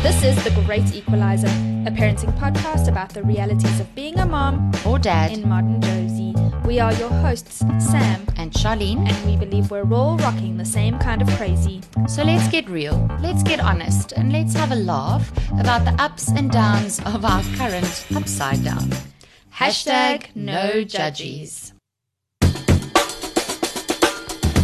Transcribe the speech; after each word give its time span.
This 0.00 0.22
is 0.22 0.44
The 0.44 0.52
Great 0.64 0.94
Equalizer, 0.94 1.48
a 1.48 1.90
parenting 1.90 2.32
podcast 2.38 2.86
about 2.86 3.08
the 3.10 3.24
realities 3.24 3.80
of 3.80 3.92
being 3.96 4.16
a 4.20 4.24
mom 4.24 4.70
or 4.86 4.96
dad 4.96 5.32
in 5.32 5.48
modern 5.48 5.80
Mzansi. 5.80 6.64
We 6.64 6.78
are 6.78 6.92
your 6.94 7.10
hosts, 7.10 7.58
Sam 7.80 8.24
and 8.36 8.52
Charlene, 8.52 9.08
and 9.08 9.26
we 9.26 9.36
believe 9.36 9.72
we're 9.72 9.92
all 9.92 10.16
rocking 10.18 10.56
the 10.56 10.64
same 10.64 11.00
kind 11.00 11.20
of 11.20 11.28
crazy. 11.30 11.80
So 12.06 12.22
let's 12.22 12.46
get 12.46 12.68
real, 12.68 13.10
let's 13.20 13.42
get 13.42 13.58
honest, 13.58 14.12
and 14.12 14.32
let's 14.32 14.54
have 14.54 14.70
a 14.70 14.76
laugh 14.76 15.32
about 15.58 15.84
the 15.84 16.00
ups 16.00 16.28
and 16.28 16.48
downs 16.48 17.00
of 17.00 17.24
our 17.24 17.42
current 17.56 18.06
upside 18.14 18.62
down. 18.62 18.90
Hashtag 19.52 20.26
no 20.36 20.84
judgies. 20.84 21.67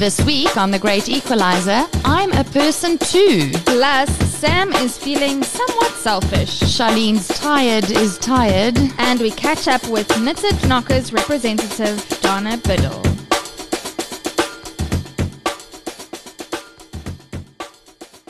This 0.05 0.21
week 0.27 0.59
on 0.59 0.71
The 0.71 0.79
Great 0.79 1.09
Equalizer, 1.09 1.87
I'm 2.05 2.31
a 2.33 2.45
person 2.45 2.99
too. 2.99 3.51
Plus, 3.65 4.15
Sam 4.35 4.71
is 4.73 4.99
feeling 4.99 5.43
somewhat 5.43 5.93
selfish. 5.93 6.61
Charlene's 6.61 7.27
tired 7.27 7.91
is 7.91 8.19
tired. 8.19 8.77
And 8.99 9.19
we 9.19 9.31
catch 9.31 9.67
up 9.67 9.83
with 9.89 10.07
Knitted 10.21 10.69
Knockers 10.69 11.11
representative 11.11 12.07
Dana 12.21 12.59
Biddle. 12.59 13.03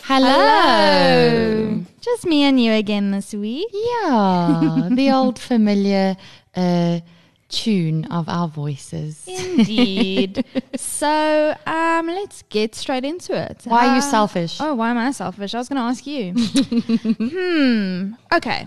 Hello. 0.05 0.31
Hello. 0.31 1.85
Just 2.01 2.25
me 2.25 2.45
and 2.45 2.61
you 2.61 2.71
again 2.71 3.11
this 3.11 3.35
week. 3.35 3.67
Yeah, 3.73 4.91
the 4.93 5.11
old 5.11 5.41
familiar 5.41 6.17
uh, 6.55 7.01
tune 7.49 8.05
of 8.07 8.29
our 8.29 8.49
voices. 8.49 9.27
Indeed. 9.27 10.45
so 10.77 11.57
um, 11.67 12.07
let's 12.07 12.43
get 12.49 12.75
straight 12.75 13.05
into 13.05 13.37
it. 13.37 13.63
Why 13.65 13.89
are 13.89 13.97
you 13.97 14.03
selfish? 14.03 14.61
Oh, 14.61 14.75
why 14.75 14.91
am 14.91 14.99
I 14.99 15.11
selfish? 15.11 15.55
I 15.55 15.59
was 15.59 15.69
going 15.69 15.77
to 15.77 15.83
ask 15.83 16.07
you. 16.07 16.33
hmm. 16.35 18.15
Okay. 18.33 18.67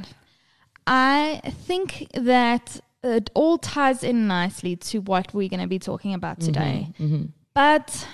I 0.86 1.42
think 1.66 2.08
that 2.14 2.80
it 3.04 3.30
all 3.34 3.58
ties 3.58 4.04
in 4.04 4.28
nicely 4.28 4.76
to 4.76 5.00
what 5.00 5.34
we're 5.34 5.50
going 5.50 5.62
to 5.62 5.68
be 5.68 5.80
talking 5.80 6.14
about 6.14 6.40
today. 6.40 6.88
Mm-hmm, 6.94 7.04
mm-hmm. 7.06 7.26
But 7.54 8.08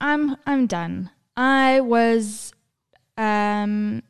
I'm 0.00 0.36
I'm 0.46 0.66
done. 0.66 1.10
I 1.36 1.80
was 1.80 2.52
um 3.18 4.02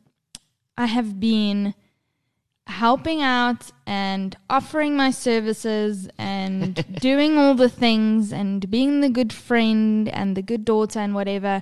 I 0.77 0.85
have 0.85 1.19
been 1.19 1.73
helping 2.71 3.21
out 3.21 3.71
and 3.85 4.35
offering 4.49 4.95
my 4.95 5.11
services 5.11 6.09
and 6.17 6.85
doing 6.99 7.37
all 7.37 7.53
the 7.53 7.69
things 7.69 8.31
and 8.31 8.69
being 8.69 9.01
the 9.01 9.09
good 9.09 9.33
friend 9.33 10.09
and 10.09 10.35
the 10.35 10.41
good 10.41 10.65
daughter 10.65 10.99
and 10.99 11.13
whatever. 11.13 11.61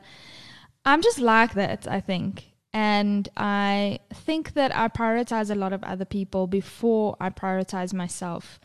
I'm 0.86 1.02
just 1.02 1.20
like 1.20 1.54
that, 1.56 1.88
I 1.88 2.00
think. 2.00 2.54
And 2.72 3.28
I 3.36 4.00
think 4.14 4.54
that 4.54 4.76
I 4.76 4.88
prioritize 4.88 5.50
a 5.50 5.56
lot 5.56 5.74
of 5.74 5.84
other 5.84 6.06
people 6.06 6.46
before 6.46 7.18
I 7.20 7.30
prioritize 7.30 7.94
myself. 7.94 8.60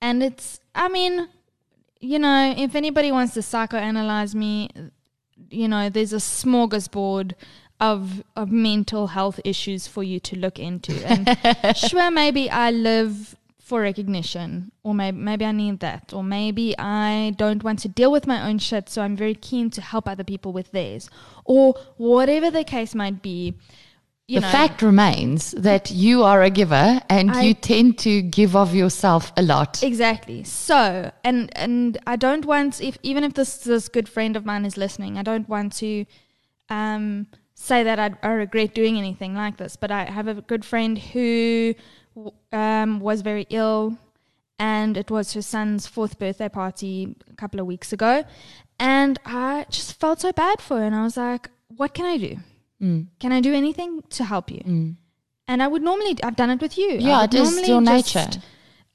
And 0.00 0.22
it's, 0.22 0.60
I 0.74 0.88
mean, 0.88 1.28
you 2.00 2.20
know, 2.20 2.54
if 2.56 2.76
anybody 2.76 3.10
wants 3.10 3.34
to 3.34 3.40
psychoanalyze 3.40 4.34
me, 4.34 4.70
you 5.50 5.66
know, 5.66 5.88
there's 5.88 6.12
a 6.12 6.16
smorgasbord 6.16 7.34
of 7.80 8.22
of 8.34 8.50
mental 8.50 9.08
health 9.08 9.40
issues 9.44 9.86
for 9.86 10.02
you 10.02 10.18
to 10.20 10.36
look 10.36 10.58
into. 10.58 10.92
And 11.06 11.76
sure, 11.76 12.10
maybe 12.10 12.50
I 12.50 12.70
live 12.70 13.36
for 13.58 13.82
recognition, 13.82 14.72
or 14.82 14.94
maybe 14.94 15.18
maybe 15.18 15.44
I 15.44 15.52
need 15.52 15.80
that, 15.80 16.12
or 16.12 16.24
maybe 16.24 16.74
I 16.78 17.34
don't 17.36 17.62
want 17.62 17.80
to 17.80 17.88
deal 17.88 18.10
with 18.10 18.26
my 18.26 18.48
own 18.48 18.58
shit, 18.58 18.88
so 18.88 19.02
I'm 19.02 19.16
very 19.16 19.34
keen 19.34 19.70
to 19.70 19.82
help 19.82 20.08
other 20.08 20.24
people 20.24 20.52
with 20.52 20.72
theirs, 20.72 21.10
or 21.44 21.74
whatever 21.96 22.50
the 22.50 22.64
case 22.64 22.94
might 22.94 23.20
be. 23.22 23.54
the 24.26 24.40
know, 24.40 24.50
fact 24.50 24.82
remains 24.82 25.52
that 25.52 25.90
you 25.90 26.22
are 26.22 26.42
a 26.42 26.50
giver 26.50 27.00
and 27.08 27.30
I, 27.30 27.42
you 27.42 27.54
tend 27.54 27.98
to 28.00 28.20
give 28.20 28.56
of 28.56 28.74
yourself 28.74 29.32
a 29.36 29.42
lot. 29.42 29.82
Exactly. 29.82 30.44
So, 30.44 31.10
and 31.22 31.50
and 31.56 31.98
I 32.06 32.16
don't 32.16 32.44
want 32.44 32.80
if 32.80 32.98
even 33.02 33.22
if 33.22 33.34
this 33.34 33.58
this 33.58 33.88
good 33.88 34.08
friend 34.08 34.34
of 34.34 34.44
mine 34.44 34.64
is 34.64 34.76
listening, 34.76 35.18
I 35.18 35.22
don't 35.22 35.48
want 35.48 35.74
to 35.74 36.06
um 36.70 37.26
say 37.58 37.82
that 37.82 37.98
I, 37.98 38.12
I, 38.22 38.32
regret 38.32 38.72
doing 38.72 38.96
anything 38.96 39.34
like 39.34 39.56
this, 39.56 39.74
but 39.76 39.90
I 39.90 40.04
have 40.04 40.28
a 40.28 40.34
good 40.34 40.64
friend 40.64 40.96
who 40.96 41.74
um, 42.52 43.00
was 43.00 43.20
very 43.22 43.46
ill, 43.50 43.98
and 44.58 44.96
it 44.96 45.10
was 45.10 45.32
her 45.32 45.42
son's 45.42 45.86
fourth 45.86 46.18
birthday 46.18 46.48
party 46.48 47.16
a 47.30 47.34
couple 47.34 47.58
of 47.60 47.66
weeks 47.66 47.92
ago, 47.92 48.24
and 48.78 49.18
I 49.26 49.66
just 49.70 49.98
felt 49.98 50.20
so 50.20 50.32
bad 50.32 50.60
for 50.60 50.78
her, 50.78 50.84
and 50.84 50.94
I 50.94 51.02
was 51.02 51.16
like, 51.16 51.50
"What 51.76 51.94
can 51.94 52.06
I 52.06 52.16
do? 52.16 52.36
Mm. 52.80 53.06
Can 53.18 53.32
I 53.32 53.40
do 53.40 53.52
anything 53.52 54.02
to 54.10 54.24
help 54.24 54.50
you?" 54.50 54.60
Mm. 54.60 54.96
And 55.48 55.62
I 55.62 55.66
would 55.66 55.82
normally, 55.82 56.16
I've 56.22 56.36
done 56.36 56.50
it 56.50 56.60
with 56.60 56.78
you. 56.78 56.92
Yeah, 56.92 57.24
it 57.24 57.34
is 57.34 57.68
your 57.68 57.80
nature 57.80 58.28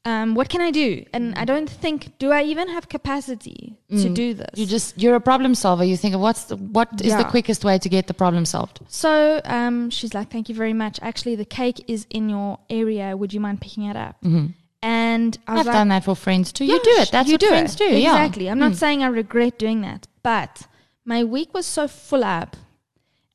um, 0.05 0.35
what 0.35 0.49
can 0.49 0.59
I 0.59 0.71
do? 0.71 1.05
And 1.13 1.33
I 1.35 1.45
don't 1.45 1.69
think, 1.69 2.17
do 2.17 2.31
I 2.31 2.43
even 2.43 2.67
have 2.67 2.89
capacity 2.89 3.77
mm. 3.89 4.01
to 4.01 4.09
do 4.09 4.33
this? 4.33 4.49
You 4.55 4.65
just, 4.65 5.01
you're 5.01 5.15
a 5.15 5.21
problem 5.21 5.55
solver. 5.55 5.85
You 5.85 5.95
think, 5.95 6.13
of 6.13 6.19
what's 6.19 6.45
the, 6.45 6.57
what 6.57 6.89
is 6.99 7.07
yeah. 7.07 7.23
the 7.23 7.29
quickest 7.29 7.63
way 7.63 7.77
to 7.79 7.87
get 7.87 8.07
the 8.07 8.13
problem 8.13 8.45
solved? 8.45 8.81
So 8.87 9.39
um, 9.45 9.89
she's 9.89 10.13
like, 10.13 10.29
thank 10.29 10.49
you 10.49 10.55
very 10.55 10.73
much. 10.73 10.99
Actually, 11.01 11.35
the 11.35 11.45
cake 11.45 11.85
is 11.87 12.05
in 12.09 12.27
your 12.29 12.59
area. 12.69 13.15
Would 13.15 13.33
you 13.33 13.39
mind 13.39 13.61
picking 13.61 13.83
it 13.83 13.95
up? 13.95 14.21
Mm-hmm. 14.21 14.47
And 14.81 15.37
I 15.47 15.57
have 15.57 15.67
like, 15.67 15.73
done 15.73 15.87
that 15.87 16.03
for 16.03 16.15
friends 16.15 16.51
too. 16.51 16.65
you 16.65 16.81
do 16.83 16.89
it. 16.97 17.09
That's 17.09 17.29
you 17.29 17.35
what 17.35 17.39
do 17.39 17.47
friends 17.47 17.75
it. 17.75 17.77
do. 17.77 17.87
Exactly. 17.87 18.45
Yeah. 18.45 18.51
I'm 18.51 18.59
not 18.59 18.73
mm. 18.73 18.75
saying 18.75 19.01
I 19.01 19.07
regret 19.07 19.57
doing 19.57 19.79
that, 19.81 20.07
but 20.21 20.67
my 21.05 21.23
week 21.23 21.53
was 21.53 21.65
so 21.65 21.87
full 21.87 22.25
up. 22.25 22.57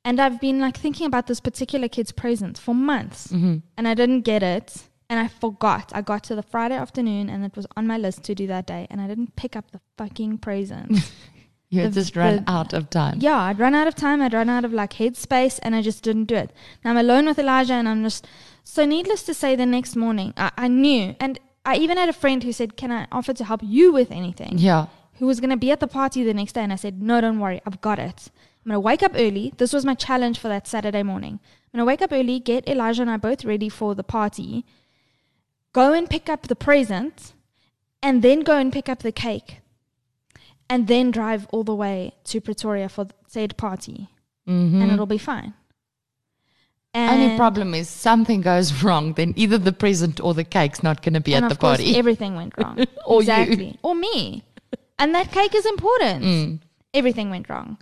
And 0.04 0.20
I've 0.20 0.38
been 0.40 0.60
like 0.60 0.76
thinking 0.76 1.06
about 1.06 1.26
this 1.26 1.40
particular 1.40 1.88
kid's 1.88 2.12
present 2.12 2.58
for 2.58 2.74
months. 2.74 3.28
Mm-hmm. 3.28 3.56
And 3.78 3.88
I 3.88 3.94
didn't 3.94 4.22
get 4.22 4.42
it 4.42 4.87
and 5.10 5.18
I 5.18 5.28
forgot. 5.28 5.92
I 5.94 6.02
got 6.02 6.22
to 6.24 6.34
the 6.34 6.42
Friday 6.42 6.74
afternoon 6.74 7.28
and 7.28 7.44
it 7.44 7.56
was 7.56 7.66
on 7.76 7.86
my 7.86 7.96
list 7.96 8.24
to 8.24 8.34
do 8.34 8.46
that 8.46 8.66
day, 8.66 8.86
and 8.90 9.00
I 9.00 9.06
didn't 9.06 9.36
pick 9.36 9.56
up 9.56 9.70
the 9.70 9.80
fucking 9.96 10.38
presents. 10.38 11.12
you 11.70 11.82
the, 11.82 11.90
just 11.90 12.16
run 12.16 12.44
the, 12.44 12.50
out 12.50 12.72
of 12.72 12.90
time. 12.90 13.18
Yeah, 13.20 13.38
I'd 13.38 13.58
run 13.58 13.74
out 13.74 13.86
of 13.86 13.94
time. 13.94 14.20
I'd 14.20 14.34
run 14.34 14.48
out 14.48 14.64
of 14.64 14.72
like 14.72 14.94
headspace, 14.94 15.58
and 15.62 15.74
I 15.74 15.82
just 15.82 16.02
didn't 16.02 16.24
do 16.24 16.36
it. 16.36 16.52
Now 16.84 16.90
I'm 16.90 16.96
alone 16.98 17.26
with 17.26 17.38
Elijah, 17.38 17.74
and 17.74 17.88
I'm 17.88 18.02
just 18.02 18.26
so 18.64 18.84
needless 18.84 19.22
to 19.24 19.34
say. 19.34 19.56
The 19.56 19.66
next 19.66 19.96
morning, 19.96 20.34
I, 20.36 20.50
I 20.56 20.68
knew, 20.68 21.16
and 21.20 21.38
I 21.64 21.76
even 21.76 21.96
had 21.96 22.08
a 22.08 22.14
friend 22.14 22.42
who 22.42 22.52
said, 22.52 22.76
"Can 22.76 22.92
I 22.92 23.06
offer 23.10 23.32
to 23.32 23.44
help 23.44 23.60
you 23.62 23.92
with 23.92 24.10
anything?" 24.10 24.58
Yeah. 24.58 24.86
Who 25.14 25.26
was 25.26 25.40
going 25.40 25.50
to 25.50 25.56
be 25.56 25.72
at 25.72 25.80
the 25.80 25.88
party 25.88 26.22
the 26.22 26.32
next 26.34 26.52
day, 26.52 26.62
and 26.62 26.72
I 26.72 26.76
said, 26.76 27.02
"No, 27.02 27.20
don't 27.20 27.40
worry, 27.40 27.60
I've 27.66 27.80
got 27.80 27.98
it." 27.98 28.30
I'm 28.64 28.70
going 28.72 28.76
to 28.76 28.80
wake 28.80 29.02
up 29.02 29.12
early. 29.14 29.54
This 29.56 29.72
was 29.72 29.86
my 29.86 29.94
challenge 29.94 30.38
for 30.38 30.48
that 30.48 30.66
Saturday 30.66 31.02
morning. 31.02 31.40
I'm 31.72 31.78
going 31.78 31.82
to 31.82 31.86
wake 31.86 32.02
up 32.02 32.12
early, 32.12 32.38
get 32.38 32.68
Elijah 32.68 33.00
and 33.00 33.10
I 33.10 33.16
both 33.16 33.44
ready 33.44 33.70
for 33.70 33.94
the 33.94 34.04
party, 34.04 34.66
go 35.78 35.92
and 35.92 36.10
pick 36.10 36.28
up 36.28 36.42
the 36.48 36.56
present, 36.56 37.32
and 38.02 38.22
then 38.22 38.40
go 38.40 38.56
and 38.62 38.72
pick 38.72 38.88
up 38.88 39.00
the 39.08 39.12
cake, 39.12 39.60
and 40.68 40.88
then 40.88 41.10
drive 41.10 41.46
all 41.52 41.64
the 41.64 41.74
way 41.84 41.98
to 42.24 42.40
Pretoria 42.40 42.88
for 42.88 43.04
the 43.04 43.14
said 43.26 43.56
party, 43.56 44.08
mm-hmm. 44.48 44.82
and 44.82 44.90
it'll 44.92 45.14
be 45.18 45.24
fine. 45.32 45.54
And 46.94 47.22
Only 47.22 47.36
problem 47.36 47.74
is 47.74 47.88
something 47.88 48.40
goes 48.40 48.68
wrong, 48.82 49.12
then 49.12 49.34
either 49.36 49.58
the 49.58 49.76
present 49.84 50.20
or 50.20 50.34
the 50.34 50.44
cake's 50.44 50.82
not 50.82 51.02
going 51.02 51.14
to 51.14 51.20
be 51.20 51.34
at 51.34 51.48
the 51.48 51.54
party. 51.54 51.96
everything 51.96 52.34
went 52.34 52.54
wrong. 52.58 52.84
or 53.06 53.20
exactly. 53.20 53.68
You. 53.68 53.78
Or 53.82 53.94
me. 53.94 54.42
And 54.98 55.14
that 55.14 55.30
cake 55.30 55.54
is 55.54 55.66
important. 55.74 56.24
Mm. 56.24 56.60
Everything 56.92 57.30
went 57.30 57.48
wrong. 57.48 57.78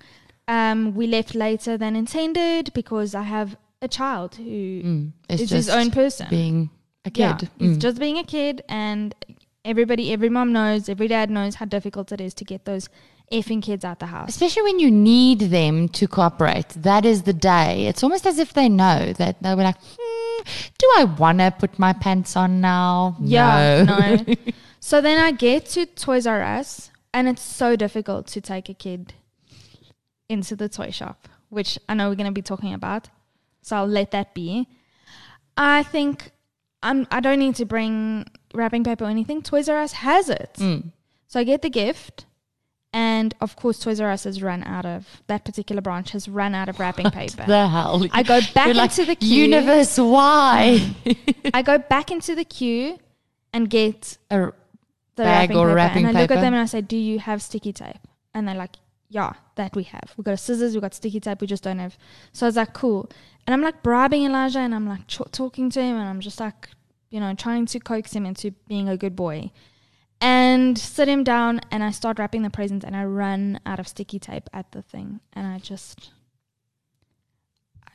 Um, 0.48 0.94
we 0.94 1.06
left 1.06 1.34
later 1.34 1.78
than 1.78 1.96
intended 1.96 2.72
because 2.74 3.14
I 3.14 3.22
have 3.22 3.56
a 3.80 3.88
child 3.88 4.34
who 4.34 4.82
mm. 4.90 5.12
is 5.28 5.48
his 5.50 5.68
own 5.68 5.90
person. 5.90 6.26
Being 6.28 6.70
a 7.06 7.10
kid. 7.10 7.48
Yeah, 7.58 7.68
mm. 7.68 7.78
just 7.78 7.98
being 7.98 8.18
a 8.18 8.24
kid, 8.24 8.62
and 8.68 9.14
everybody, 9.64 10.12
every 10.12 10.28
mom 10.28 10.52
knows, 10.52 10.88
every 10.88 11.08
dad 11.08 11.30
knows 11.30 11.56
how 11.56 11.66
difficult 11.66 12.12
it 12.12 12.20
is 12.20 12.34
to 12.34 12.44
get 12.44 12.64
those 12.64 12.88
effing 13.32 13.62
kids 13.62 13.84
out 13.84 13.98
the 13.98 14.06
house. 14.06 14.28
Especially 14.28 14.62
when 14.62 14.78
you 14.78 14.90
need 14.90 15.40
them 15.40 15.88
to 15.88 16.06
cooperate. 16.06 16.68
That 16.70 17.04
is 17.04 17.22
the 17.22 17.32
day. 17.32 17.86
It's 17.86 18.02
almost 18.02 18.26
as 18.26 18.38
if 18.38 18.52
they 18.52 18.68
know 18.68 19.12
that 19.14 19.42
they'll 19.42 19.56
be 19.56 19.62
like, 19.62 19.78
hmm, 19.80 20.42
do 20.78 20.92
I 20.96 21.04
want 21.04 21.38
to 21.38 21.52
put 21.58 21.78
my 21.78 21.92
pants 21.92 22.36
on 22.36 22.60
now? 22.60 23.16
Yeah, 23.20 23.84
no. 23.84 24.16
no. 24.16 24.34
so 24.80 25.00
then 25.00 25.18
I 25.18 25.32
get 25.32 25.66
to 25.70 25.86
Toys 25.86 26.26
R 26.26 26.42
Us, 26.42 26.90
and 27.12 27.28
it's 27.28 27.42
so 27.42 27.76
difficult 27.76 28.26
to 28.28 28.40
take 28.40 28.68
a 28.68 28.74
kid 28.74 29.14
into 30.28 30.56
the 30.56 30.68
toy 30.68 30.90
shop, 30.90 31.28
which 31.48 31.78
I 31.88 31.94
know 31.94 32.08
we're 32.08 32.16
going 32.16 32.26
to 32.26 32.32
be 32.32 32.42
talking 32.42 32.74
about. 32.74 33.08
So 33.62 33.76
I'll 33.76 33.86
let 33.86 34.12
that 34.12 34.34
be. 34.34 34.68
I 35.56 35.82
think 35.82 36.30
I'm, 36.82 37.06
I 37.10 37.20
don't 37.20 37.38
need 37.38 37.56
to 37.56 37.64
bring 37.64 38.26
wrapping 38.54 38.84
paper 38.84 39.04
or 39.04 39.08
anything. 39.08 39.42
Toys 39.42 39.68
R 39.68 39.78
Us 39.78 39.92
has 39.92 40.28
it. 40.28 40.54
Mm. 40.58 40.92
So 41.26 41.40
I 41.40 41.44
get 41.44 41.62
the 41.62 41.70
gift. 41.70 42.26
And 42.92 43.34
of 43.40 43.56
course, 43.56 43.78
Toys 43.78 44.00
R 44.00 44.10
Us 44.10 44.24
has 44.24 44.42
run 44.42 44.62
out 44.64 44.86
of 44.86 45.22
that 45.26 45.44
particular 45.44 45.82
branch 45.82 46.12
has 46.12 46.28
run 46.28 46.54
out 46.54 46.68
of 46.68 46.80
wrapping 46.80 47.10
paper. 47.10 47.44
the 47.46 47.68
hell? 47.68 48.06
I 48.12 48.22
go 48.22 48.40
back 48.54 48.74
You're 48.74 48.82
into 48.82 49.02
like, 49.02 49.06
the 49.06 49.16
queue. 49.16 49.42
Universe, 49.44 49.98
why? 49.98 50.94
I 51.52 51.62
go 51.62 51.76
back 51.78 52.10
into 52.10 52.34
the 52.34 52.44
queue 52.44 52.98
and 53.52 53.68
get 53.68 54.16
a 54.30 54.52
the 55.16 55.22
bag 55.24 55.50
wrapping 55.50 55.56
or 55.56 55.66
paper. 55.66 55.74
wrapping 55.74 56.04
and 56.06 56.14
paper. 56.14 56.18
I 56.18 56.22
look 56.22 56.30
at 56.30 56.40
them 56.40 56.54
and 56.54 56.62
I 56.62 56.66
say, 56.66 56.80
"Do 56.80 56.96
you 56.96 57.18
have 57.18 57.42
sticky 57.42 57.72
tape?" 57.72 58.06
And 58.32 58.46
they're 58.46 58.54
like, 58.54 58.76
yeah, 59.08 59.34
that 59.54 59.74
we 59.74 59.84
have. 59.84 60.12
We 60.16 60.24
got 60.24 60.38
scissors, 60.38 60.74
we 60.74 60.80
got 60.80 60.94
sticky 60.94 61.20
tape, 61.20 61.40
we 61.40 61.46
just 61.46 61.62
don't 61.62 61.78
have. 61.78 61.96
So 62.32 62.46
I 62.46 62.48
was 62.48 62.56
like, 62.56 62.72
cool. 62.74 63.10
And 63.46 63.54
I'm 63.54 63.62
like 63.62 63.82
bribing 63.82 64.24
Elijah 64.24 64.60
and 64.60 64.74
I'm 64.74 64.88
like 64.88 65.06
ch- 65.06 65.30
talking 65.30 65.70
to 65.70 65.80
him 65.80 65.96
and 65.96 66.08
I'm 66.08 66.20
just 66.20 66.40
like, 66.40 66.68
you 67.10 67.20
know, 67.20 67.32
trying 67.34 67.66
to 67.66 67.80
coax 67.80 68.12
him 68.12 68.26
into 68.26 68.50
being 68.68 68.88
a 68.88 68.96
good 68.96 69.14
boy. 69.14 69.50
And 70.20 70.78
sit 70.78 71.08
him 71.08 71.24
down 71.24 71.60
and 71.70 71.84
I 71.84 71.90
start 71.90 72.18
wrapping 72.18 72.42
the 72.42 72.50
presents 72.50 72.84
and 72.84 72.96
I 72.96 73.04
run 73.04 73.60
out 73.66 73.78
of 73.78 73.86
sticky 73.86 74.18
tape 74.18 74.48
at 74.52 74.72
the 74.72 74.82
thing. 74.82 75.20
And 75.34 75.46
I 75.46 75.58
just 75.58 76.10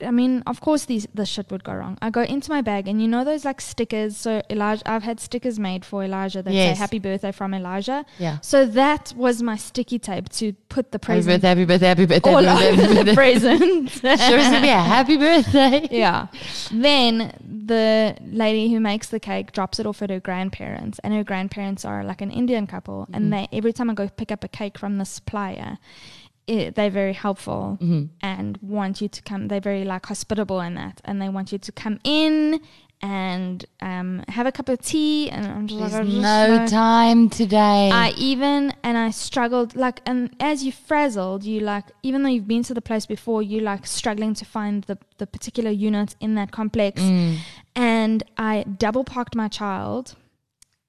I 0.04 0.12
mean, 0.12 0.44
of 0.48 0.62
course, 0.62 0.86
these 0.86 1.08
the 1.14 1.26
shit 1.26 1.52
would 1.52 1.64
go 1.64 1.74
wrong. 1.74 1.98
I 2.02 2.10
go 2.10 2.22
into 2.22 2.50
my 2.50 2.62
bag, 2.62 2.88
and 2.88 3.02
you 3.02 3.08
know 3.08 3.24
those 3.24 3.46
like 3.46 3.62
stickers. 3.62 4.18
So 4.18 4.42
Elijah, 4.50 4.90
I've 4.90 5.04
had 5.04 5.20
stickers 5.20 5.60
made 5.60 5.86
for 5.86 6.04
Elijah 6.04 6.42
that 6.42 6.54
Yes. 6.54 6.78
say 6.78 6.80
"Happy 6.80 7.00
Birthday" 7.00 7.32
from 7.32 7.54
Elijah. 7.54 8.06
Yeah. 8.20 8.40
So 8.42 8.66
that 8.66 9.14
was 9.16 9.42
my 9.42 9.58
sticky 9.58 10.00
tape 10.00 10.30
to 10.30 10.54
put 10.70 10.92
the 10.92 10.98
Happy 10.98 11.06
present 11.06 11.42
birthday, 11.42 11.48
happy 11.48 11.66
birthday, 11.66 11.88
happy 11.88 12.06
birthday, 12.06 12.30
all 12.30 12.44
happy 12.44 12.76
birthday, 12.76 12.88
the 12.88 13.04
birthday. 13.04 13.16
present. 13.16 13.90
Sure, 13.92 14.12
it's 14.12 14.50
gonna 14.50 14.62
be 14.62 14.70
a 14.70 14.78
happy 14.78 15.18
birthday. 15.18 15.88
yeah. 15.92 16.28
Then 16.72 17.34
the 17.66 18.16
lady 18.22 18.72
who 18.72 18.80
makes 18.80 19.10
the 19.10 19.20
cake 19.20 19.52
drops 19.52 19.80
it 19.80 19.86
off 19.86 20.02
at 20.02 20.10
her 20.10 20.20
grandparents, 20.20 21.00
and 21.00 21.14
her 21.14 21.24
grandparents 21.24 21.86
are 21.86 22.04
like 22.04 22.22
an 22.22 22.32
Indian 22.32 22.68
couple, 22.68 23.08
and 23.14 23.32
mm-hmm. 23.32 23.48
they 23.52 23.58
every 23.58 23.74
time 23.74 23.90
I 23.90 23.94
go 23.94 24.08
pick 24.10 24.32
up 24.32 24.44
a 24.44 24.48
cake 24.48 24.78
from 24.78 24.98
the 24.98 25.06
supplier. 25.06 25.78
It, 26.54 26.76
they're 26.76 26.96
very 27.04 27.14
helpful 27.26 27.64
and 28.34 28.50
want 28.62 28.94
you 29.02 29.08
to 29.18 29.22
come. 29.30 29.42
They're 29.50 29.68
very 29.72 29.86
like 29.94 30.04
hospitable 30.14 30.60
in 30.68 30.74
that, 30.82 30.96
and 31.08 31.16
they 31.22 31.30
want 31.38 31.48
you 31.54 31.60
to 31.68 31.72
come 31.84 31.98
in 32.04 32.60
and 33.04 33.66
um, 33.82 34.24
have 34.28 34.46
a 34.46 34.52
cup 34.52 34.68
of 34.70 34.78
tea. 34.92 35.30
And 35.30 35.44
I'm 35.56 35.66
just 35.68 35.80
There's 35.80 35.94
like, 35.94 36.06
just 36.06 36.18
no 36.18 36.58
know- 36.58 36.68
time 36.68 37.30
today. 37.30 37.90
I 38.06 38.08
even 38.32 38.74
and 38.84 38.96
I 39.06 39.10
struggled 39.12 39.76
like 39.86 39.98
and 40.06 40.20
as 40.40 40.64
you 40.66 40.72
frazzled, 40.90 41.42
you 41.52 41.60
like 41.74 41.86
even 42.04 42.18
though 42.24 42.30
you've 42.36 42.48
been 42.56 42.64
to 42.64 42.74
the 42.80 42.82
place 42.90 43.06
before, 43.06 43.42
you 43.52 43.60
like 43.62 43.84
struggling 43.88 44.34
to 44.42 44.46
find 44.46 44.84
the 44.90 44.98
the 45.20 45.28
particular 45.28 45.72
unit 45.72 46.16
in 46.20 46.36
that 46.36 46.50
complex. 46.52 47.02
Mm. 47.02 47.38
And 47.76 48.24
I 48.38 48.54
double 48.86 49.04
parked 49.06 49.36
my 49.44 49.48
child, 49.48 50.16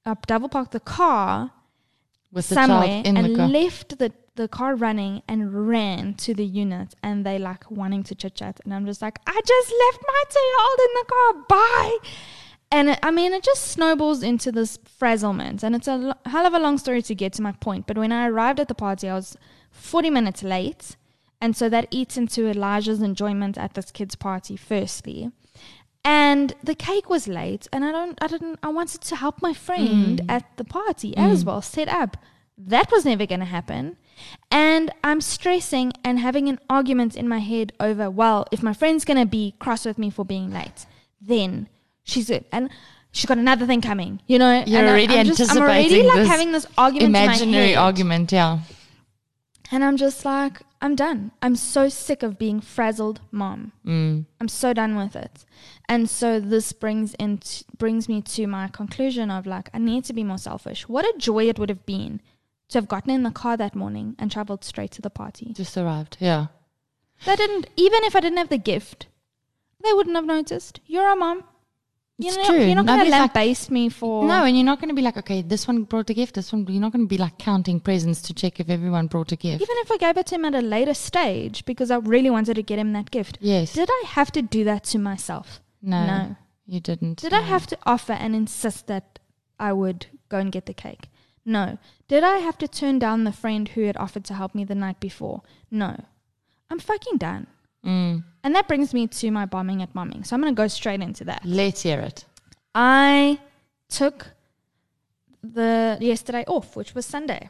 uh, 0.05 0.17
double 0.27 0.49
parked 0.49 0.73
the 0.73 0.81
car 0.81 1.53
With 2.33 2.49
the 2.49 2.55
somewhere 2.57 2.89
child 2.89 3.07
in 3.07 3.17
and 3.17 3.27
the 3.27 3.37
car. 3.37 3.49
left 3.49 3.99
the 3.99 4.13
the 4.35 4.49
car 4.49 4.75
running 4.75 5.23
and 5.29 5.69
ran 5.69 6.15
to 6.15 6.33
the 6.33 6.45
unit 6.45 6.95
and 7.03 7.25
they 7.25 7.39
like 7.39 7.71
wanting 7.71 8.03
to 8.03 8.15
chit 8.15 8.37
chat 8.37 8.61
and 8.65 8.73
I'm 8.73 8.87
just 8.87 9.03
like 9.03 9.19
I 9.27 9.41
just 9.45 9.73
left 9.85 10.05
my 10.07 10.23
two 10.31 10.41
year 10.41 10.57
old 10.61 10.79
in 10.81 10.95
the 10.95 11.05
car. 11.09 11.33
Bye. 11.49 11.99
And 12.71 12.89
it, 12.91 12.99
I 13.03 13.11
mean 13.11 13.33
it 13.33 13.43
just 13.43 13.65
snowballs 13.65 14.23
into 14.23 14.51
this 14.51 14.79
frazzlement. 14.99 15.63
And 15.63 15.75
it's 15.75 15.89
a 15.89 15.97
lo- 15.97 16.15
hell 16.25 16.47
of 16.47 16.55
a 16.55 16.59
long 16.59 16.79
story 16.79 17.03
to 17.03 17.15
get 17.15 17.35
to 17.35 17.43
my 17.43 17.53
point 17.53 17.87
but 17.87 17.99
when 17.99 18.13
I 18.13 18.29
arrived 18.29 18.59
at 18.61 18.69
the 18.69 18.75
party 18.75 19.09
I 19.09 19.15
was 19.15 19.37
40 19.71 20.11
minutes 20.11 20.43
late. 20.43 20.97
And 21.41 21.57
so 21.57 21.69
that 21.69 21.89
eats 21.91 22.17
into 22.17 22.49
Elijah's 22.49 23.03
enjoyment 23.03 23.59
at 23.59 23.75
this 23.75 23.91
kid's 23.91 24.15
party 24.15 24.57
firstly. 24.57 25.31
And 26.05 26.55
the 26.63 26.75
cake 26.75 27.11
was 27.11 27.29
late 27.29 27.69
and 27.71 27.85
I 27.85 27.93
don't 27.93 28.19
I 28.23 28.29
didn't 28.29 28.61
I 28.63 28.69
wanted 28.69 29.03
to 29.03 29.17
help 29.17 29.43
my 29.43 29.53
friend 29.53 30.23
mm. 30.23 30.31
at 30.31 30.57
the 30.57 30.65
party 30.65 31.15
as 31.19 31.45
mm. 31.45 31.49
well 31.49 31.61
set 31.61 31.89
up. 31.89 32.17
That 32.57 32.91
was 32.91 33.05
never 33.05 33.27
going 33.27 33.41
to 33.41 33.47
happen 33.47 33.97
and 34.51 34.91
I'm 35.03 35.21
stressing 35.21 35.93
and 36.05 36.19
having 36.19 36.49
an 36.49 36.59
argument 36.69 37.17
in 37.17 37.29
my 37.29 37.39
head 37.39 37.73
over 37.81 38.11
well 38.11 38.47
if 38.53 38.63
my 38.63 38.73
friend's 38.73 39.05
going 39.05 39.19
to 39.19 39.27
be 39.27 39.55
cross 39.59 39.85
with 39.85 39.99
me 39.99 40.11
for 40.11 40.25
being 40.25 40.53
late 40.53 40.87
then 41.21 41.69
she's 42.05 42.31
it 42.31 42.47
and 42.53 42.71
she's 43.13 43.27
got 43.27 43.39
another 43.39 43.67
thing 43.67 43.81
coming 43.81 44.21
you 44.27 44.39
know 44.39 44.63
You're 44.67 44.81
and 44.81 44.89
already 44.89 45.17
I'm 45.17 45.27
just, 45.27 45.51
I'm 45.51 45.63
already 45.63 45.85
anticipating 45.85 46.07
like 46.07 46.17
this 46.17 46.29
having 46.29 46.53
this 46.53 46.67
argument 46.77 47.07
in 47.07 47.13
my 47.13 47.25
Imaginary 47.25 47.77
argument, 47.77 48.33
yeah. 48.33 48.61
And 49.71 49.83
I'm 49.83 49.97
just 49.97 50.27
like, 50.27 50.61
I'm 50.83 50.95
done. 50.95 51.33
I'm 51.41 51.57
so 51.57 51.89
sick 51.89 52.23
of 52.23 52.39
being 52.39 52.61
frazzled 52.61 53.21
mom. 53.31 53.73
Mm. 53.87 54.27
I'm 54.39 54.49
so 54.49 54.75
done 54.75 54.97
with 54.97 55.17
it. 55.17 55.47
And 55.89 56.11
so 56.11 56.41
this 56.41 56.73
brings 56.73 57.15
in 57.15 57.41
brings 57.79 58.09
me 58.09 58.21
to 58.21 58.47
my 58.47 58.69
conclusion 58.69 59.31
of 59.31 59.47
like 59.47 59.71
I 59.73 59.79
need 59.79 60.05
to 60.05 60.13
be 60.13 60.25
more 60.25 60.39
selfish. 60.39 60.89
What 60.89 61.07
a 61.07 61.15
joy 61.19 61.49
it 61.49 61.59
would 61.59 61.71
have 61.71 61.87
been 61.87 62.21
to 62.73 62.79
have 62.79 62.89
gotten 62.89 63.11
in 63.11 63.23
the 63.23 63.31
car 63.31 63.57
that 63.57 63.75
morning 63.75 64.15
and 64.19 64.31
traveled 64.31 64.65
straight 64.65 64.91
to 64.93 65.03
the 65.03 65.11
party. 65.11 65.53
Just 65.55 65.77
arrived, 65.77 66.17
yeah. 66.21 66.47
They 67.25 67.37
didn't 67.37 67.69
even 67.77 68.05
if 68.05 68.17
I 68.17 68.21
didn't 68.21 68.39
have 68.39 68.49
the 68.49 68.59
gift, 68.59 69.07
they 69.83 69.93
wouldn't 69.93 70.17
have 70.17 70.25
noticed. 70.27 70.81
You're 70.87 71.11
a 71.11 71.17
mom. 71.17 71.45
You 72.19 72.29
It's 72.29 72.37
know, 72.37 72.45
true. 72.45 72.65
You're 72.65 72.75
not 72.77 72.87
going 72.87 73.05
to 73.05 73.11
like- 73.11 73.35
lambaste 73.35 73.71
me 73.71 73.89
for 73.89 74.25
No, 74.25 74.45
and 74.45 74.55
you're 74.57 74.65
not 74.67 74.79
going 74.81 74.91
to 74.91 74.95
be 74.95 75.03
like, 75.03 75.17
okay, 75.17 75.43
this 75.43 75.67
one 75.67 75.83
brought 75.85 76.11
a 76.11 76.15
gift. 76.15 76.35
This 76.35 76.53
one, 76.53 76.67
you're 76.69 76.81
not 76.81 76.93
going 76.93 77.05
to 77.05 77.09
be 77.09 77.17
like 77.19 77.39
counting 77.39 77.81
presents 77.81 78.21
to 78.23 78.35
check 78.35 78.61
if 78.61 78.69
everyone 78.69 79.07
brought 79.09 79.33
a 79.33 79.37
gift. 79.37 79.63
even 79.63 79.77
if 79.79 79.91
I 79.91 79.97
gave 79.97 80.17
it 80.19 80.27
to 80.27 80.35
him 80.37 80.45
at 80.45 80.55
a 80.55 80.61
later 80.61 80.95
stage 80.95 81.65
because 81.65 81.91
I 81.91 81.97
really 81.97 82.31
wanted 82.31 82.55
to 82.55 82.63
get 82.63 82.79
him 82.79 82.93
that 82.93 83.11
gift. 83.11 83.39
yes. 83.41 83.73
Did 83.73 83.89
I 83.91 84.03
have 84.09 84.31
to 84.33 84.43
do 84.43 84.63
that 84.65 84.85
to 84.85 84.99
myself? 84.99 85.61
no, 85.81 86.07
No. 86.07 86.37
you 86.67 86.81
didn't. 86.81 87.21
Did 87.23 87.33
no. 87.33 87.39
I 87.39 87.43
have 87.43 87.67
to 87.69 87.79
offer 87.85 88.13
and 88.13 88.37
insist 88.37 88.87
that 88.87 89.19
I 89.59 89.73
would 89.73 90.07
go 90.29 90.39
and 90.39 90.53
get 90.53 90.67
the 90.67 90.75
cake? 90.75 91.09
No. 91.45 91.79
Did 92.13 92.25
I 92.25 92.41
have 92.41 92.59
to 92.59 92.69
turn 92.69 92.99
down 92.99 93.25
the 93.25 93.33
friend 93.33 93.67
who 93.67 93.85
had 93.87 93.97
offered 93.97 94.25
to 94.25 94.35
help 94.35 94.55
me 94.55 94.65
the 94.65 94.75
night 94.75 95.01
before? 95.01 95.41
No. 95.71 95.99
I'm 96.69 96.79
fucking 96.79 97.17
done. 97.17 97.47
Mm. 97.87 98.23
And 98.45 98.55
that 98.55 98.69
brings 98.69 98.93
me 98.93 99.07
to 99.07 99.31
my 99.31 99.47
bombing 99.47 99.81
at 99.81 99.95
momming. 99.95 100.27
So 100.27 100.37
I'm 100.37 100.43
going 100.43 100.55
to 100.55 100.63
go 100.63 100.69
straight 100.69 101.01
into 101.01 101.25
that. 101.25 101.41
Let's 101.43 101.81
hear 101.81 102.01
it. 102.01 102.27
I 102.75 103.41
took 103.89 104.27
the 105.43 105.97
yesterday 106.03 106.45
off, 106.47 106.77
which 106.77 106.95
was 106.95 107.07
Sunday. 107.07 107.49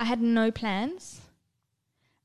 I 0.00 0.06
had 0.06 0.22
no 0.22 0.50
plans. 0.50 1.20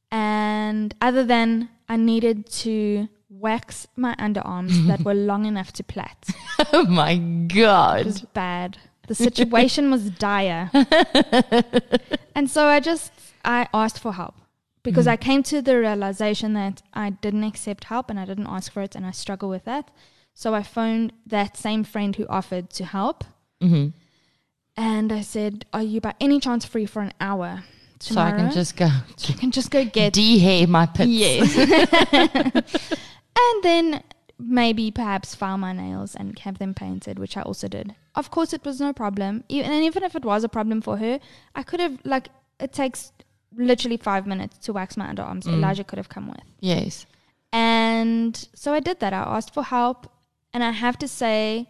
And 0.10 0.96
other 1.02 1.26
than 1.26 1.68
I 1.90 1.98
needed 1.98 2.50
to 2.64 3.10
wax 3.30 3.88
my 3.98 4.16
underarms 4.16 4.88
that 4.88 5.02
were 5.06 5.14
long 5.14 5.44
enough 5.44 5.74
to 5.74 5.84
plait. 5.84 6.30
Oh 6.72 6.86
my 6.86 7.12
It 7.12 7.48
God. 7.54 8.06
was 8.06 8.22
bad. 8.22 8.78
The 9.08 9.16
situation 9.16 9.90
was 9.92 10.10
dire. 10.12 10.70
and 12.36 12.50
so 12.50 12.66
I 12.66 12.80
just 12.80 13.12
I 13.44 13.68
asked 13.74 14.00
for 14.00 14.14
help 14.14 14.36
because 14.84 15.08
I 15.08 15.18
came 15.18 15.44
to 15.44 15.62
the 15.62 15.78
realization 15.78 16.54
that 16.54 16.82
I 16.94 17.10
didn't 17.10 17.44
accept 17.44 17.86
help 17.86 18.10
and 18.10 18.20
I 18.20 18.26
didn't 18.26 18.48
ask 18.48 18.72
for 18.72 18.82
it 18.82 18.96
and 18.96 19.06
I 19.06 19.12
struggle 19.12 19.50
with 19.50 19.66
that. 19.66 19.92
So 20.34 20.54
I 20.54 20.64
phoned 20.64 21.14
that 21.26 21.58
same 21.58 21.84
friend 21.84 22.16
who 22.16 22.26
offered 22.28 22.70
to 22.72 22.86
help 22.86 23.24
hmm 23.62 23.88
and 24.80 25.12
I 25.12 25.22
said, 25.22 25.66
"Are 25.74 25.82
you 25.82 26.00
by 26.00 26.14
any 26.22 26.40
chance 26.40 26.64
free 26.64 26.86
for 26.86 27.02
an 27.02 27.12
hour 27.20 27.64
Tomorrow? 28.00 28.30
So 28.30 28.36
I 28.36 28.40
can 28.40 28.52
just 28.52 28.76
go 28.78 28.86
I 28.86 29.34
can 29.34 29.52
just 29.52 29.72
go 29.72 29.86
get 29.86 30.14
de-hair 30.20 30.68
my 30.68 30.86
pits. 30.86 31.10
Yes. 31.10 31.58
and 33.38 33.64
then 33.64 34.04
maybe 34.40 34.92
perhaps 34.92 35.34
file 35.36 35.58
my 35.58 35.74
nails 35.74 36.16
and 36.16 36.38
have 36.40 36.60
them 36.60 36.74
painted, 36.74 37.18
which 37.20 37.36
I 37.38 37.42
also 37.42 37.68
did. 37.68 37.96
Of 38.16 38.30
course, 38.32 38.54
it 38.54 38.64
was 38.64 38.80
no 38.80 38.94
problem. 38.94 39.44
E- 39.50 39.64
And 39.64 39.84
even 39.84 40.04
if 40.04 40.16
it 40.16 40.24
was 40.26 40.44
a 40.44 40.50
problem 40.50 40.82
for 40.82 40.98
her, 40.98 41.20
I 41.56 41.64
could 41.64 41.80
have, 41.80 41.98
like, 42.04 42.30
it 42.60 42.72
takes 42.74 43.12
literally 43.56 43.98
five 43.98 44.28
minutes 44.28 44.58
to 44.60 44.74
wax 44.74 44.96
my 44.98 45.08
underarms. 45.12 45.44
Mm. 45.46 45.54
Elijah 45.54 45.84
could 45.84 45.98
have 45.98 46.10
come 46.10 46.28
with. 46.28 46.42
Yes. 46.60 47.06
And 47.52 48.48
so 48.54 48.74
I 48.74 48.80
did 48.80 49.00
that. 49.00 49.14
I 49.14 49.18
asked 49.38 49.54
for 49.54 49.64
help. 49.64 50.12
And 50.54 50.64
I 50.64 50.72
have 50.72 50.98
to 51.00 51.08
say, 51.08 51.70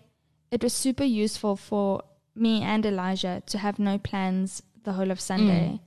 it 0.52 0.64
was 0.64 0.74
super 0.74 1.04
useful 1.04 1.56
for 1.56 2.04
me 2.36 2.62
and 2.62 2.86
Elijah 2.86 3.42
to 3.48 3.58
have 3.58 3.80
no 3.80 3.98
plans 3.98 4.62
the 4.84 4.94
whole 4.94 5.12
of 5.12 5.20
Sunday 5.20 5.82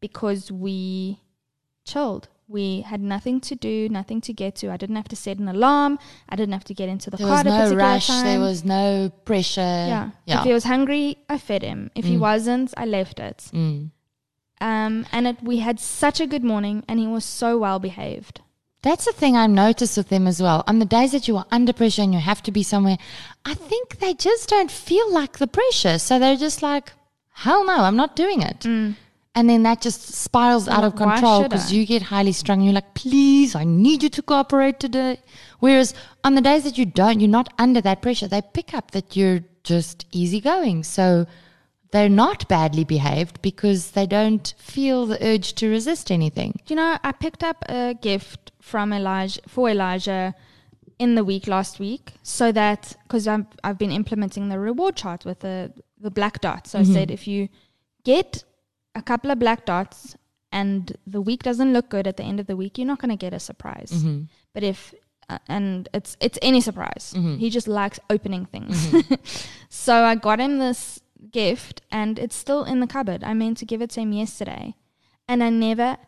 because 0.00 0.50
we 0.52 1.20
chilled. 1.84 2.28
We 2.48 2.82
had 2.82 3.00
nothing 3.00 3.40
to 3.42 3.56
do, 3.56 3.88
nothing 3.88 4.20
to 4.22 4.32
get 4.32 4.54
to. 4.56 4.70
I 4.70 4.76
didn't 4.76 4.94
have 4.96 5.08
to 5.08 5.16
set 5.16 5.38
an 5.38 5.48
alarm. 5.48 5.98
I 6.28 6.36
didn't 6.36 6.52
have 6.52 6.64
to 6.64 6.74
get 6.74 6.88
into 6.88 7.10
the 7.10 7.16
There 7.16 7.26
car 7.26 7.38
was 7.44 7.46
at 7.52 7.66
a 7.66 7.70
no 7.70 7.76
rush. 7.76 8.06
time. 8.06 8.24
There 8.24 8.40
was 8.40 8.64
no 8.64 9.10
pressure. 9.24 9.60
yeah. 9.60 10.10
Yeah. 10.26 10.38
If 10.40 10.44
he 10.44 10.52
was 10.52 10.64
hungry, 10.64 11.18
I 11.28 11.38
fed 11.38 11.62
him. 11.62 11.90
If 11.96 12.04
he 12.04 12.14
Mm. 12.16 12.20
wasn't, 12.20 12.72
I 12.76 12.84
left 12.86 13.18
it. 13.18 13.50
Mm. 13.52 13.90
Um, 14.60 15.06
and 15.12 15.26
it, 15.26 15.42
we 15.42 15.58
had 15.58 15.80
such 15.80 16.20
a 16.20 16.26
good 16.26 16.44
morning, 16.44 16.84
and 16.88 16.98
he 17.00 17.06
was 17.06 17.24
so 17.24 17.58
well 17.58 17.78
behaved. 17.78 18.40
That's 18.82 19.06
the 19.06 19.12
thing 19.12 19.36
I 19.36 19.48
noticed 19.48 19.96
with 19.96 20.08
them 20.10 20.26
as 20.28 20.40
well. 20.40 20.62
On 20.68 20.78
the 20.78 20.84
days 20.84 21.10
that 21.12 21.26
you 21.26 21.36
are 21.36 21.46
under 21.50 21.72
pressure 21.72 22.02
and 22.02 22.14
you 22.14 22.20
have 22.20 22.42
to 22.44 22.52
be 22.52 22.62
somewhere, 22.62 22.98
I 23.44 23.54
think 23.54 23.98
they 23.98 24.14
just 24.14 24.48
don't 24.48 24.70
feel 24.70 25.12
like 25.12 25.38
the 25.38 25.48
pressure. 25.48 25.98
So 25.98 26.18
they're 26.20 26.36
just 26.36 26.62
like, 26.62 26.92
hell 27.32 27.64
no, 27.66 27.78
I'm 27.78 27.96
not 27.96 28.14
doing 28.14 28.40
it. 28.42 28.64
And 29.36 29.50
then 29.50 29.64
that 29.64 29.82
just 29.82 30.14
spirals 30.14 30.66
out 30.66 30.82
of 30.82 30.96
control 30.96 31.42
because 31.42 31.70
you 31.70 31.84
get 31.84 32.00
highly 32.00 32.32
strung. 32.32 32.62
You're 32.62 32.72
like, 32.72 32.94
please, 32.94 33.54
I 33.54 33.64
need 33.64 34.02
you 34.02 34.08
to 34.08 34.22
cooperate 34.22 34.80
today. 34.80 35.20
Whereas 35.60 35.92
on 36.24 36.34
the 36.34 36.40
days 36.40 36.64
that 36.64 36.78
you 36.78 36.86
don't, 36.86 37.20
you're 37.20 37.28
not 37.28 37.52
under 37.58 37.82
that 37.82 38.00
pressure. 38.00 38.28
They 38.28 38.40
pick 38.40 38.72
up 38.72 38.92
that 38.92 39.14
you're 39.14 39.40
just 39.62 40.06
easygoing. 40.10 40.84
So 40.84 41.26
they're 41.90 42.08
not 42.08 42.48
badly 42.48 42.84
behaved 42.84 43.42
because 43.42 43.90
they 43.90 44.06
don't 44.06 44.54
feel 44.56 45.04
the 45.04 45.22
urge 45.22 45.52
to 45.56 45.68
resist 45.68 46.10
anything. 46.10 46.58
You 46.66 46.76
know, 46.76 46.98
I 47.04 47.12
picked 47.12 47.44
up 47.44 47.62
a 47.68 47.94
gift 47.94 48.52
from 48.62 48.92
Elijah 48.92 49.42
for 49.46 49.68
Elijah 49.68 50.34
in 50.98 51.14
the 51.14 51.24
week 51.24 51.46
last 51.46 51.78
week, 51.78 52.14
so 52.22 52.52
that 52.52 52.96
because 53.02 53.28
I've 53.28 53.46
I've 53.62 53.78
been 53.78 53.92
implementing 53.92 54.48
the 54.48 54.58
reward 54.58 54.96
chart 54.96 55.24
with 55.24 55.40
the 55.40 55.72
the 56.00 56.10
black 56.10 56.40
dots. 56.40 56.70
So 56.70 56.78
I 56.78 56.82
mm-hmm. 56.82 56.92
said 56.92 57.10
if 57.10 57.28
you 57.28 57.48
get 58.04 58.44
a 58.96 59.02
couple 59.02 59.30
of 59.30 59.38
black 59.38 59.64
dots 59.64 60.16
and 60.52 60.96
the 61.06 61.20
week 61.20 61.42
doesn't 61.42 61.72
look 61.72 61.88
good 61.88 62.06
at 62.06 62.16
the 62.16 62.22
end 62.22 62.40
of 62.40 62.46
the 62.46 62.56
week, 62.56 62.78
you're 62.78 62.86
not 62.86 63.00
going 63.00 63.10
to 63.10 63.16
get 63.16 63.32
a 63.32 63.40
surprise. 63.40 63.90
Mm-hmm. 63.92 64.22
But 64.54 64.62
if 64.62 64.94
uh, 65.28 65.38
and 65.48 65.88
it's 65.92 66.16
it's 66.20 66.38
any 66.40 66.60
surprise. 66.60 67.12
Mm-hmm. 67.16 67.36
He 67.36 67.50
just 67.50 67.68
likes 67.68 67.98
opening 68.08 68.46
things. 68.46 68.94
so 69.68 70.04
I 70.04 70.14
got 70.14 70.40
him 70.40 70.58
this 70.58 71.00
gift 71.32 71.82
and 71.90 72.18
it's 72.18 72.36
still 72.36 72.64
in 72.64 72.80
the 72.80 72.86
cupboard. 72.86 73.24
I 73.24 73.34
meant 73.34 73.58
to 73.58 73.66
give 73.66 73.82
it 73.82 73.90
to 73.90 74.00
him 74.00 74.12
yesterday 74.12 74.74
and 75.28 75.42
I 75.42 75.50
never 75.50 75.98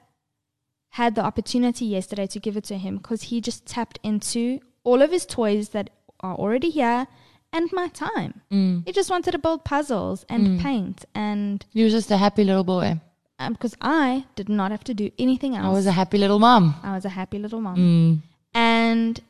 had 0.91 1.15
the 1.15 1.23
opportunity 1.23 1.85
yesterday 1.85 2.27
to 2.29 2.41
give 2.41 2.57
it 2.57 2.65
to 2.65 2.79
him 2.79 2.97
because 2.99 3.25
he 3.25 3.41
just 3.41 3.67
tapped 3.67 3.99
into 4.03 4.61
all 4.85 5.03
of 5.03 5.11
his 5.11 5.27
toys 5.27 5.71
that 5.71 5.91
are 6.21 6.35
already 6.35 6.71
here 6.71 7.07
and 7.53 7.71
my 7.73 7.89
time. 7.89 8.41
Mm. 8.53 8.83
He 8.87 8.93
just 8.93 9.11
wanted 9.11 9.33
to 9.33 9.39
build 9.39 9.65
puzzles 9.65 10.25
and 10.29 10.61
paint 10.61 11.05
and 11.15 11.65
He 11.73 11.83
was 11.85 11.93
just 11.93 12.11
a 12.11 12.17
happy 12.17 12.45
little 12.45 12.65
boy. 12.65 13.01
um, 13.39 13.53
because 13.55 13.75
I 13.81 14.25
did 14.37 14.49
not 14.49 14.71
have 14.71 14.85
to 14.85 14.95
do 14.95 15.11
anything 15.19 15.55
else. 15.57 15.67
I 15.67 15.71
was 15.71 15.87
a 15.87 15.93
happy 15.93 16.19
little 16.19 16.39
mom. 16.39 16.75
I 16.83 16.93
was 16.95 17.05
a 17.05 17.09
happy 17.21 17.39
little 17.39 17.61
mom. 17.61 17.77
Mm. 17.77 18.19
And 18.55 19.21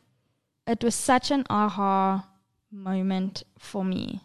it 0.66 0.82
was 0.82 0.94
such 0.94 1.30
an 1.30 1.44
aha 1.50 2.26
moment 2.70 3.42
for 3.58 3.84
me 3.84 4.20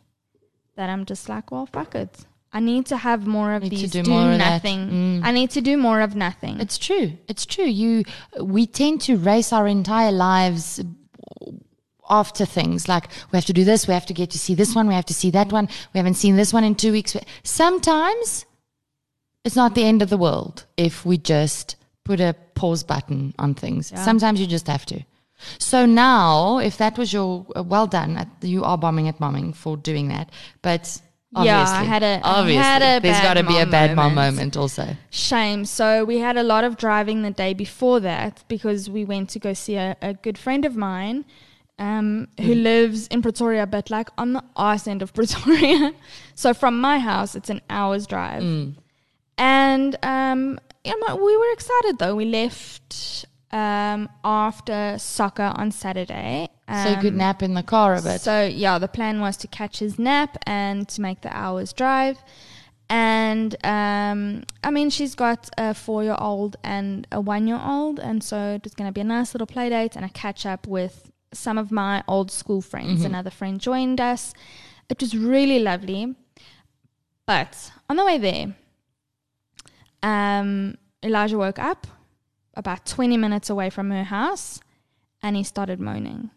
that 0.75 0.89
I'm 0.89 1.05
just 1.05 1.29
like, 1.29 1.51
well, 1.51 1.65
fuck 1.65 1.95
it. 1.95 2.25
I 2.51 2.59
need 2.59 2.85
to 2.87 2.97
have 2.97 3.25
more 3.25 3.53
of 3.55 3.63
Need 3.63 3.71
to 3.71 3.75
these 3.77 3.91
do 3.91 4.03
do, 4.03 4.11
more 4.11 4.31
of 4.31 4.37
that. 4.37 4.49
nothing. 4.51 4.79
Mm. 4.89 5.21
I 5.23 5.31
need 5.31 5.49
to 5.51 5.61
do 5.61 5.75
more 5.77 6.01
of 6.01 6.15
nothing. 6.15 6.59
It's 6.59 6.77
true. 6.77 7.13
It's 7.27 7.45
true. 7.45 7.65
You, 7.65 8.03
we 8.39 8.67
tend 8.67 9.01
to 9.01 9.17
race 9.17 9.51
our 9.51 9.67
entire 9.67 10.11
lives 10.11 10.79
after 12.19 12.45
things 12.45 12.87
like 12.87 13.05
we 13.31 13.37
have 13.37 13.45
to 13.51 13.53
do 13.53 13.63
this, 13.63 13.87
we 13.87 13.93
have 13.93 14.05
to 14.11 14.13
get 14.21 14.29
to 14.31 14.39
see 14.45 14.55
this 14.55 14.75
one, 14.75 14.87
we 14.87 14.93
have 14.93 15.09
to 15.13 15.17
see 15.21 15.31
that 15.31 15.51
one. 15.51 15.67
We 15.93 15.97
haven't 15.97 16.19
seen 16.23 16.35
this 16.35 16.53
one 16.53 16.63
in 16.63 16.75
two 16.75 16.91
weeks. 16.91 17.15
Sometimes 17.43 18.45
it's 19.45 19.55
not 19.55 19.75
the 19.75 19.83
end 19.91 20.01
of 20.01 20.09
the 20.09 20.17
world 20.17 20.65
if 20.77 21.05
we 21.05 21.17
just 21.17 21.75
put 22.03 22.19
a 22.19 22.35
pause 22.55 22.83
button 22.83 23.33
on 23.39 23.55
things. 23.55 23.91
Yeah. 23.91 24.03
Sometimes 24.03 24.39
you 24.39 24.47
just 24.47 24.67
have 24.67 24.85
to. 24.87 25.03
So 25.57 25.85
now, 25.85 26.59
if 26.59 26.77
that 26.77 26.97
was 26.97 27.11
your 27.11 27.45
uh, 27.55 27.63
well 27.63 27.87
done, 27.87 28.11
you 28.41 28.63
are 28.63 28.77
bombing 28.77 29.07
at 29.07 29.19
momming 29.19 29.53
for 29.55 29.75
doing 29.75 30.07
that. 30.09 30.29
But 30.61 31.01
Yeah, 31.41 31.65
I 31.67 31.83
had 31.83 32.03
a 32.03 32.21
obviously, 32.23 32.63
had 32.63 32.81
a 32.81 33.01
there's 33.01 33.21
got 33.21 33.33
to 33.33 33.43
be 33.43 33.57
a 33.57 33.65
mom 33.65 33.71
bad 33.71 33.95
mom 33.95 34.15
moment. 34.15 34.37
moment 34.37 34.57
also. 34.57 34.85
Shame. 35.09 35.65
So 35.65 36.05
we 36.05 36.19
had 36.19 36.37
a 36.37 36.43
lot 36.43 36.63
of 36.63 36.77
driving 36.77 37.23
the 37.23 37.31
day 37.31 37.53
before 37.53 37.99
that 38.01 38.43
because 38.47 38.89
we 38.89 39.03
went 39.03 39.29
to 39.31 39.39
go 39.39 39.53
see 39.53 39.75
a, 39.75 39.97
a 40.01 40.13
good 40.13 40.37
friend 40.37 40.63
of 40.63 40.75
mine 40.75 41.25
um, 41.79 42.27
who 42.39 42.53
lives 42.53 43.07
in 43.07 43.21
Pretoria, 43.21 43.65
but 43.65 43.89
like 43.89 44.09
on 44.17 44.33
the 44.33 44.43
arse 44.55 44.87
end 44.87 45.01
of 45.01 45.13
Pretoria. 45.17 45.93
so 46.35 46.53
from 46.53 46.79
my 46.79 46.99
house, 46.99 47.35
it's 47.35 47.49
an 47.49 47.61
hour's 47.69 48.05
drive. 48.07 48.43
And 49.37 49.95
um, 50.03 50.59
yeah, 50.83 50.93
we 51.15 51.37
were 51.37 51.51
excited 51.51 51.97
though. 51.99 52.15
We 52.15 52.25
left 52.25 53.25
um, 53.51 54.09
after 54.23 54.95
soccer 54.99 55.51
on 55.55 55.71
Saturday. 55.71 56.49
So 56.83 56.95
good 57.01 57.13
Um, 57.13 57.17
nap 57.17 57.43
in 57.43 57.53
the 57.55 57.63
car 57.63 57.95
a 57.95 58.01
bit. 58.01 58.21
so 58.21 58.45
yeah, 58.45 58.79
the 58.79 58.87
plan 58.87 59.19
was 59.19 59.35
to 59.37 59.47
catch 59.47 59.79
his 59.79 59.99
nap 59.99 60.37
and 60.47 60.87
to 60.89 61.01
make 61.01 61.21
the 61.21 61.35
hours 61.35 61.73
drive. 61.73 62.17
And 62.89 63.55
um, 63.65 64.43
I 64.63 64.69
mean, 64.71 64.89
she's 64.89 65.15
got 65.15 65.49
a 65.57 65.73
four-year-old 65.73 66.57
and 66.63 67.07
a 67.11 67.19
one-year-old, 67.19 67.99
and 67.99 68.23
so 68.23 68.59
it's 68.63 68.75
going 68.75 68.87
to 68.87 68.91
be 68.91 69.01
a 69.01 69.05
nice 69.05 69.33
little 69.33 69.47
play 69.47 69.69
date 69.69 69.95
and 69.95 70.05
a 70.05 70.09
catch 70.09 70.45
up 70.45 70.67
with 70.67 71.09
some 71.33 71.57
of 71.57 71.71
my 71.71 72.03
old 72.07 72.31
school 72.31 72.61
friends. 72.61 73.03
Another 73.03 73.29
friend 73.29 73.59
joined 73.59 73.99
us. 73.99 74.33
It 74.89 74.99
was 75.01 75.15
really 75.15 75.59
lovely. 75.59 76.15
But 77.25 77.71
on 77.89 77.95
the 77.95 78.05
way 78.05 78.17
there, 78.17 78.55
um, 80.01 80.75
Elijah 81.03 81.37
woke 81.37 81.59
up 81.59 81.87
about 82.55 82.85
20 82.85 83.17
minutes 83.17 83.49
away 83.49 83.69
from 83.69 83.89
her 83.91 84.03
house 84.03 84.59
and 85.21 85.35
he 85.35 85.43
started 85.43 85.79
moaning. 85.79 86.29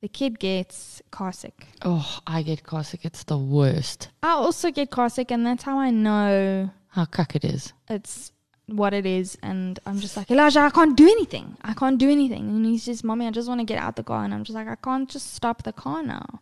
The 0.00 0.08
kid 0.08 0.40
gets 0.40 1.00
car 1.12 1.30
sick. 1.32 1.66
Oh, 1.82 2.18
I 2.26 2.42
get 2.42 2.64
car 2.64 2.82
sick. 2.82 3.04
It's 3.04 3.22
the 3.24 3.38
worst. 3.38 4.08
I 4.22 4.30
also 4.32 4.72
get 4.72 4.90
car 4.90 5.08
sick, 5.08 5.30
and 5.30 5.46
that's 5.46 5.62
how 5.62 5.78
I 5.78 5.90
know 5.90 6.70
How 6.88 7.04
cuck 7.04 7.36
it 7.36 7.44
is. 7.44 7.72
it's 7.88 8.32
what 8.72 8.94
it 8.94 9.06
is. 9.06 9.38
And 9.42 9.78
I'm 9.86 10.00
just 10.00 10.16
like, 10.16 10.30
Elijah, 10.30 10.60
I 10.60 10.70
can't 10.70 10.96
do 10.96 11.04
anything. 11.04 11.56
I 11.62 11.74
can't 11.74 11.98
do 11.98 12.10
anything. 12.10 12.48
And 12.48 12.66
he's 12.66 12.84
just, 12.84 13.04
Mommy, 13.04 13.26
I 13.26 13.30
just 13.30 13.48
want 13.48 13.60
to 13.60 13.64
get 13.64 13.78
out 13.78 13.96
the 13.96 14.02
car. 14.02 14.24
And 14.24 14.32
I'm 14.34 14.44
just 14.44 14.54
like, 14.54 14.68
I 14.68 14.76
can't 14.76 15.08
just 15.08 15.34
stop 15.34 15.62
the 15.62 15.72
car 15.72 16.02
now. 16.02 16.40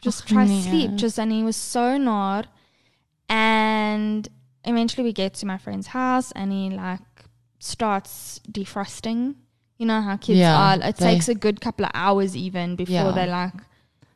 Just 0.00 0.26
try 0.26 0.44
oh, 0.44 0.46
nee. 0.46 0.62
sleep. 0.62 0.94
Just, 0.94 1.18
and 1.18 1.30
he 1.30 1.42
was 1.42 1.56
so 1.56 1.98
gnawed. 1.98 2.48
And 3.28 4.28
eventually 4.64 5.04
we 5.04 5.12
get 5.12 5.34
to 5.34 5.46
my 5.46 5.58
friend's 5.58 5.88
house, 5.88 6.32
and 6.32 6.52
he 6.52 6.70
like 6.70 7.00
starts 7.58 8.40
defrosting. 8.50 9.36
You 9.78 9.86
know 9.86 10.00
how 10.02 10.16
kids 10.16 10.38
Yeah, 10.38 10.74
are. 10.74 10.88
It 10.88 10.96
takes 10.96 11.28
a 11.28 11.34
good 11.34 11.60
couple 11.60 11.86
of 11.86 11.92
hours 11.94 12.36
even 12.36 12.76
before 12.76 12.94
Yeah. 12.94 13.12
they 13.12 13.26
like 13.26 13.54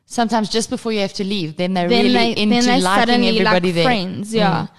Sometimes 0.07 0.49
just 0.49 0.69
before 0.69 0.91
you 0.91 0.99
have 0.99 1.13
to 1.13 1.23
leave, 1.23 1.57
then 1.57 1.73
they're 1.73 1.89
then 1.89 2.03
really 2.03 2.13
they 2.13 2.41
into 2.41 2.55
then 2.55 2.65
they 2.65 2.81
liking 2.81 3.25
everybody 3.25 3.67
like 3.69 3.75
there. 3.75 3.83
friends 3.83 4.33
yeah 4.33 4.67
mm. 4.67 4.69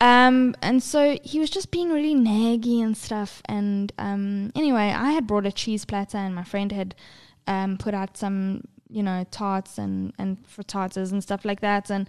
Um 0.00 0.54
and 0.62 0.82
so 0.82 1.16
he 1.22 1.38
was 1.38 1.50
just 1.50 1.70
being 1.70 1.90
really 1.90 2.14
naggy 2.14 2.82
and 2.82 2.96
stuff 2.96 3.40
and 3.46 3.92
um 3.98 4.50
anyway 4.54 4.92
i 4.96 5.10
had 5.12 5.26
brought 5.26 5.46
a 5.46 5.52
cheese 5.52 5.84
platter 5.84 6.18
and 6.18 6.34
my 6.34 6.42
friend 6.44 6.72
had 6.72 6.94
um 7.46 7.76
put 7.78 7.94
out 7.94 8.16
some 8.16 8.62
you 8.88 9.02
know 9.02 9.24
tarts 9.30 9.78
and 9.78 10.12
and 10.18 10.38
frittatas 10.48 11.12
and 11.12 11.22
stuff 11.22 11.44
like 11.44 11.60
that 11.60 11.90
and 11.90 12.08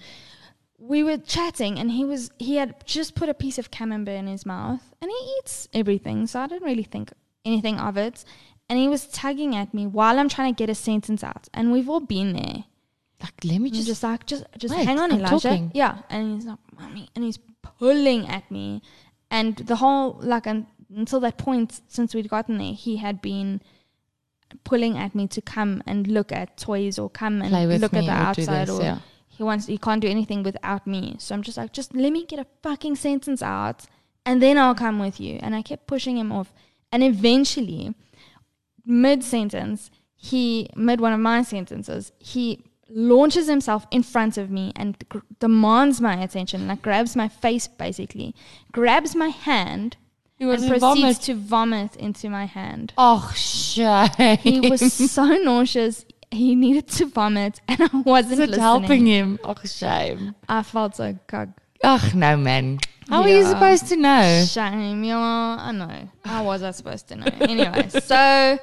we 0.77 1.03
were 1.03 1.17
chatting 1.17 1.79
and 1.79 1.91
he 1.91 2.03
was 2.03 2.31
he 2.37 2.55
had 2.57 2.75
just 2.85 3.15
put 3.15 3.29
a 3.29 3.33
piece 3.33 3.57
of 3.57 3.71
camembert 3.71 4.15
in 4.15 4.27
his 4.27 4.45
mouth 4.45 4.81
and 5.01 5.09
he 5.11 5.33
eats 5.39 5.67
everything 5.73 6.27
so 6.27 6.39
i 6.39 6.47
didn't 6.47 6.65
really 6.65 6.83
think 6.83 7.11
anything 7.45 7.79
of 7.79 7.95
it 7.97 8.25
and 8.67 8.79
he 8.79 8.87
was 8.87 9.07
tugging 9.07 9.55
at 9.55 9.73
me 9.73 9.85
while 9.85 10.17
i'm 10.19 10.27
trying 10.27 10.53
to 10.53 10.57
get 10.57 10.69
a 10.69 10.75
sentence 10.75 11.23
out 11.23 11.47
and 11.53 11.71
we've 11.71 11.87
all 11.89 12.01
been 12.01 12.33
there 12.33 12.65
Like, 13.21 13.33
let 13.45 13.59
me 13.59 13.69
just, 13.71 13.87
just. 13.87 14.03
like 14.03 14.25
just 14.25 14.43
just 14.57 14.75
Wait, 14.75 14.85
hang 14.85 14.99
on, 14.99 15.11
I'm 15.11 15.19
Elijah. 15.19 15.47
talking. 15.47 15.71
Yeah, 15.73 15.99
and 16.09 16.35
he's 16.35 16.45
like, 16.45 16.59
"Mommy," 16.77 17.07
and 17.15 17.23
he's 17.23 17.39
pulling 17.79 18.27
at 18.27 18.49
me, 18.49 18.81
and 19.29 19.55
the 19.57 19.77
whole 19.77 20.17
like 20.21 20.47
un, 20.47 20.67
until 20.95 21.19
that 21.21 21.37
point, 21.37 21.81
since 21.87 22.13
we'd 22.13 22.29
gotten 22.29 22.57
there, 22.57 22.73
he 22.73 22.97
had 22.97 23.21
been 23.21 23.61
pulling 24.63 24.97
at 24.97 25.15
me 25.15 25.27
to 25.27 25.41
come 25.41 25.81
and 25.85 26.07
look 26.07 26.31
at 26.31 26.57
toys 26.57 26.97
or 26.99 27.09
come 27.09 27.41
and 27.41 27.51
look 27.81 27.93
at 27.93 28.05
the 28.05 28.07
or 28.07 28.11
outside 28.11 28.67
this, 28.67 28.75
or 28.75 28.81
yeah. 28.81 28.99
he 29.27 29.43
wants 29.43 29.65
he 29.65 29.77
can't 29.77 30.01
do 30.01 30.07
anything 30.07 30.43
without 30.43 30.85
me. 30.85 31.15
So 31.19 31.35
I'm 31.35 31.41
just 31.41 31.57
like, 31.57 31.73
just 31.73 31.95
let 31.95 32.11
me 32.11 32.25
get 32.25 32.39
a 32.39 32.47
fucking 32.63 32.95
sentence 32.95 33.41
out, 33.41 33.85
and 34.25 34.41
then 34.41 34.57
I'll 34.57 34.75
come 34.75 34.99
with 34.99 35.19
you. 35.19 35.39
And 35.41 35.55
I 35.55 35.61
kept 35.61 35.87
pushing 35.87 36.17
him 36.17 36.31
off, 36.31 36.53
and 36.91 37.03
eventually, 37.03 37.93
mid 38.85 39.23
sentence, 39.23 39.89
he 40.15 40.69
mid 40.75 41.01
one 41.01 41.13
of 41.13 41.19
my 41.19 41.41
sentences, 41.41 42.11
he 42.19 42.63
launches 42.89 43.47
himself 43.47 43.87
in 43.91 44.03
front 44.03 44.37
of 44.37 44.49
me 44.51 44.71
and 44.75 44.97
gr- 45.09 45.19
demands 45.39 45.99
my 46.01 46.21
attention, 46.21 46.67
like 46.67 46.81
grabs 46.81 47.15
my 47.15 47.27
face 47.27 47.67
basically, 47.67 48.35
grabs 48.71 49.15
my 49.15 49.29
hand, 49.29 49.97
He 50.37 50.45
and 50.45 50.57
proceeds 50.67 50.79
vomit. 50.81 51.17
to 51.21 51.33
vomit 51.35 51.95
into 51.95 52.29
my 52.29 52.45
hand. 52.45 52.93
Oh, 52.97 53.31
shame. 53.35 54.09
He 54.39 54.69
was 54.69 54.93
so 55.11 55.25
nauseous. 55.25 56.05
He 56.31 56.55
needed 56.55 56.87
to 56.89 57.05
vomit, 57.05 57.61
and 57.67 57.81
I 57.81 57.89
wasn't 58.05 58.39
listening. 58.39 58.59
helping 58.59 59.05
him? 59.05 59.39
Oh, 59.43 59.55
shame. 59.63 60.35
I 60.49 60.63
felt 60.63 60.95
so 60.95 61.17
cug. 61.27 61.53
Oh, 61.83 62.11
no, 62.15 62.35
man. 62.35 62.79
How 63.07 63.21
are 63.21 63.29
you 63.29 63.45
supposed 63.45 63.87
to 63.89 63.95
know? 63.95 64.43
Shame, 64.47 65.03
yeah, 65.03 65.17
I 65.17 65.71
know. 65.71 66.09
How 66.25 66.43
was 66.43 66.63
I 66.63 66.71
supposed 66.71 67.07
to 67.09 67.15
know? 67.17 67.27
anyway, 67.41 67.87
so 67.89 68.57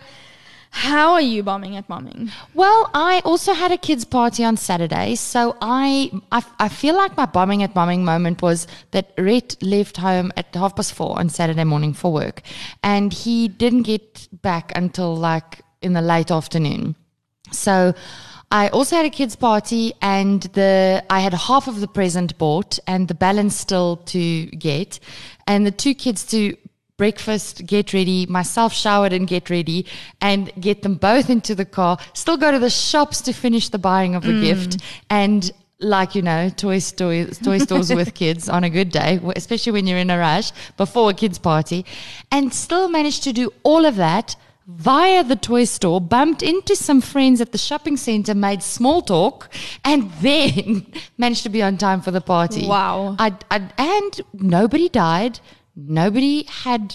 how 0.74 1.12
are 1.12 1.20
you 1.20 1.42
bombing 1.42 1.76
at 1.76 1.86
bombing? 1.86 2.30
Well, 2.54 2.90
I 2.94 3.20
also 3.26 3.52
had 3.52 3.72
a 3.72 3.76
kids' 3.76 4.06
party 4.06 4.42
on 4.42 4.56
Saturday, 4.56 5.16
so 5.16 5.54
I, 5.60 6.10
I 6.32 6.42
I 6.58 6.68
feel 6.70 6.96
like 6.96 7.14
my 7.14 7.26
bombing 7.26 7.62
at 7.62 7.74
bombing 7.74 8.06
moment 8.06 8.40
was 8.40 8.66
that 8.92 9.12
Rhett 9.18 9.62
left 9.62 9.98
home 9.98 10.32
at 10.34 10.54
half 10.54 10.74
past 10.74 10.94
four 10.94 11.18
on 11.18 11.28
Saturday 11.28 11.64
morning 11.64 11.92
for 11.92 12.10
work, 12.10 12.40
and 12.82 13.12
he 13.12 13.48
didn't 13.48 13.82
get 13.82 14.28
back 14.40 14.72
until 14.74 15.14
like 15.14 15.60
in 15.82 15.92
the 15.92 16.00
late 16.00 16.30
afternoon. 16.30 16.96
So 17.50 17.92
I 18.50 18.68
also 18.68 18.96
had 18.96 19.04
a 19.04 19.10
kids' 19.10 19.36
party, 19.36 19.92
and 20.00 20.40
the 20.54 21.04
I 21.10 21.20
had 21.20 21.34
half 21.34 21.68
of 21.68 21.80
the 21.80 21.88
present 21.88 22.38
bought, 22.38 22.78
and 22.86 23.08
the 23.08 23.14
balance 23.14 23.56
still 23.56 23.98
to 24.06 24.46
get, 24.46 25.00
and 25.46 25.66
the 25.66 25.70
two 25.70 25.94
kids 25.94 26.24
to 26.28 26.56
breakfast, 27.02 27.66
get 27.66 27.92
ready, 27.92 28.26
myself 28.26 28.72
showered 28.72 29.12
and 29.12 29.26
get 29.26 29.50
ready, 29.50 29.84
and 30.20 30.52
get 30.60 30.82
them 30.82 30.94
both 30.94 31.28
into 31.28 31.52
the 31.52 31.64
car. 31.64 31.98
Still 32.12 32.36
go 32.36 32.52
to 32.52 32.60
the 32.60 32.70
shops 32.70 33.20
to 33.22 33.32
finish 33.32 33.70
the 33.70 33.78
buying 33.90 34.14
of 34.14 34.22
the 34.22 34.36
mm. 34.36 34.42
gift, 34.42 34.80
and 35.10 35.50
like 35.80 36.14
you 36.14 36.22
know, 36.22 36.48
toy 36.48 36.78
stores, 36.78 37.38
toy 37.38 37.58
stores 37.58 37.92
with 37.92 38.14
kids 38.22 38.48
on 38.48 38.62
a 38.62 38.70
good 38.70 38.90
day, 38.90 39.18
especially 39.34 39.72
when 39.72 39.88
you're 39.88 39.98
in 39.98 40.10
a 40.10 40.18
rush 40.18 40.52
before 40.76 41.10
a 41.10 41.14
kids' 41.14 41.38
party, 41.38 41.84
and 42.30 42.54
still 42.54 42.88
managed 42.88 43.24
to 43.24 43.32
do 43.32 43.52
all 43.64 43.84
of 43.84 43.96
that 43.96 44.36
via 44.66 45.24
the 45.24 45.34
toy 45.34 45.64
store, 45.64 46.00
bumped 46.00 46.40
into 46.40 46.76
some 46.76 47.00
friends 47.00 47.40
at 47.40 47.50
the 47.50 47.58
shopping 47.58 47.96
center, 47.96 48.32
made 48.32 48.62
small 48.62 49.02
talk, 49.02 49.48
and 49.84 50.08
then 50.20 50.86
managed 51.18 51.42
to 51.42 51.48
be 51.48 51.62
on 51.62 51.76
time 51.76 52.00
for 52.00 52.12
the 52.12 52.20
party. 52.20 52.66
Wow. 52.66 53.16
I, 53.18 53.32
I, 53.50 53.56
and 53.76 54.20
nobody 54.32 54.88
died. 54.88 55.40
Nobody 55.76 56.44
had 56.44 56.94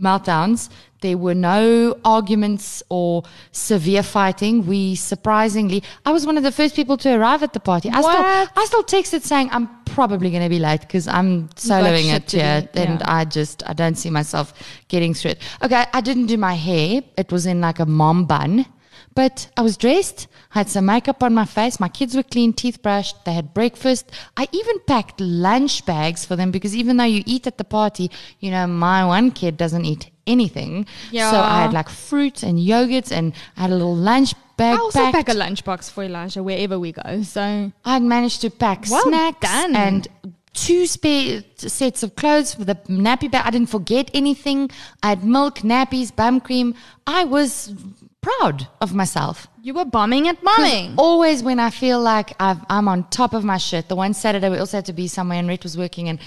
meltdowns. 0.00 0.68
There 1.00 1.18
were 1.18 1.34
no 1.34 1.96
arguments 2.04 2.82
or 2.88 3.22
severe 3.52 4.02
fighting. 4.02 4.66
We 4.66 4.94
surprisingly, 4.96 5.82
I 6.04 6.12
was 6.12 6.26
one 6.26 6.36
of 6.36 6.42
the 6.42 6.52
first 6.52 6.74
people 6.76 6.96
to 6.98 7.14
arrive 7.14 7.42
at 7.42 7.52
the 7.52 7.60
party. 7.60 7.90
I 7.90 8.00
What? 8.00 8.12
still, 8.12 8.62
I 8.62 8.64
still 8.66 8.82
texted 8.84 9.22
saying 9.22 9.48
I'm 9.52 9.68
probably 9.84 10.30
going 10.30 10.42
to 10.42 10.48
be 10.48 10.58
late 10.58 10.80
because 10.80 11.06
I'm 11.08 11.48
soloing 11.50 12.12
it 12.14 12.30
here, 12.30 12.68
do, 12.72 12.80
and. 12.80 13.02
I 13.02 13.24
just 13.24 13.62
I 13.68 13.72
don't 13.72 13.96
see 13.96 14.10
myself 14.10 14.52
getting 14.88 15.12
through 15.14 15.32
it. 15.32 15.38
Okay, 15.62 15.84
I 15.92 16.00
didn't 16.00 16.26
do 16.26 16.36
my 16.36 16.54
hair. 16.54 17.02
It 17.16 17.30
was 17.30 17.46
in 17.46 17.60
like 17.60 17.78
a 17.78 17.86
mom 17.86 18.24
bun. 18.26 18.66
But 19.14 19.50
I 19.56 19.62
was 19.62 19.76
dressed, 19.76 20.28
I 20.54 20.58
had 20.60 20.68
some 20.68 20.86
makeup 20.86 21.22
on 21.22 21.34
my 21.34 21.44
face, 21.44 21.80
my 21.80 21.88
kids 21.88 22.14
were 22.14 22.22
clean, 22.22 22.52
teeth 22.52 22.82
brushed, 22.82 23.24
they 23.24 23.32
had 23.32 23.54
breakfast. 23.54 24.10
I 24.36 24.48
even 24.52 24.78
packed 24.86 25.20
lunch 25.20 25.86
bags 25.86 26.24
for 26.24 26.36
them 26.36 26.50
because 26.50 26.76
even 26.76 26.96
though 26.98 27.04
you 27.04 27.22
eat 27.26 27.46
at 27.46 27.58
the 27.58 27.64
party, 27.64 28.10
you 28.40 28.50
know, 28.50 28.66
my 28.66 29.04
one 29.04 29.30
kid 29.30 29.56
doesn't 29.56 29.84
eat 29.84 30.10
anything. 30.26 30.86
Yeah. 31.10 31.30
So 31.30 31.38
I 31.40 31.62
had 31.62 31.72
like 31.72 31.88
fruits 31.88 32.42
and 32.42 32.58
yogurts 32.58 33.10
and 33.10 33.32
I 33.56 33.62
had 33.62 33.70
a 33.70 33.74
little 33.74 33.96
lunch 33.96 34.34
bag 34.56 34.76
I 34.78 34.80
also 34.80 34.98
packed. 34.98 35.26
pack 35.26 35.28
a 35.30 35.38
lunchbox 35.38 35.90
for 35.90 36.04
Elijah 36.04 36.42
wherever 36.42 36.78
we 36.78 36.92
go. 36.92 37.22
So 37.22 37.72
I 37.84 37.92
had 37.92 38.02
managed 38.02 38.42
to 38.42 38.50
pack 38.50 38.84
Well 38.90 39.02
snacks 39.04 39.48
done. 39.48 39.74
and 39.74 40.08
two 40.52 40.86
spare 40.86 41.42
sets 41.56 42.02
of 42.02 42.14
clothes 42.14 42.54
for 42.54 42.64
the 42.64 42.74
nappy 42.88 43.30
bag. 43.30 43.46
I 43.46 43.50
didn't 43.50 43.70
forget 43.70 44.10
anything. 44.12 44.70
I 45.02 45.10
had 45.10 45.24
milk, 45.24 45.60
nappies, 45.60 46.14
bum 46.14 46.40
cream. 46.40 46.74
I 47.06 47.24
was 47.24 47.74
proud 48.22 48.68
of 48.80 48.94
myself. 48.94 49.48
you 49.62 49.74
were 49.74 49.84
bombing 49.84 50.28
at 50.28 50.42
bombing. 50.42 50.94
Always 50.96 51.42
when 51.42 51.58
I 51.60 51.70
feel 51.70 52.00
like 52.00 52.28
I've, 52.40 52.58
I'm 52.70 52.86
on 52.88 53.04
top 53.10 53.32
of 53.34 53.44
my 53.44 53.58
shit. 53.58 53.88
The 53.88 53.96
one 53.96 54.14
Saturday 54.14 54.48
we 54.48 54.58
also 54.58 54.78
had 54.78 54.86
to 54.86 54.92
be 54.92 55.06
somewhere 55.08 55.38
and 55.38 55.48
Rhett 55.48 55.62
was 55.64 55.76
working 55.76 56.08
and 56.08 56.18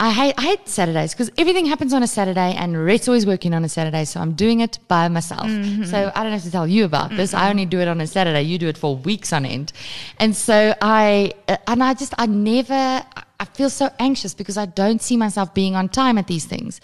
I 0.00 0.10
hate, 0.10 0.34
I 0.36 0.42
hate 0.42 0.68
Saturdays 0.68 1.12
because 1.14 1.30
everything 1.38 1.66
happens 1.66 1.92
on 1.92 2.02
a 2.02 2.08
Saturday 2.08 2.52
and 2.56 2.76
Rhett's 2.84 3.06
always 3.06 3.26
working 3.26 3.54
on 3.54 3.64
a 3.64 3.68
Saturday. 3.68 4.04
So 4.04 4.18
I'm 4.20 4.32
doing 4.32 4.58
it 4.60 4.78
by 4.88 5.06
myself. 5.08 5.48
So 5.86 6.10
I 6.14 6.22
don't 6.24 6.32
have 6.32 6.42
to 6.42 6.50
tell 6.50 6.66
you 6.66 6.84
about 6.84 7.10
this. 7.10 7.32
I 7.32 7.48
only 7.48 7.64
do 7.66 7.78
it 7.80 7.86
on 7.86 8.00
a 8.00 8.06
Saturday. 8.08 8.42
You 8.42 8.58
do 8.58 8.66
it 8.66 8.76
for 8.76 8.96
weeks 8.96 9.32
on 9.32 9.44
end. 9.46 9.72
And 10.18 10.34
so 10.34 10.74
I, 10.82 11.32
uh, 11.46 11.58
and 11.68 11.82
I 11.84 11.94
just, 11.94 12.12
I 12.18 12.26
never, 12.26 13.04
I 13.44 13.46
feel 13.56 13.68
so 13.68 13.90
anxious 13.98 14.32
because 14.32 14.56
I 14.56 14.64
don't 14.64 15.02
see 15.02 15.18
myself 15.18 15.52
being 15.52 15.76
on 15.76 15.90
time 15.90 16.16
at 16.16 16.26
these 16.28 16.46
things. 16.46 16.80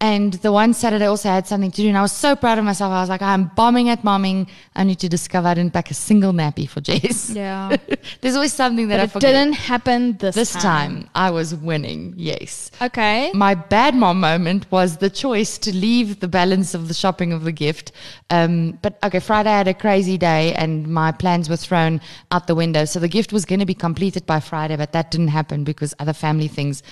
And 0.00 0.34
the 0.34 0.52
one 0.52 0.72
Saturday 0.72 1.06
also 1.06 1.28
had 1.28 1.48
something 1.48 1.72
to 1.72 1.82
do, 1.82 1.88
and 1.88 1.98
I 1.98 2.02
was 2.02 2.12
so 2.12 2.36
proud 2.36 2.56
of 2.56 2.64
myself. 2.64 2.92
I 2.92 3.00
was 3.00 3.08
like, 3.08 3.20
I'm 3.20 3.50
bombing 3.56 3.88
at 3.88 4.02
momming. 4.02 4.48
I 4.76 4.84
need 4.84 5.00
to 5.00 5.08
discover 5.08 5.48
I 5.48 5.54
didn't 5.54 5.72
pack 5.72 5.90
a 5.90 5.94
single 5.94 6.32
nappy 6.32 6.68
for 6.68 6.80
Jess. 6.80 7.30
Yeah. 7.30 7.76
There's 8.20 8.36
always 8.36 8.52
something 8.52 8.86
that 8.88 8.98
but 8.98 9.00
I 9.00 9.04
it 9.04 9.10
forget. 9.10 9.32
didn't 9.32 9.54
happen 9.54 10.16
this, 10.18 10.36
this 10.36 10.52
time, 10.52 11.08
I 11.16 11.32
was 11.32 11.52
winning. 11.52 12.14
Yes. 12.16 12.70
Okay. 12.80 13.32
My 13.34 13.56
bad 13.56 13.96
mom 13.96 14.20
moment 14.20 14.70
was 14.70 14.98
the 14.98 15.10
choice 15.10 15.58
to 15.58 15.74
leave 15.74 16.20
the 16.20 16.28
balance 16.28 16.74
of 16.74 16.86
the 16.86 16.94
shopping 16.94 17.32
of 17.32 17.42
the 17.42 17.52
gift. 17.52 17.90
Um, 18.30 18.78
but 18.82 18.98
okay, 19.02 19.18
Friday 19.18 19.50
I 19.50 19.58
had 19.58 19.68
a 19.68 19.74
crazy 19.74 20.16
day 20.16 20.54
and 20.54 20.86
my 20.86 21.10
plans 21.10 21.48
were 21.48 21.56
thrown 21.56 22.00
out 22.30 22.46
the 22.46 22.54
window. 22.54 22.84
So 22.84 23.00
the 23.00 23.08
gift 23.08 23.32
was 23.32 23.44
going 23.44 23.60
to 23.60 23.66
be 23.66 23.74
completed 23.74 24.26
by 24.26 24.38
Friday, 24.38 24.76
but 24.76 24.92
that 24.92 25.10
didn't 25.10 25.28
happen 25.28 25.64
because 25.64 25.92
other 26.04 26.12
family 26.26 26.48
things 26.48 26.82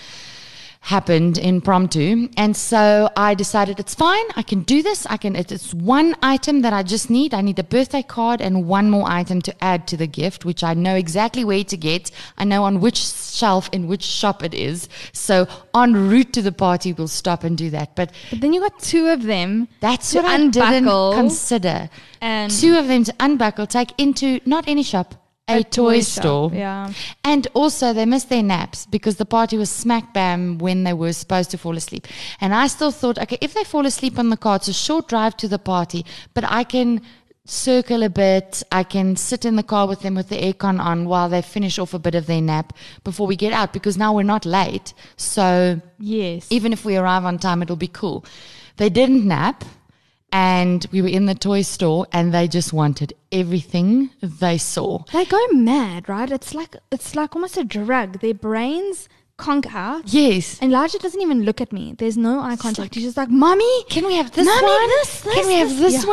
happened 0.96 1.38
impromptu. 1.38 2.28
And 2.36 2.56
so 2.56 3.08
I 3.16 3.34
decided 3.34 3.78
it's 3.78 3.94
fine. 3.94 4.24
I 4.34 4.42
can 4.42 4.62
do 4.62 4.82
this. 4.82 5.06
I 5.06 5.16
can, 5.16 5.36
it's 5.36 5.72
one 5.72 6.16
item 6.22 6.62
that 6.62 6.72
I 6.72 6.82
just 6.82 7.08
need. 7.08 7.34
I 7.34 7.40
need 7.40 7.58
a 7.60 7.62
birthday 7.62 8.02
card 8.02 8.40
and 8.40 8.66
one 8.66 8.90
more 8.90 9.08
item 9.08 9.40
to 9.42 9.54
add 9.62 9.86
to 9.88 9.96
the 9.96 10.08
gift, 10.08 10.44
which 10.44 10.64
I 10.64 10.74
know 10.74 10.96
exactly 10.96 11.44
where 11.44 11.62
to 11.62 11.76
get. 11.76 12.10
I 12.36 12.44
know 12.44 12.64
on 12.64 12.80
which 12.80 12.98
shelf 12.98 13.70
in 13.72 13.86
which 13.86 14.02
shop 14.02 14.42
it 14.42 14.54
is. 14.54 14.88
So 15.12 15.46
en 15.72 15.94
route 16.10 16.32
to 16.32 16.42
the 16.42 16.50
party, 16.50 16.92
we'll 16.92 17.06
stop 17.06 17.44
and 17.44 17.56
do 17.56 17.70
that. 17.70 17.94
But 17.94 18.10
But 18.30 18.40
then 18.40 18.52
you 18.52 18.60
got 18.60 18.80
two 18.80 19.06
of 19.06 19.22
them. 19.22 19.68
that's 19.78 20.10
to 20.10 20.16
what 20.22 20.26
I 20.26 20.48
didn't 20.48 20.86
consider. 21.14 21.90
and 22.20 22.50
Two 22.50 22.76
of 22.76 22.88
them 22.88 23.04
to 23.04 23.14
unbuckle, 23.20 23.68
take 23.68 23.92
into 23.98 24.40
not 24.44 24.64
any 24.66 24.82
shop, 24.82 25.14
a, 25.48 25.62
toy, 25.64 26.00
shop, 26.00 26.22
store. 26.22 26.50
Yeah. 26.52 26.92
And 27.24 27.46
also, 27.54 27.92
they 27.92 28.06
missed 28.06 28.28
their 28.28 28.42
naps 28.42 28.86
because 28.86 29.16
the 29.16 29.24
party 29.24 29.56
was 29.58 29.70
smack 29.70 30.14
bam 30.14 30.58
when 30.58 30.84
they 30.84 30.92
were 30.92 31.12
supposed 31.12 31.50
to 31.50 31.58
fall 31.58 31.76
asleep. 31.76 32.06
And 32.40 32.54
I 32.54 32.68
still 32.68 32.90
thought, 32.90 33.18
okay, 33.18 33.38
if 33.40 33.54
they 33.54 33.64
fall 33.64 33.86
asleep 33.86 34.18
on 34.18 34.30
the 34.30 34.36
car, 34.36 34.56
it's 34.56 34.68
a 34.68 34.72
short 34.72 35.08
drive 35.08 35.36
to 35.38 35.48
the 35.48 35.58
party, 35.58 36.06
but 36.34 36.44
I 36.44 36.64
can 36.64 37.02
circle 37.44 38.04
a 38.04 38.08
bit. 38.08 38.62
I 38.70 38.84
can 38.84 39.16
sit 39.16 39.44
in 39.44 39.56
the 39.56 39.64
car 39.64 39.88
with 39.88 40.00
them 40.00 40.14
with 40.14 40.28
the 40.28 40.36
aircon 40.40 40.78
on 40.80 41.08
while 41.08 41.28
they 41.28 41.42
finish 41.42 41.78
off 41.78 41.92
a 41.92 41.98
bit 41.98 42.14
of 42.14 42.26
their 42.26 42.40
nap 42.40 42.72
before 43.02 43.26
we 43.26 43.34
get 43.34 43.52
out 43.52 43.72
because 43.72 43.98
now 43.98 44.14
we're 44.14 44.22
not 44.22 44.46
late. 44.46 44.94
So 45.16 45.80
Yes. 45.98 46.46
even 46.50 46.72
if 46.72 46.84
we 46.84 46.96
arrive 46.96 47.24
on 47.24 47.38
time, 47.38 47.60
it'll 47.62 47.76
be 47.76 47.88
cool. 47.88 48.24
They 48.76 48.88
didn't 48.90 49.26
nap. 49.26 49.64
And 50.32 50.86
we 50.92 51.02
were 51.02 51.08
in 51.08 51.26
the 51.26 51.34
toy 51.34 51.60
store 51.62 52.06
and 52.12 52.32
they 52.32 52.48
just 52.48 52.72
wanted 52.72 53.12
everything 53.30 54.10
they 54.22 54.56
saw. 54.58 55.04
they 55.12 55.24
go 55.26 55.38
mad, 55.52 56.08
right? 56.08 56.30
It's 56.30 56.54
like 56.54 56.76
it's 56.90 57.14
like 57.14 57.36
almost 57.36 57.56
a 57.58 57.64
drug. 57.64 58.20
Their 58.20 58.34
brains 58.34 59.08
conk 59.36 59.74
out. 59.74 60.02
Yes. 60.12 60.58
And 60.62 60.72
Elijah 60.72 60.98
doesn't 60.98 61.20
even 61.20 61.42
look 61.42 61.60
at 61.60 61.72
me. 61.72 61.94
There's 61.98 62.16
no 62.16 62.40
eye 62.40 62.56
contact. 62.56 62.94
He's 62.94 63.04
just 63.04 63.16
like, 63.16 63.28
"Mommy, 63.28 63.84
can 63.90 64.06
we 64.06 64.14
have 64.14 64.30
this 64.32 64.46
Mommy, 64.46 64.66
one? 64.66 64.88
this, 64.88 65.20
this, 65.20 65.34
can 65.34 65.46
we 65.46 65.54
have 65.54 65.68
this." 65.78 65.92
this 65.92 66.04
Yeah. 66.04 66.08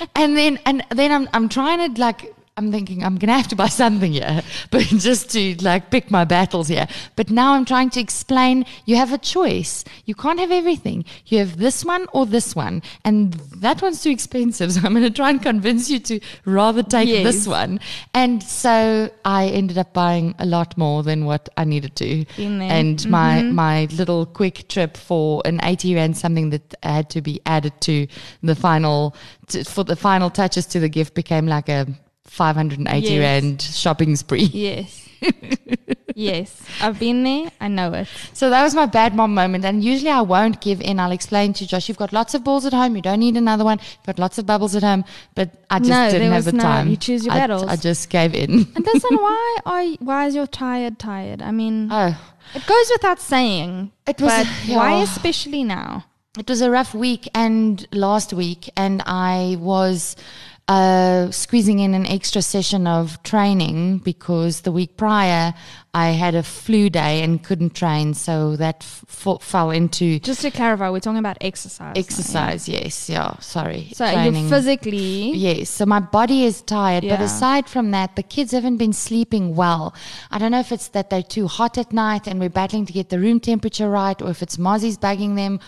one? 0.00 0.08
and 0.16 0.36
then 0.36 0.58
and 0.64 0.84
then 0.90 1.12
I'm 1.12 1.28
I'm 1.34 1.48
trying 1.48 1.94
to 1.94 2.00
like 2.00 2.34
I'm 2.56 2.70
thinking 2.70 3.02
I'm 3.02 3.16
gonna 3.16 3.36
have 3.36 3.48
to 3.48 3.56
buy 3.56 3.66
something 3.66 4.12
here, 4.12 4.40
but 4.70 4.82
just 4.82 5.30
to 5.30 5.56
like 5.60 5.90
pick 5.90 6.08
my 6.08 6.24
battles 6.24 6.68
here. 6.68 6.86
But 7.16 7.28
now 7.28 7.54
I'm 7.54 7.64
trying 7.64 7.90
to 7.90 8.00
explain 8.00 8.64
you 8.84 8.94
have 8.94 9.12
a 9.12 9.18
choice. 9.18 9.84
You 10.04 10.14
can't 10.14 10.38
have 10.38 10.52
everything. 10.52 11.04
You 11.26 11.38
have 11.38 11.56
this 11.56 11.84
one 11.84 12.06
or 12.12 12.26
this 12.26 12.54
one, 12.54 12.82
and 13.04 13.32
that 13.56 13.82
one's 13.82 14.02
too 14.02 14.10
expensive. 14.10 14.70
So 14.74 14.80
I'm 14.84 14.94
gonna 14.94 15.10
try 15.10 15.30
and 15.30 15.42
convince 15.42 15.90
you 15.90 15.98
to 16.00 16.20
rather 16.44 16.84
take 16.84 17.08
this 17.24 17.46
one. 17.48 17.80
And 18.14 18.40
so 18.40 19.10
I 19.24 19.46
ended 19.48 19.76
up 19.76 19.92
buying 19.92 20.34
a 20.38 20.46
lot 20.46 20.78
more 20.78 21.02
than 21.02 21.24
what 21.24 21.48
I 21.56 21.64
needed 21.64 21.96
to. 21.96 22.24
And 22.38 23.08
my 23.10 23.42
Mm-hmm. 23.42 23.54
my 23.54 23.84
little 23.86 24.26
quick 24.26 24.68
trip 24.68 24.96
for 24.96 25.42
an 25.44 25.58
80 25.62 25.96
rand 25.96 26.16
something 26.16 26.50
that 26.50 26.74
had 26.84 27.10
to 27.10 27.20
be 27.20 27.40
added 27.46 27.72
to 27.80 28.06
the 28.44 28.54
final 28.54 29.16
to, 29.48 29.64
for 29.64 29.82
the 29.82 29.96
final 29.96 30.30
touches 30.30 30.66
to 30.66 30.78
the 30.78 30.88
gift 30.88 31.14
became 31.14 31.46
like 31.48 31.68
a 31.68 31.86
580 32.24 33.06
Yes. 33.06 33.18
rand 33.20 33.62
shopping 33.62 34.16
spree. 34.16 34.44
Yes. 34.52 35.08
yes. 36.14 36.62
I've 36.80 36.98
been 36.98 37.22
there. 37.22 37.50
I 37.60 37.68
know 37.68 37.92
it. 37.92 38.08
So 38.32 38.50
that 38.50 38.62
was 38.62 38.74
my 38.74 38.86
bad 38.86 39.14
mom 39.14 39.34
moment. 39.34 39.64
And 39.64 39.82
usually 39.84 40.10
I 40.10 40.20
won't 40.20 40.60
give 40.60 40.80
in. 40.80 40.98
I'll 41.00 41.12
explain 41.12 41.52
to 41.54 41.66
Josh, 41.66 41.88
you've 41.88 41.98
got 41.98 42.12
lots 42.12 42.34
of 42.34 42.44
balls 42.44 42.66
at 42.66 42.72
home. 42.72 42.96
You 42.96 43.02
don't 43.02 43.20
need 43.20 43.36
another 43.36 43.64
one. 43.64 43.78
You've 43.78 44.06
got 44.06 44.18
lots 44.18 44.38
of 44.38 44.46
bubbles 44.46 44.74
at 44.74 44.82
home. 44.82 45.04
But 45.34 45.50
I 45.70 45.78
just 45.78 45.90
No, 45.90 46.10
didn't 46.10 46.32
have 46.32 46.44
the 46.44 46.52
no- 46.52 46.62
time. 46.62 46.88
you 46.88 46.96
choose 46.96 47.24
your 47.24 47.34
I- 47.34 47.38
battles. 47.38 47.64
I, 47.64 47.76
just 47.76 48.10
gave 48.10 48.34
in. 48.34 48.50
And 48.74 48.84
listen, 48.86 49.16
why 49.16 49.56
are 49.66 49.82
you, 49.82 49.96
why 50.00 50.26
is 50.26 50.34
your 50.34 50.46
tired 50.46 50.98
tired? 50.98 51.40
I 51.42 51.50
mean, 51.52 51.88
oh, 51.90 52.18
it 52.54 52.66
goes 52.66 52.90
without 52.92 53.20
saying. 53.20 53.92
It 54.06 54.20
was- 54.20 54.46
but 54.46 54.74
why 54.76 55.02
especially 55.02 55.64
now? 55.64 56.06
It 56.38 56.48
was 56.48 56.60
a 56.62 56.70
rough 56.70 56.94
week 56.94 57.28
and 57.32 57.86
last 57.92 58.32
week, 58.32 58.68
and 58.76 59.02
I 59.06 59.56
was 59.60 60.16
uh, 60.66 61.30
squeezing 61.30 61.80
in 61.80 61.92
an 61.92 62.06
extra 62.06 62.40
session 62.40 62.86
of 62.86 63.22
training 63.22 63.98
because 63.98 64.62
the 64.62 64.72
week 64.72 64.96
prior 64.96 65.52
I 65.92 66.08
had 66.10 66.34
a 66.34 66.42
flu 66.42 66.90
day 66.90 67.22
and 67.22 67.40
couldn't 67.44 67.74
train, 67.76 68.14
so 68.14 68.56
that 68.56 68.78
f- 68.80 69.04
f- 69.26 69.42
fell 69.42 69.70
into 69.70 70.18
Just 70.18 70.40
to 70.42 70.50
clarify, 70.50 70.90
we're 70.90 70.98
talking 71.00 71.18
about 71.18 71.36
exercise. 71.40 71.80
now, 71.80 71.92
yeah? 71.94 71.98
exercise. 72.00 72.68
Yes, 72.68 73.08
yeah, 73.08 73.38
sorry. 73.38 73.90
So 73.92 74.10
training. 74.10 74.40
you're 74.40 74.50
physically 74.50 75.32
Yes, 75.36 75.70
so 75.70 75.86
my 75.86 76.00
body 76.00 76.44
is 76.44 76.62
tired, 76.62 77.04
but 77.08 77.20
aside 77.20 77.68
from 77.68 77.90
that, 77.92 78.16
the 78.16 78.24
kids 78.24 78.50
haven't 78.52 78.78
been 78.78 78.92
sleeping 78.92 79.54
well. 79.54 79.94
I 80.32 80.38
don't 80.38 80.50
know 80.50 80.60
if 80.60 80.72
it's 80.72 80.88
that 80.88 81.10
they're 81.10 81.22
too 81.22 81.46
hot 81.46 81.78
at 81.78 81.92
night 81.92 82.26
and 82.26 82.40
we're 82.40 82.48
battling 82.48 82.86
to 82.86 82.92
get 82.92 83.10
the 83.10 83.20
room 83.20 83.38
temperature 83.38 83.88
right, 83.88 84.20
or 84.20 84.30
if 84.30 84.42
it's 84.42 84.56
mozzies 84.56 84.98
bugging 84.98 85.36
them, 85.36 85.60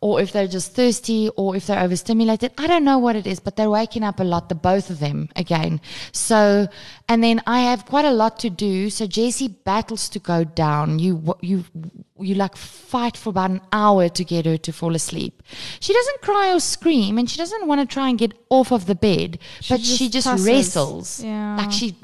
or 0.00 0.20
if 0.20 0.32
they're 0.32 0.48
just 0.48 0.74
thirsty, 0.74 1.28
or 1.36 1.56
if 1.56 1.66
they're 1.66 1.80
overstimulated. 1.80 2.52
I 2.56 2.66
don't 2.66 2.84
know 2.84 2.98
what 2.98 3.16
it 3.16 3.26
is, 3.26 3.40
but 3.40 3.56
they're 3.56 3.70
waking 3.70 4.02
up 4.02 4.20
a 4.20 4.24
lot, 4.24 4.48
the 4.48 4.54
both 4.54 4.90
of 4.90 4.98
them 4.98 5.28
again. 5.36 5.80
So, 6.12 6.68
and 7.08 7.22
then 7.22 7.42
I 7.46 7.60
have 7.60 7.86
quite 7.86 8.04
a 8.06 8.12
lot 8.12 8.38
to 8.40 8.50
do. 8.50 8.90
So 8.90 9.06
Jessie 9.06 9.48
battles 9.48 10.08
to 10.10 10.18
go 10.18 10.44
down. 10.44 10.98
You 10.98 11.36
you 11.40 11.64
you 12.20 12.34
like 12.34 12.56
fight 12.56 13.16
for 13.16 13.30
about 13.30 13.50
an 13.50 13.60
hour 13.72 14.08
to 14.08 14.24
get 14.24 14.46
her 14.46 14.56
to 14.58 14.72
fall 14.72 14.94
asleep. 14.94 15.42
She 15.80 15.92
doesn't 15.92 16.20
cry 16.22 16.52
or 16.54 16.60
scream, 16.60 17.18
and 17.18 17.28
she 17.30 17.36
doesn't 17.38 17.66
want 17.66 17.80
to 17.80 17.92
try 17.92 18.08
and 18.08 18.18
get 18.18 18.32
off 18.50 18.72
of 18.72 18.86
the 18.86 18.94
bed, 18.94 19.38
She 19.60 19.74
but 19.74 19.80
she 19.80 20.08
just 20.08 20.12
just 20.12 20.26
tosses. 20.26 20.46
wrestles. 20.46 21.24
Yeah. 21.24 21.56
Like 21.56 21.72
she 21.72 21.96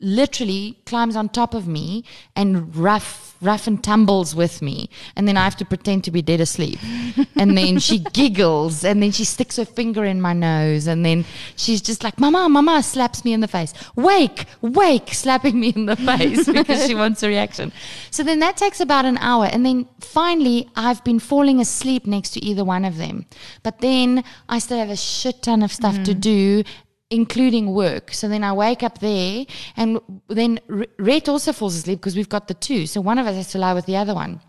literally 0.00 0.78
climbs 0.86 1.16
on 1.16 1.28
top 1.28 1.54
of 1.54 1.66
me 1.68 2.04
and 2.36 2.74
rough 2.74 3.30
rough 3.40 3.66
and 3.66 3.82
tumbles 3.82 4.36
with 4.36 4.62
me, 4.62 4.88
and 5.16 5.26
then 5.26 5.36
I 5.36 5.42
have 5.42 5.56
to 5.56 5.64
pretend 5.64 6.04
to 6.04 6.12
be 6.12 6.22
dead 6.22 6.40
asleep, 6.40 6.78
and 7.36 7.56
then 7.58 7.80
she 7.80 7.98
giggles, 7.98 8.84
and 8.84 9.02
then 9.02 9.10
she 9.10 9.24
sticks 9.24 9.56
her 9.56 9.64
finger 9.64 10.04
in 10.04 10.20
my 10.20 10.32
nose, 10.32 10.86
and 10.86 11.04
then 11.04 11.24
she's 11.56 11.82
just 11.82 12.04
like, 12.04 12.20
"Mama, 12.20 12.48
Mama," 12.48 12.82
slaps 12.84 13.24
me 13.24 13.32
in 13.32 13.40
the 13.40 13.48
face. 13.48 13.74
Wake, 13.96 14.44
wake, 14.60 15.12
slapping 15.12 15.58
me 15.58 15.72
in 15.74 15.86
the 15.86 15.96
face 16.10 16.46
because 16.48 16.86
she 16.86 16.94
wants 16.94 17.22
a 17.24 17.28
reaction. 17.28 17.72
So 18.12 18.22
then 18.22 18.38
that 18.38 18.56
takes 18.56 18.80
about 18.80 19.04
an 19.06 19.18
hour, 19.18 19.46
and 19.46 19.61
And 19.62 19.66
then 19.68 19.88
finally, 20.00 20.68
I've 20.74 21.04
been 21.04 21.20
falling 21.20 21.60
asleep 21.60 22.04
next 22.04 22.30
to 22.30 22.44
either 22.44 22.64
one 22.64 22.84
of 22.84 22.96
them. 22.96 23.26
But 23.62 23.78
then 23.78 24.24
I 24.48 24.58
still 24.58 24.78
have 24.78 24.90
a 24.90 24.96
shit 24.96 25.40
ton 25.42 25.62
of 25.62 25.70
stuff 25.70 26.02
to 26.02 26.14
mm. 26.14 26.20
do. 26.20 26.64
Including 27.10 27.74
work. 27.74 28.12
So 28.12 28.26
then 28.26 28.42
I 28.42 28.54
wake 28.54 28.82
up 28.82 28.98
there, 29.00 29.44
and 29.76 30.00
then 30.28 30.58
R- 30.70 30.86
Rhett 30.98 31.28
also 31.28 31.52
falls 31.52 31.76
asleep 31.76 31.98
because 32.00 32.16
we've 32.16 32.28
got 32.28 32.48
the 32.48 32.54
two. 32.54 32.86
So 32.86 33.02
one 33.02 33.18
of 33.18 33.26
us 33.26 33.36
has 33.36 33.50
to 33.52 33.58
lie 33.58 33.74
with 33.74 33.84
the 33.84 33.96
other 33.96 34.14
one. 34.14 34.40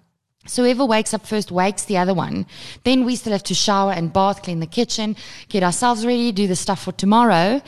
So 0.46 0.64
whoever 0.64 0.86
wakes 0.86 1.14
up 1.14 1.28
first 1.28 1.52
wakes 1.52 1.84
the 1.84 1.98
other 1.98 2.14
one. 2.14 2.46
Then 2.86 3.04
we 3.04 3.18
still 3.18 3.34
have 3.34 3.44
to 3.44 3.54
shower 3.54 3.92
and 3.92 4.14
bath, 4.14 4.44
clean 4.44 4.62
the 4.62 4.66
kitchen, 4.66 5.18
get 5.50 5.62
ourselves 5.62 6.06
ready, 6.06 6.32
do 6.32 6.48
the 6.48 6.56
stuff 6.56 6.84
for 6.84 6.94
tomorrow. 6.94 7.62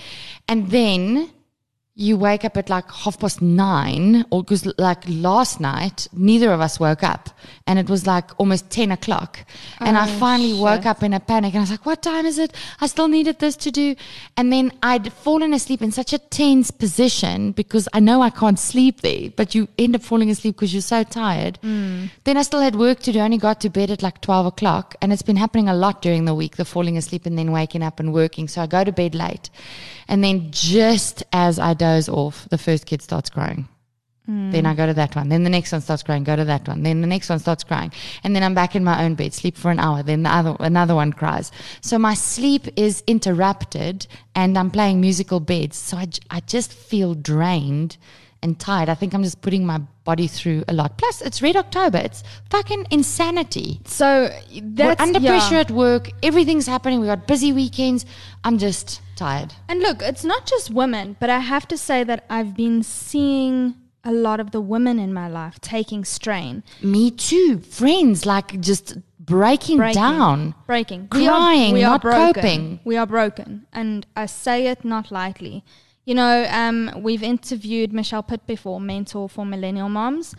And 0.47 0.71
then 0.71 1.29
you 1.97 2.17
wake 2.17 2.43
up 2.43 2.57
at 2.57 2.69
like 2.69 2.91
half 2.91 3.17
past 3.19 3.41
nine, 3.41 4.25
or 4.29 4.43
because 4.43 4.65
like 4.77 5.01
last 5.07 5.61
night, 5.61 6.09
neither 6.11 6.51
of 6.51 6.59
us 6.59 6.77
woke 6.77 7.03
up. 7.03 7.29
And 7.67 7.79
it 7.79 7.89
was 7.89 8.05
like 8.05 8.37
almost 8.37 8.69
10 8.69 8.91
o'clock. 8.91 9.39
And 9.79 9.97
I 9.97 10.03
Oh, 10.05 10.19
finally 10.19 10.53
woke 10.53 10.85
up 10.85 11.03
in 11.03 11.13
a 11.13 11.19
panic 11.21 11.53
and 11.53 11.59
I 11.59 11.61
was 11.61 11.71
like, 11.71 11.85
what 11.85 12.01
time 12.03 12.25
is 12.25 12.37
it? 12.37 12.53
I 12.81 12.87
still 12.87 13.07
needed 13.07 13.39
this 13.39 13.55
to 13.57 13.71
do. 13.71 13.95
And 14.35 14.51
then 14.51 14.73
I'd 14.83 15.13
fallen 15.13 15.53
asleep 15.53 15.81
in 15.81 15.91
such 15.91 16.11
a 16.11 16.19
tense 16.19 16.69
position 16.69 17.53
because 17.53 17.87
I 17.93 18.01
know 18.01 18.21
I 18.21 18.29
can't 18.29 18.59
sleep 18.59 18.99
there, 18.99 19.29
but 19.29 19.55
you 19.55 19.69
end 19.79 19.95
up 19.95 20.01
falling 20.01 20.29
asleep 20.29 20.55
because 20.55 20.73
you're 20.73 20.81
so 20.81 21.03
tired. 21.03 21.59
Mm. 21.63 22.09
Then 22.25 22.35
I 22.35 22.41
still 22.41 22.59
had 22.59 22.75
work 22.75 22.99
to 23.01 23.13
do. 23.13 23.19
I 23.19 23.23
only 23.23 23.37
got 23.37 23.61
to 23.61 23.69
bed 23.69 23.89
at 23.89 24.03
like 24.03 24.19
12 24.19 24.47
o'clock. 24.47 24.95
And 25.01 25.13
it's 25.13 25.21
been 25.21 25.37
happening 25.37 25.69
a 25.69 25.73
lot 25.73 26.01
during 26.01 26.25
the 26.25 26.35
week, 26.35 26.57
the 26.57 26.65
falling 26.65 26.97
asleep 26.97 27.25
and 27.25 27.37
then 27.37 27.53
waking 27.53 27.83
up 27.83 28.01
and 28.01 28.13
working. 28.13 28.49
So 28.49 28.61
I 28.61 28.67
go 28.67 28.83
to 28.83 28.91
bed 28.91 29.15
late. 29.15 29.49
And 30.07 30.23
then 30.23 30.51
just 30.51 31.23
as 31.33 31.57
I 31.57 31.73
doze 31.85 32.09
off, 32.09 32.37
the 32.49 32.57
first 32.67 32.83
kid 32.89 33.01
starts 33.01 33.29
crying. 33.29 33.67
Mm. 34.29 34.51
Then 34.51 34.65
I 34.65 34.73
go 34.73 34.85
to 34.85 34.93
that 34.93 35.15
one. 35.15 35.29
Then 35.29 35.43
the 35.43 35.49
next 35.49 35.71
one 35.71 35.81
starts 35.81 36.03
crying. 36.03 36.23
Go 36.23 36.35
to 36.35 36.45
that 36.45 36.67
one. 36.67 36.83
Then 36.83 37.01
the 37.01 37.07
next 37.07 37.29
one 37.29 37.39
starts 37.39 37.63
crying. 37.63 37.91
And 38.23 38.35
then 38.35 38.43
I'm 38.43 38.55
back 38.55 38.75
in 38.75 38.83
my 38.83 39.03
own 39.03 39.15
bed, 39.15 39.33
sleep 39.33 39.55
for 39.55 39.69
an 39.71 39.79
hour. 39.79 40.01
Then 40.03 40.23
the 40.23 40.29
other, 40.29 40.55
another 40.59 40.95
one 40.95 41.13
cries. 41.13 41.51
So 41.81 41.99
my 41.99 42.15
sleep 42.15 42.67
is 42.75 43.03
interrupted 43.05 44.07
and 44.33 44.57
I'm 44.57 44.71
playing 44.71 44.99
musical 44.99 45.39
beds. 45.39 45.77
So 45.77 45.97
I, 45.97 46.07
I 46.29 46.39
just 46.41 46.73
feel 46.73 47.13
drained 47.13 47.97
and 48.41 48.59
tired. 48.59 48.89
I 48.89 48.95
think 48.95 49.13
I'm 49.13 49.23
just 49.23 49.41
putting 49.41 49.65
my 49.65 49.81
body 50.05 50.27
through 50.27 50.63
a 50.67 50.73
lot. 50.73 50.97
Plus, 50.97 51.21
it's 51.21 51.41
Red 51.41 51.55
October. 51.57 51.97
It's 51.97 52.23
fucking 52.49 52.85
insanity. 52.91 53.81
So 53.85 54.29
We're 54.53 54.61
that's 54.63 55.01
under 55.01 55.19
yeah. 55.19 55.31
pressure 55.31 55.55
at 55.55 55.71
work. 55.71 56.11
Everything's 56.23 56.67
happening. 56.67 57.01
We 57.01 57.07
got 57.07 57.27
busy 57.27 57.51
weekends. 57.51 58.05
I'm 58.43 58.57
just 58.57 59.01
tired. 59.17 59.53
And 59.67 59.81
look, 59.81 60.01
it's 60.01 60.23
not 60.23 60.45
just 60.45 60.69
women, 60.69 61.17
but 61.19 61.29
I 61.29 61.39
have 61.39 61.67
to 61.69 61.77
say 61.77 62.03
that 62.05 62.23
I've 62.29 62.55
been 62.55 62.83
seeing 62.83 63.75
a 64.05 64.11
lot 64.11 64.39
of 64.39 64.51
the 64.51 64.61
women 64.61 64.99
in 64.99 65.11
my 65.13 65.27
life 65.27 65.59
taking 65.61 66.05
strain, 66.05 66.63
Me 66.81 67.09
too. 67.09 67.59
Friends 67.59 68.23
like 68.25 68.59
just 68.61 68.97
breaking, 69.19 69.77
breaking, 69.77 69.99
down. 70.01 70.53
breaking, 70.67 71.07
Crying, 71.07 71.73
we 71.73 71.81
not 71.81 72.03
broken. 72.03 72.33
coping. 72.33 72.79
We 72.83 72.97
are 72.97 73.07
broken, 73.07 73.65
and 73.73 74.05
I 74.15 74.27
say 74.27 74.67
it 74.67 74.85
not 74.85 75.09
lightly. 75.11 75.63
You 76.05 76.13
know, 76.15 76.45
um, 76.49 76.91
we've 77.01 77.23
interviewed 77.23 77.91
Michelle 77.91 78.23
Pitt 78.23 78.45
before, 78.45 78.79
mentor 78.79 79.27
for 79.27 79.45
millennial 79.45 79.89
moms, 79.89 80.35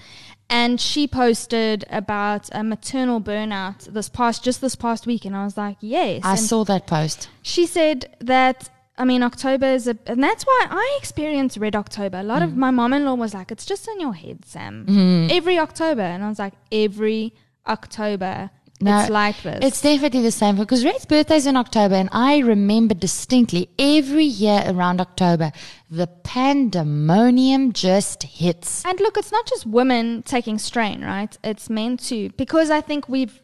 and 0.49 0.81
she 0.81 1.09
posted 1.09 1.85
about 1.91 2.49
a 2.53 2.63
maternal 2.63 3.21
burnout 3.21 3.93
this 3.93 4.09
past 4.09 4.45
just 4.45 4.61
this 4.61 4.77
past 4.77 5.07
week, 5.07 5.25
and 5.25 5.37
I 5.37 5.45
was 5.45 5.57
like, 5.57 5.77
yes. 5.81 6.21
I 6.25 6.33
and 6.33 6.41
saw 6.41 6.65
that 6.65 6.87
post. 6.87 7.29
she 7.43 7.67
said 7.67 8.15
that 8.21 8.71
I 8.97 9.05
mean 9.05 9.23
October 9.25 9.67
is 9.67 9.89
a 9.89 9.99
and 10.07 10.23
that's 10.23 10.45
why 10.45 10.67
I 10.71 10.97
experienced 11.01 11.57
red 11.59 11.75
October. 11.77 12.19
A 12.19 12.23
lot 12.23 12.41
Mm. 12.43 12.45
of 12.45 12.57
my 12.57 12.71
mom 12.71 12.93
in 12.95 13.05
law 13.05 13.15
was 13.15 13.35
like, 13.35 13.51
It's 13.51 13.67
just 13.67 13.87
in 13.89 14.01
your 14.01 14.15
head, 14.15 14.45
Sam. 14.47 14.87
Mm-hmm. 14.89 15.37
Every 15.37 15.59
October 15.59 16.01
and 16.03 16.25
I 16.25 16.29
was 16.31 16.39
like, 16.39 16.55
Every 16.73 17.35
October 17.67 18.51
No, 18.81 19.01
it's 19.01 19.11
like 19.11 19.43
this. 19.43 19.59
It's 19.63 19.81
definitely 19.81 20.21
the 20.23 20.31
same 20.31 20.57
because 20.57 20.85
Red's 20.85 21.07
birthday's 21.07 21.47
in 21.47 21.57
October, 21.57 21.95
and 21.95 22.11
I 22.13 22.39
remember 22.39 22.95
distinctly 22.95 23.71
every 23.79 24.25
year 24.27 24.63
around 24.67 25.01
October, 25.01 25.51
the 25.91 26.07
pandemonium 26.07 27.73
just 27.73 28.23
hits. 28.25 28.85
and 28.85 28.99
look, 29.01 29.17
it's 29.17 29.33
not 29.33 29.47
just 29.47 29.67
women 29.67 30.23
taking 30.23 30.59
strain, 30.59 31.03
right? 31.03 31.37
It's 31.43 31.71
men 31.71 31.97
too. 31.97 32.31
Because 32.37 32.71
I 32.71 32.81
think 32.81 33.09
we've 33.09 33.41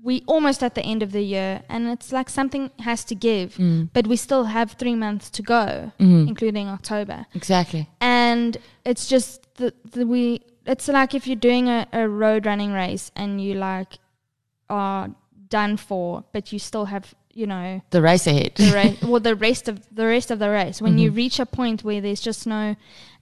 we 0.00 0.22
almost 0.26 0.62
at 0.62 0.76
the 0.76 0.82
end 0.82 1.02
of 1.02 1.10
the 1.10 1.22
year 1.22 1.60
and 1.68 1.88
it's 1.88 2.12
like 2.12 2.28
something 2.28 2.70
has 2.78 3.04
to 3.04 3.14
give. 3.16 3.56
Mm. 3.56 3.88
But 3.92 4.06
we 4.06 4.16
still 4.16 4.44
have 4.44 4.72
three 4.72 4.94
months 4.94 5.28
to 5.30 5.42
go, 5.42 5.90
Mm-hmm. 5.98 6.28
including 6.28 6.68
October. 6.68 7.26
Exactly. 7.34 7.88
and 8.00 8.56
it's 8.84 9.08
just 9.08 9.42
the 9.56 9.72
we 10.06 10.40
it's 10.66 10.86
like 10.86 11.14
if 11.14 11.26
you're 11.26 11.34
doing 11.50 11.68
a, 11.68 11.86
a 11.92 12.08
road 12.08 12.46
running 12.46 12.72
race 12.72 13.10
and 13.16 13.40
you 13.42 13.54
like 13.54 13.98
are 14.70 15.10
done 15.48 15.76
for 15.76 16.24
but 16.32 16.52
you 16.52 16.58
still 16.58 16.86
have 16.86 17.14
you 17.32 17.46
know 17.46 17.80
The 17.90 18.02
race 18.02 18.26
ahead. 18.26 18.54
the 18.56 18.72
race 18.72 19.02
well 19.02 19.20
the 19.20 19.36
rest 19.36 19.68
of 19.68 19.82
the 19.94 20.06
rest 20.06 20.30
of 20.30 20.38
the 20.38 20.50
race 20.50 20.82
when 20.82 20.98
you 20.98 21.08
mm-hmm. 21.08 21.16
reach 21.16 21.38
a 21.40 21.46
point 21.46 21.84
where 21.84 22.00
there's 22.00 22.20
just 22.20 22.46
no 22.46 22.76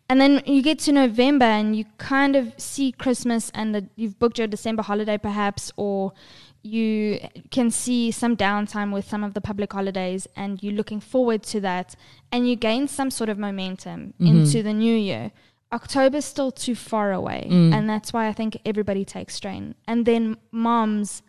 and 0.09 0.21
then 0.21 0.43
you 0.47 0.63
get 0.63 0.79
to 0.81 0.93
November 0.93 1.47
and 1.47 1.75
you 1.75 1.85
kind 1.99 2.37
of 2.37 2.55
see 2.59 2.93
Christmas 2.93 3.51
and 3.55 3.75
the, 3.75 3.89
you've 3.97 4.19
booked 4.21 4.39
your 4.39 4.47
December 4.47 4.83
holiday 4.83 5.19
perhaps 5.19 5.73
or 5.77 6.13
you 6.63 7.21
can 7.51 7.71
see 7.71 8.11
some 8.11 8.37
downtime 8.37 8.93
with 8.93 9.09
some 9.09 9.25
of 9.25 9.35
the 9.35 9.41
public 9.41 9.73
holidays 9.73 10.27
and 10.37 10.63
you're 10.63 10.75
looking 10.75 11.01
forward 11.01 11.43
to 11.43 11.61
that 11.61 11.95
and 12.33 12.49
you 12.49 12.57
gain 12.57 12.89
some 12.89 13.11
sort 13.11 13.31
of 13.31 13.39
momentum 13.39 14.15
mm-hmm. 14.21 14.27
into 14.27 14.63
the 14.63 14.73
new 14.73 14.97
year. 14.97 15.33
October's 15.73 16.25
still 16.25 16.53
too 16.53 16.75
far 16.75 17.13
away 17.13 17.49
mm. 17.51 17.73
and 17.73 17.89
that's 17.91 18.13
why 18.13 18.29
I 18.29 18.33
think 18.33 18.59
everybody 18.65 19.05
takes 19.05 19.35
strain. 19.35 19.75
And 19.87 20.07
then 20.07 20.37
moms 20.53 21.23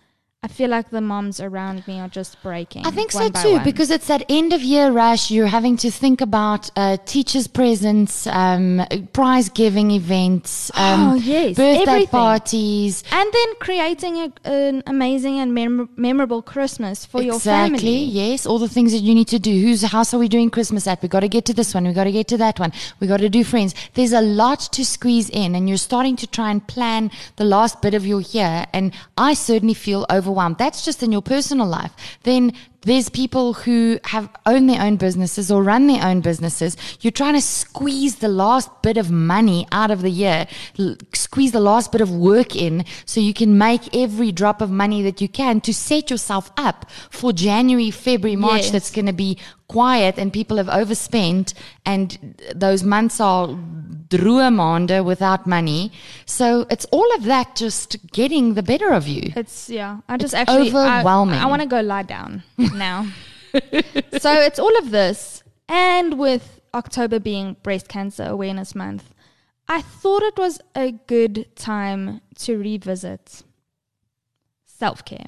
I 0.47 0.49
feel 0.49 0.69
like 0.69 0.89
the 0.91 1.01
moms 1.01 1.41
around 1.41 1.85
me 1.89 1.99
are 1.99 2.07
just 2.07 2.41
breaking. 2.41 2.85
I 2.85 2.91
think 2.91 3.11
so 3.11 3.27
too, 3.27 3.55
one. 3.55 3.63
because 3.65 3.91
it's 3.91 4.07
that 4.07 4.23
end 4.29 4.53
of 4.53 4.61
year 4.61 4.91
rush. 4.91 5.29
You're 5.29 5.47
having 5.47 5.75
to 5.83 5.91
think 5.91 6.21
about 6.21 6.71
uh, 6.77 6.95
teachers' 7.05 7.47
presents, 7.47 8.25
um, 8.27 8.81
prize 9.11 9.49
giving 9.49 9.91
events, 9.91 10.71
um, 10.75 10.99
Oh, 11.09 11.15
yes, 11.15 11.57
birthday 11.57 11.81
everything. 11.91 12.07
parties. 12.07 13.03
and 13.11 13.29
then 13.33 13.49
creating 13.59 14.15
a, 14.19 14.31
an 14.45 14.83
amazing 14.87 15.37
and 15.39 15.53
mem- 15.53 15.89
memorable 15.97 16.41
Christmas 16.41 17.05
for 17.05 17.21
your 17.21 17.35
exactly. 17.35 17.77
family. 17.79 18.03
Yes, 18.05 18.45
all 18.45 18.57
the 18.57 18.69
things 18.69 18.93
that 18.93 18.99
you 18.99 19.13
need 19.13 19.27
to 19.27 19.39
do. 19.39 19.51
Whose 19.51 19.81
house 19.81 20.13
are 20.13 20.17
we 20.17 20.29
doing 20.29 20.49
Christmas 20.49 20.87
at? 20.87 21.01
We 21.01 21.09
got 21.09 21.19
to 21.27 21.27
get 21.27 21.43
to 21.45 21.53
this 21.53 21.73
one. 21.73 21.85
We 21.85 21.91
got 21.91 22.05
to 22.05 22.13
get 22.13 22.29
to 22.29 22.37
that 22.37 22.57
one. 22.57 22.71
We 23.01 23.07
got 23.07 23.19
to 23.19 23.27
do 23.27 23.43
friends. 23.43 23.75
There's 23.95 24.13
a 24.13 24.21
lot 24.21 24.61
to 24.71 24.85
squeeze 24.85 25.29
in, 25.29 25.55
and 25.55 25.67
you're 25.67 25.77
starting 25.77 26.15
to 26.15 26.27
try 26.27 26.51
and 26.51 26.65
plan 26.65 27.11
the 27.35 27.43
last 27.43 27.81
bit 27.81 27.93
of 27.93 28.05
your 28.07 28.21
year. 28.21 28.65
And 28.71 28.93
I 29.17 29.33
certainly 29.33 29.73
feel 29.73 30.05
overwhelmed. 30.09 30.36
That's 30.57 30.85
just 30.85 31.03
in 31.03 31.11
your 31.11 31.21
personal 31.21 31.67
life. 31.67 31.91
Then 32.23 32.53
there's 32.81 33.09
people 33.09 33.53
who 33.53 33.99
have 34.05 34.29
own 34.45 34.67
their 34.67 34.81
own 34.81 34.95
businesses 34.97 35.51
or 35.51 35.61
run 35.63 35.87
their 35.87 36.03
own 36.05 36.21
businesses. 36.21 36.77
You're 37.01 37.11
trying 37.11 37.33
to 37.33 37.41
squeeze 37.41 38.17
the 38.17 38.27
last 38.29 38.69
bit 38.81 38.97
of 38.97 39.11
money 39.11 39.67
out 39.71 39.91
of 39.91 40.01
the 40.01 40.09
year, 40.11 40.47
l- 40.79 40.95
squeeze 41.13 41.51
the 41.51 41.59
last 41.59 41.91
bit 41.91 42.01
of 42.01 42.11
work 42.11 42.55
in 42.55 42.85
so 43.05 43.19
you 43.19 43.33
can 43.33 43.57
make 43.57 43.95
every 43.95 44.31
drop 44.31 44.61
of 44.61 44.69
money 44.69 45.01
that 45.01 45.19
you 45.19 45.27
can 45.27 45.59
to 45.61 45.73
set 45.73 46.09
yourself 46.09 46.51
up 46.55 46.89
for 47.09 47.33
January, 47.33 47.91
February, 47.91 48.35
March 48.37 48.63
Yes. 48.63 48.71
that's 48.71 48.91
going 48.91 49.07
to 49.07 49.13
be 49.13 49.37
quiet 49.67 50.17
and 50.17 50.31
people 50.31 50.55
have 50.57 50.69
overspent 50.69 51.53
and 51.85 52.39
those 52.55 52.83
months 52.83 53.19
are 53.19 53.49
droomande 54.09 55.03
without 55.03 55.45
money. 55.45 55.91
So 56.25 56.65
it's 56.69 56.85
all 56.85 57.13
of 57.15 57.23
that 57.25 57.55
just 57.55 57.97
getting 58.11 58.53
the 58.53 58.63
better 58.63 58.91
of 58.93 59.07
you. 59.07 59.33
It's 59.35 59.69
yeah. 59.69 59.97
I 60.07 60.15
just 60.17 60.33
It's 60.33 60.39
actually 60.49 60.71
I- 60.71 60.99
overwhelming. 60.99 61.39
I, 61.39 61.45
want 61.47 61.61
to 61.63 61.67
go 61.67 61.81
lie 61.81 62.03
down 62.03 62.43
now. 62.73 63.07
so 64.19 64.33
it's 64.33 64.59
all 64.59 64.77
of 64.77 64.91
this, 64.91 65.43
and 65.67 66.17
with 66.19 66.61
October 66.73 67.19
being 67.19 67.55
Breast 67.63 67.87
Cancer 67.87 68.23
Awareness 68.23 68.75
Month, 68.75 69.13
I 69.67 69.81
thought 69.81 70.23
it 70.23 70.37
was 70.37 70.59
a 70.75 70.91
good 71.07 71.55
time 71.55 72.21
to 72.39 72.57
revisit 72.57 73.43
self 74.65 75.03
care. 75.03 75.27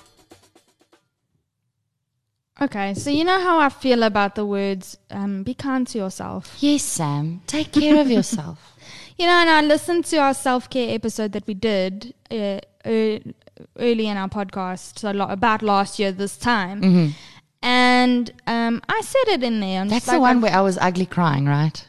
Okay, 2.61 2.93
so 2.93 3.09
you 3.09 3.23
know 3.23 3.39
how 3.41 3.57
I 3.59 3.69
feel 3.69 4.03
about 4.03 4.35
the 4.35 4.45
words 4.45 4.97
um, 5.09 5.41
be 5.43 5.55
kind 5.55 5.87
to 5.87 5.97
yourself. 5.97 6.55
Yes, 6.59 6.83
Sam. 6.83 7.41
Take 7.47 7.71
care 7.71 7.99
of 7.99 8.09
yourself. 8.09 8.59
You 9.17 9.27
know, 9.27 9.33
and 9.33 9.49
I 9.51 9.61
listened 9.61 10.05
to 10.05 10.17
our 10.17 10.33
self 10.33 10.67
care 10.67 10.95
episode 10.95 11.33
that 11.33 11.45
we 11.45 11.53
did 11.53 12.15
uh, 12.31 12.59
early 12.85 14.07
in 14.07 14.17
our 14.17 14.27
podcast 14.29 14.97
so 14.97 15.11
lo- 15.11 15.27
about 15.27 15.61
last 15.61 15.99
year 15.99 16.11
this 16.11 16.37
time. 16.37 16.81
Mm-hmm. 16.81 17.07
And 17.61 18.31
um, 18.47 18.81
I 18.89 19.01
said 19.01 19.27
it 19.35 19.43
in 19.43 19.59
there. 19.59 19.81
I'm 19.81 19.89
That's 19.89 20.05
the 20.07 20.13
like, 20.13 20.21
one 20.21 20.37
I've- 20.37 20.43
where 20.43 20.53
I 20.55 20.61
was 20.61 20.79
ugly 20.79 21.05
crying, 21.05 21.45
right? 21.45 21.85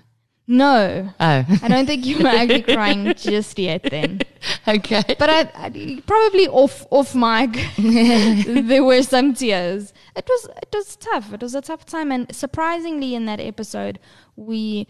No, 0.46 1.08
Oh, 1.20 1.44
I 1.62 1.68
don't 1.68 1.86
think 1.86 2.04
you 2.04 2.18
were 2.18 2.28
ugly 2.28 2.62
crying 2.74 3.14
just 3.16 3.58
yet 3.58 3.84
then. 3.84 4.20
okay. 4.68 5.02
But 5.18 5.30
I, 5.30 5.40
I 5.54 6.02
probably 6.06 6.48
off 6.48 6.84
off 6.90 7.14
mic, 7.14 7.64
there 7.78 8.84
were 8.84 9.02
some 9.04 9.32
tears. 9.32 9.94
It 10.14 10.26
was 10.28 10.48
it 10.62 10.68
was 10.74 10.96
tough. 10.96 11.32
It 11.32 11.40
was 11.42 11.54
a 11.54 11.60
tough 11.62 11.84
time, 11.86 12.12
and 12.12 12.34
surprisingly, 12.34 13.14
in 13.14 13.24
that 13.26 13.40
episode, 13.40 13.98
we 14.36 14.86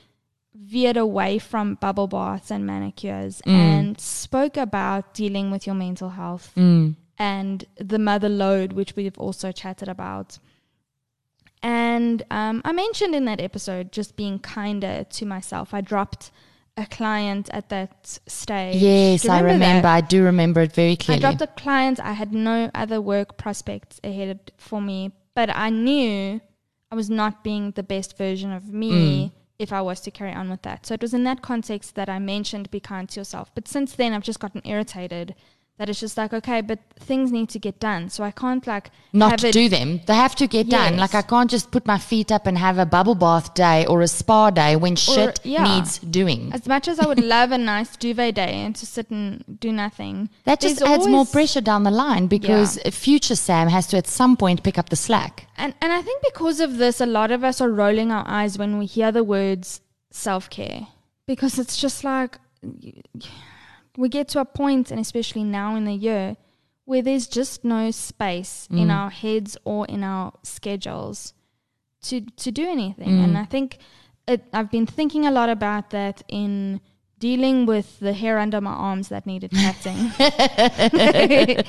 veered 0.55 0.97
away 0.97 1.39
from 1.39 1.77
bubble 1.77 2.07
baths 2.09 2.51
and 2.51 2.67
manicures 2.67 3.41
and 3.47 3.99
spoke 3.99 4.57
about 4.59 5.15
dealing 5.15 5.51
with 5.51 5.67
your 5.67 5.75
mental 5.75 6.11
health 6.11 6.53
Mm. 6.57 6.97
and 7.19 7.65
the 7.77 7.99
mother 7.99 8.29
load, 8.29 8.75
which 8.75 8.95
we've 8.95 9.17
also 9.17 9.51
chatted 9.53 9.89
about. 9.89 10.39
And 11.63 12.23
um, 12.31 12.61
I 12.65 12.73
mentioned 12.73 13.15
in 13.15 13.25
that 13.27 13.41
episode 13.41 13.93
just 13.93 14.17
being 14.17 14.39
kinder 14.41 15.05
to 15.09 15.25
myself. 15.27 15.73
I 15.73 15.81
dropped 15.81 16.31
a 16.77 16.87
client 16.87 17.51
at 17.53 17.69
that 17.69 18.19
stage. 18.27 18.77
Yes, 18.77 19.25
you 19.25 19.31
I 19.31 19.43
that? 19.43 19.53
remember. 19.53 19.89
I 19.89 20.01
do 20.01 20.25
remember 20.25 20.63
it 20.63 20.73
very 20.73 20.97
clearly. 20.97 21.25
I 21.25 21.31
dropped 21.31 21.43
a 21.43 21.47
client. 21.63 22.01
I 22.01 22.13
had 22.13 22.33
no 22.33 22.71
other 22.75 23.01
work 23.01 23.37
prospects 23.37 24.01
ahead 24.03 24.53
for 24.57 24.81
me, 24.81 25.13
but 25.35 25.51
I 25.55 25.69
knew 25.71 26.41
I 26.91 26.95
was 26.95 27.11
not 27.11 27.45
being 27.45 27.73
the 27.73 27.83
best 27.83 28.17
version 28.17 28.53
of 28.53 28.73
me 28.73 28.93
Mm. 29.27 29.33
if 29.59 29.73
I 29.73 29.83
was 29.83 30.01
to 30.01 30.11
carry 30.11 30.33
on 30.33 30.49
with 30.51 30.63
that. 30.63 30.87
So 30.87 30.95
it 30.95 31.03
was 31.03 31.13
in 31.15 31.25
that 31.25 31.43
context 31.43 31.95
that 31.95 32.09
I 32.09 32.19
mentioned 32.19 32.71
be 32.71 32.81
kind 32.81 33.09
to 33.11 33.21
yourself. 33.21 33.55
But 33.55 33.69
since 33.69 33.95
then, 33.95 34.13
I've 34.15 34.23
just 34.23 34.41
gotten 34.41 34.63
irritated 34.65 35.35
that 35.79 35.89
it's 35.89 36.01
just 36.01 36.17
like, 36.17 36.33
okay, 36.33 36.61
but 36.61 36.79
things 36.97 37.33
need 37.33 37.49
to 37.49 37.59
get 37.59 37.81
done. 37.81 38.09
So 38.11 38.23
I 38.23 38.31
can't 38.31 38.65
like 38.67 38.91
Not 39.13 39.39
do 39.39 39.69
them. 39.69 40.01
They 40.07 40.15
have 40.15 40.35
to 40.37 40.47
get 40.47 40.69
done. 40.69 40.97
Like 40.97 41.15
I 41.15 41.23
can't 41.23 41.51
just 41.51 41.71
put 41.71 41.87
my 41.87 41.99
feet 41.99 42.31
up 42.31 42.47
and 42.47 42.59
have 42.59 42.79
a 42.79 42.87
bubble 42.87 43.15
bath 43.15 43.55
day 43.55 43.87
or 43.87 44.03
a 44.03 44.09
spa 44.09 44.51
day 44.51 44.77
when 44.77 44.97
shit 44.97 45.41
yeah. 45.45 45.65
needs 45.65 45.99
doing. 45.99 46.53
as 46.53 46.67
much 46.67 46.89
as 46.89 47.01
I 47.01 47.07
would 47.07 47.23
love 47.23 47.53
a 47.53 47.59
nice 47.73 47.97
duvet 47.97 48.35
day 48.35 48.55
and 48.65 48.77
to 48.77 48.87
sit 48.87 49.11
and 49.11 49.59
do 49.61 49.73
nothing. 49.73 50.29
That 50.45 50.61
just 50.61 50.83
adds 50.83 51.09
more 51.09 51.25
pressure 51.25 51.63
down 51.63 51.85
the 51.85 51.91
line 51.91 52.27
because 52.27 52.79
future 52.91 53.37
Sam 53.37 53.69
has 53.69 53.87
to 53.89 53.97
at 53.97 54.07
some 54.07 54.37
point 54.37 54.63
pick 54.63 54.79
up 54.79 54.91
the 54.91 54.97
slack. 54.97 55.49
And 55.57 55.75
and 55.81 55.93
I 55.93 56.03
think 56.03 56.23
because 56.23 56.61
of 56.61 56.77
this, 56.77 57.01
a 57.01 57.07
lot 57.07 57.31
of 57.31 57.43
us 57.43 57.61
are 57.61 57.71
rolling 57.71 58.13
our 58.13 58.25
eyes 58.27 58.59
when 58.59 58.79
we 58.79 58.87
hear 58.87 59.11
the 59.11 59.25
words 59.25 59.81
self 60.11 60.51
care 60.51 60.89
because 61.27 61.59
it's 61.59 61.77
just 61.77 62.05
like 62.05 62.39
we 63.97 64.09
get 64.09 64.29
to 64.29 64.41
a 64.41 64.45
point, 64.45 64.91
and 64.91 65.01
especially 65.01 65.45
now 65.45 65.75
in 65.77 65.85
the 65.85 65.95
year, 65.95 66.37
where 66.85 67.03
there's 67.03 67.27
just 67.27 67.65
no 67.65 67.91
space 67.91 68.69
in 68.71 68.91
our 68.91 69.11
heads 69.11 69.57
or 69.65 69.87
in 69.87 70.03
our 70.03 70.33
schedules 70.43 71.35
to 72.03 72.21
to 72.37 72.51
do 72.51 72.69
anything. 72.69 73.21
And 73.25 73.39
I 73.39 73.45
think 73.45 73.79
it, 74.27 74.45
I've 74.53 74.71
been 74.71 74.87
thinking 74.87 75.27
a 75.27 75.31
lot 75.31 75.49
about 75.49 75.91
that 75.91 76.23
in 76.29 76.81
dealing 77.19 77.67
with 77.67 78.01
the 78.01 78.13
hair 78.13 78.39
under 78.39 78.61
my 78.61 78.73
arms 78.73 79.09
that 79.09 79.27
needed 79.27 79.53
cutting. 79.65 80.11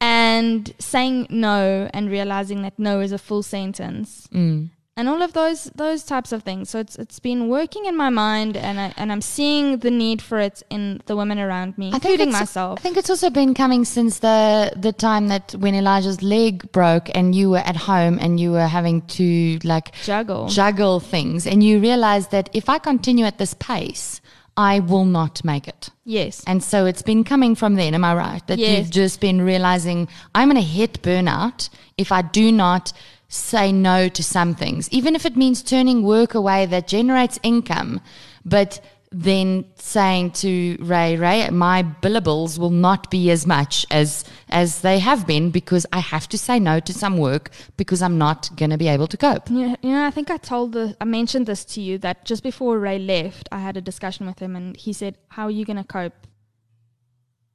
and 0.00 0.74
saying 0.78 1.26
no 1.30 1.88
and 1.94 2.10
realizing 2.10 2.62
that 2.62 2.78
no 2.78 3.00
is 3.00 3.12
a 3.12 3.18
full 3.18 3.42
sentence 3.42 4.28
Mm. 4.32 4.70
And 4.98 5.08
all 5.08 5.22
of 5.22 5.32
those 5.34 5.64
those 5.74 6.02
types 6.04 6.32
of 6.32 6.42
things 6.42 6.70
so 6.70 6.78
it's 6.78 6.96
it's 6.96 7.18
been 7.20 7.48
working 7.48 7.84
in 7.84 7.96
my 7.96 8.08
mind 8.08 8.56
and 8.56 8.80
I, 8.80 8.94
and 8.96 9.12
I'm 9.12 9.20
seeing 9.20 9.78
the 9.78 9.90
need 9.90 10.22
for 10.22 10.38
it 10.38 10.62
in 10.70 11.02
the 11.06 11.14
women 11.16 11.38
around 11.38 11.76
me 11.76 11.88
including 11.92 12.32
myself 12.32 12.78
I 12.78 12.82
think 12.82 12.96
it's 12.96 13.10
also 13.10 13.30
been 13.30 13.52
coming 13.54 13.84
since 13.84 14.18
the 14.20 14.72
the 14.76 14.92
time 14.92 15.28
that 15.28 15.52
when 15.58 15.74
Elijah's 15.74 16.22
leg 16.22 16.70
broke 16.72 17.08
and 17.14 17.34
you 17.34 17.50
were 17.50 17.64
at 17.72 17.76
home 17.76 18.18
and 18.20 18.40
you 18.40 18.52
were 18.52 18.66
having 18.66 19.02
to 19.18 19.58
like 19.64 19.92
juggle 20.04 20.48
juggle 20.48 21.00
things 21.00 21.46
and 21.46 21.62
you 21.62 21.78
realize 21.78 22.28
that 22.28 22.48
if 22.54 22.68
I 22.68 22.78
continue 22.78 23.24
at 23.26 23.38
this 23.38 23.54
pace, 23.54 24.20
I 24.56 24.80
will 24.80 25.04
not 25.04 25.44
make 25.44 25.68
it. 25.68 25.90
yes 26.06 26.42
And 26.46 26.64
so 26.64 26.86
it's 26.86 27.02
been 27.02 27.24
coming 27.24 27.54
from 27.54 27.74
then, 27.74 27.92
am 27.94 28.04
I 28.04 28.14
right? 28.14 28.46
That 28.46 28.58
Yes. 28.58 28.70
you've 28.70 28.90
just 28.90 29.20
been 29.20 29.42
realizing 29.42 30.08
I'm 30.34 30.48
going 30.50 30.62
to 30.62 30.70
hit 30.80 31.02
burnout 31.02 31.68
if 31.98 32.10
I 32.10 32.22
do 32.22 32.50
not 32.50 32.92
say 33.28 33.72
no 33.72 34.08
to 34.08 34.22
some 34.22 34.54
things, 34.54 34.88
even 34.90 35.14
if 35.14 35.26
it 35.26 35.36
means 35.36 35.62
turning 35.62 36.02
work 36.02 36.34
away 36.34 36.66
that 36.66 36.86
generates 36.86 37.38
income, 37.42 38.00
but 38.44 38.80
then 39.12 39.64
saying 39.76 40.30
to 40.30 40.76
Ray, 40.80 41.16
Ray, 41.16 41.48
my 41.50 41.82
billables 41.82 42.58
will 42.58 42.70
not 42.70 43.10
be 43.10 43.30
as 43.30 43.46
much 43.46 43.86
as 43.90 44.24
as 44.48 44.80
they 44.80 44.98
have 44.98 45.26
been 45.26 45.50
because 45.50 45.86
I 45.92 46.00
have 46.00 46.28
to 46.28 46.38
say 46.38 46.58
no 46.58 46.80
to 46.80 46.92
some 46.92 47.16
work 47.16 47.50
because 47.76 48.02
I'm 48.02 48.18
not 48.18 48.50
going 48.56 48.70
to 48.70 48.76
be 48.76 48.88
able 48.88 49.06
to 49.06 49.16
cope. 49.16 49.48
Yeah, 49.48 49.76
you 49.82 49.90
know, 49.90 50.04
I 50.04 50.10
think 50.10 50.30
I 50.30 50.36
told 50.36 50.72
the, 50.72 50.96
I 51.00 51.04
mentioned 51.04 51.46
this 51.46 51.64
to 51.66 51.80
you 51.80 51.98
that 51.98 52.24
just 52.24 52.42
before 52.42 52.78
Ray 52.78 52.98
left, 52.98 53.48
I 53.52 53.60
had 53.60 53.76
a 53.76 53.80
discussion 53.80 54.26
with 54.26 54.38
him, 54.38 54.56
and 54.56 54.76
he 54.76 54.92
said, 54.92 55.16
"How 55.28 55.44
are 55.44 55.50
you 55.50 55.64
going 55.64 55.78
to 55.78 55.84
cope?" 55.84 56.26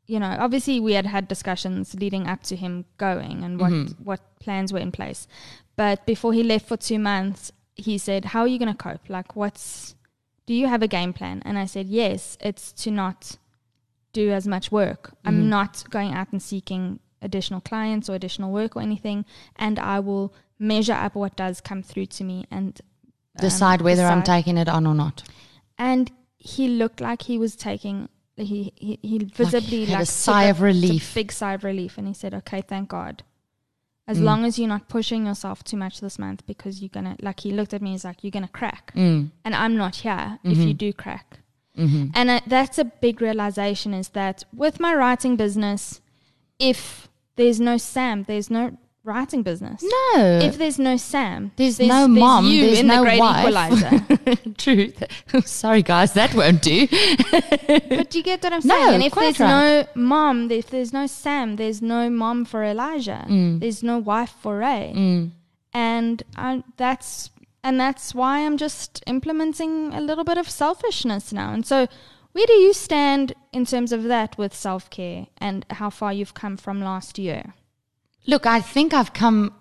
You 0.08 0.20
know, 0.20 0.36
obviously 0.40 0.80
we 0.80 0.94
had 0.94 1.06
had 1.06 1.28
discussions 1.28 1.94
leading 1.94 2.28
up 2.28 2.44
to 2.44 2.56
him 2.56 2.86
going 2.98 3.44
and 3.44 3.60
what 3.60 3.72
mm-hmm. 3.72 4.04
what 4.04 4.22
plans 4.40 4.74
were 4.74 4.80
in 4.80 4.92
place, 4.92 5.28
but 5.82 6.06
before 6.06 6.32
he 6.32 6.44
left 6.44 6.68
for 6.68 6.78
two 6.78 7.00
months, 7.00 7.52
he 7.74 7.98
said, 7.98 8.22
"How 8.34 8.42
are 8.42 8.52
you 8.54 8.60
going 8.60 8.76
to 8.78 8.84
cope? 8.90 9.10
Like, 9.10 9.36
what's 9.36 9.96
do 10.46 10.54
you 10.54 10.68
have 10.68 10.84
a 10.84 10.88
game 10.98 11.12
plan?" 11.12 11.42
And 11.44 11.58
I 11.58 11.66
said, 11.66 11.88
"Yes, 11.88 12.38
it's 12.40 12.72
to 12.84 12.92
not 12.92 13.38
do 14.14 14.26
as 14.32 14.46
much 14.48 14.72
work. 14.72 15.02
I'm 15.26 15.50
not 15.50 15.74
going 15.90 16.14
out 16.14 16.28
and 16.32 16.40
seeking 16.40 17.00
additional 17.28 17.62
clients 17.62 18.10
or 18.10 18.14
additional 18.14 18.52
work 18.52 18.76
or 18.76 18.84
anything, 18.84 19.26
and 19.56 19.80
I 19.80 19.98
will 20.08 20.36
measure 20.60 20.94
up 21.06 21.16
what 21.16 21.36
does 21.36 21.62
come 21.62 21.82
through 21.82 22.10
to 22.18 22.24
me 22.24 22.46
and 22.52 22.80
um, 23.40 23.42
Decide 23.48 23.82
whether 23.82 24.06
I'm 24.06 24.22
taking 24.22 24.58
it 24.60 24.70
on 24.70 24.86
or 24.86 24.94
not. 24.94 25.24
And 25.80 26.12
he 26.38 26.68
looked 26.68 27.02
like 27.02 27.24
he 27.24 27.40
was 27.40 27.56
taking. 27.56 28.08
He 28.36 28.72
he, 28.76 29.00
he 29.02 29.18
visibly 29.18 29.86
had 29.86 30.02
a 30.02 30.06
sigh 30.06 30.44
of 30.54 30.62
relief. 30.62 31.12
a 31.12 31.16
big 31.16 31.32
sigh 31.32 31.56
of 31.56 31.64
relief, 31.64 31.98
and 31.98 32.08
he 32.08 32.14
said, 32.14 32.36
"Okay, 32.36 32.62
thank 32.62 32.90
God." 32.90 33.24
As 34.12 34.18
Mm. 34.20 34.24
long 34.30 34.40
as 34.48 34.54
you're 34.60 34.74
not 34.76 34.86
pushing 34.96 35.22
yourself 35.30 35.58
too 35.64 35.78
much 35.86 35.96
this 36.06 36.18
month, 36.26 36.40
because 36.46 36.74
you're 36.82 36.96
gonna 36.98 37.16
like 37.28 37.40
he 37.46 37.52
looked 37.60 37.74
at 37.74 37.82
me, 37.82 37.90
he's 37.92 38.06
like, 38.10 38.20
"You're 38.24 38.38
gonna 38.40 38.56
crack," 38.60 38.86
Mm. 38.96 39.22
and 39.46 39.54
I'm 39.64 39.76
not 39.84 39.94
here 40.04 40.26
if 40.44 40.58
Mm-hmm. 40.58 40.68
you 40.68 40.74
do 40.86 40.92
crack. 41.04 41.28
And 42.20 42.30
uh, 42.30 42.42
that's 42.56 42.78
a 42.78 42.86
big 43.06 43.22
realization 43.22 43.94
is 44.02 44.10
that 44.10 44.38
with 44.64 44.76
my 44.86 44.94
writing 45.02 45.36
business, 45.38 45.82
if 46.60 46.82
there's 47.38 47.60
no 47.70 47.76
Sam, 47.78 48.18
there's 48.30 48.50
no 48.60 48.64
writing 49.04 49.42
business. 49.44 49.82
No. 49.84 50.40
If 50.44 50.58
there's 50.58 50.78
no 50.78 50.96
Sam, 50.98 51.52
There's 51.56 51.80
no 51.80 52.08
mom, 52.08 52.46
you 52.46 52.66
there's 52.68 52.80
in 52.80 52.88
no 52.88 52.98
the 52.98 53.02
Great 53.04 53.20
wife. 53.20 53.40
Equalizer. 53.40 54.54
Truth. 54.58 55.04
Sorry, 55.48 55.82
guys, 55.82 56.14
that 56.14 56.34
won't 56.36 56.62
do. 56.62 56.88
but 57.90 58.14
you 58.16 58.24
get 58.24 58.44
what 58.44 58.54
I'm 58.54 58.62
No, 58.66 58.76
saying? 58.76 58.94
and 58.96 59.04
if 59.04 59.14
there's 59.16 59.40
no 59.40 59.88
mom, 59.96 60.52
if 60.52 60.70
there's 60.70 60.94
no 60.94 61.08
Sam, 61.08 61.56
there's 61.56 61.82
no 61.82 62.10
mom 62.10 62.46
for 62.46 62.64
Elijah. 62.64 63.26
Mm. 63.28 63.60
There's 63.60 63.82
no 63.84 63.98
wife 63.98 64.34
for 64.42 64.58
Ray. 64.60 65.32
And 65.74 66.24
I, 66.36 66.64
that's 66.78 67.30
and 67.64 67.80
that's 67.80 68.14
why 68.14 68.40
I'm 68.46 68.58
just 68.58 69.04
implementing 69.08 69.94
a 69.94 70.02
little 70.02 70.24
bit 70.24 70.38
of 70.38 70.50
selfishness 70.50 71.32
now. 71.32 71.54
And 71.54 71.66
so, 71.66 71.88
where 72.34 72.46
do 72.46 72.54
you 72.54 72.74
stand 72.74 73.34
in 73.54 73.66
terms 73.66 73.92
of 73.92 74.04
that 74.04 74.38
with 74.38 74.54
self 74.54 74.90
care 74.90 75.28
and 75.38 75.66
how 75.70 75.90
far 75.90 76.12
you've 76.12 76.34
come 76.34 76.58
from 76.58 76.82
last 76.82 77.18
year? 77.18 77.54
Look, 78.28 78.46
I 78.46 78.62
think 78.62 78.94
I've 78.94 79.14
come 79.14 79.54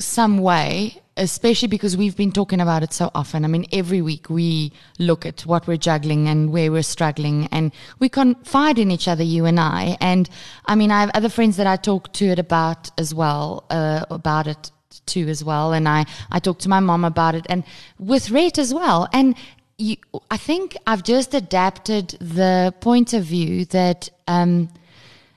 some 0.00 0.38
way, 0.38 1.02
especially 1.16 1.68
because 1.68 1.96
we've 1.96 2.16
been 2.16 2.32
talking 2.32 2.60
about 2.60 2.82
it 2.82 2.92
so 2.92 3.10
often. 3.14 3.44
I 3.44 3.48
mean, 3.48 3.66
every 3.70 4.00
week 4.00 4.30
we 4.30 4.72
look 4.98 5.26
at 5.26 5.42
what 5.42 5.66
we're 5.66 5.76
juggling 5.76 6.26
and 6.26 6.50
where 6.50 6.72
we're 6.72 6.82
struggling, 6.82 7.48
and 7.52 7.70
we 7.98 8.08
confide 8.08 8.78
in 8.78 8.90
each 8.90 9.08
other, 9.08 9.22
you 9.22 9.44
and 9.44 9.60
I. 9.60 9.98
And 10.00 10.28
I 10.64 10.74
mean, 10.74 10.90
I 10.90 11.00
have 11.00 11.10
other 11.12 11.28
friends 11.28 11.58
that 11.58 11.66
I 11.66 11.76
talk 11.76 12.12
to 12.14 12.26
it 12.26 12.38
about 12.38 12.90
as 12.98 13.14
well, 13.14 13.64
uh, 13.68 14.06
about 14.10 14.46
it 14.46 14.70
too 15.04 15.28
as 15.28 15.44
well. 15.44 15.72
And 15.74 15.86
I, 15.86 16.06
I 16.30 16.38
talk 16.38 16.58
to 16.60 16.68
my 16.68 16.80
mom 16.80 17.04
about 17.04 17.34
it 17.34 17.46
and 17.48 17.62
with 17.98 18.30
Rhett 18.30 18.58
as 18.58 18.72
well. 18.72 19.06
And 19.12 19.36
you, 19.76 19.96
I 20.30 20.38
think 20.38 20.76
I've 20.86 21.02
just 21.02 21.34
adapted 21.34 22.16
the 22.20 22.74
point 22.80 23.12
of 23.12 23.24
view 23.24 23.66
that, 23.66 24.08
um, 24.26 24.70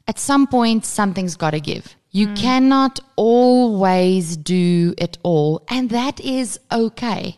at 0.08 0.20
some 0.20 0.48
point 0.48 0.86
something's 0.86 1.36
got 1.36 1.52
to 1.52 1.60
give. 1.60 1.96
You 2.12 2.34
cannot 2.34 3.00
always 3.16 4.36
do 4.36 4.94
it 4.98 5.18
all, 5.24 5.64
and 5.70 5.90
that 5.90 6.20
is 6.20 6.60
okay. 6.70 7.38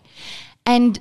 And 0.65 0.99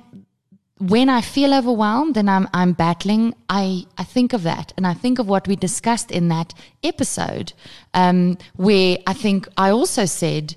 when 0.77 1.09
I 1.09 1.21
feel 1.21 1.53
overwhelmed 1.53 2.15
and 2.17 2.29
I'm 2.29 2.47
I'm 2.53 2.73
battling, 2.73 3.33
I 3.49 3.85
I 3.97 4.03
think 4.03 4.33
of 4.33 4.43
that, 4.43 4.73
and 4.77 4.85
I 4.85 4.93
think 4.93 5.17
of 5.17 5.27
what 5.27 5.47
we 5.47 5.55
discussed 5.55 6.11
in 6.11 6.27
that 6.27 6.53
episode, 6.83 7.53
um, 7.95 8.37
where 8.55 8.97
I 9.07 9.13
think 9.13 9.47
I 9.57 9.71
also 9.71 10.05
said 10.05 10.55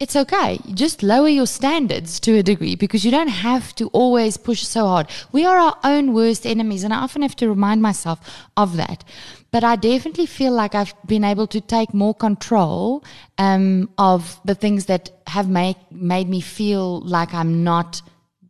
it's 0.00 0.16
okay. 0.16 0.58
Just 0.72 1.02
lower 1.02 1.28
your 1.28 1.46
standards 1.46 2.18
to 2.20 2.38
a 2.38 2.42
degree 2.42 2.74
because 2.74 3.04
you 3.04 3.10
don't 3.10 3.28
have 3.28 3.74
to 3.74 3.88
always 3.88 4.38
push 4.38 4.62
so 4.62 4.86
hard. 4.86 5.06
We 5.30 5.44
are 5.44 5.58
our 5.58 5.76
own 5.84 6.14
worst 6.14 6.46
enemies, 6.46 6.84
and 6.84 6.94
I 6.94 7.00
often 7.00 7.20
have 7.20 7.36
to 7.36 7.48
remind 7.50 7.82
myself 7.82 8.18
of 8.56 8.78
that. 8.78 9.04
But 9.50 9.62
I 9.62 9.76
definitely 9.76 10.24
feel 10.24 10.52
like 10.52 10.74
I've 10.74 10.94
been 11.06 11.22
able 11.22 11.46
to 11.48 11.60
take 11.60 11.92
more 11.92 12.14
control 12.14 13.04
um, 13.36 13.90
of 13.98 14.40
the 14.46 14.54
things 14.54 14.86
that 14.86 15.10
have 15.26 15.50
made 15.50 15.76
made 15.90 16.30
me 16.30 16.40
feel 16.40 17.00
like 17.00 17.34
I'm 17.34 17.62
not 17.62 18.00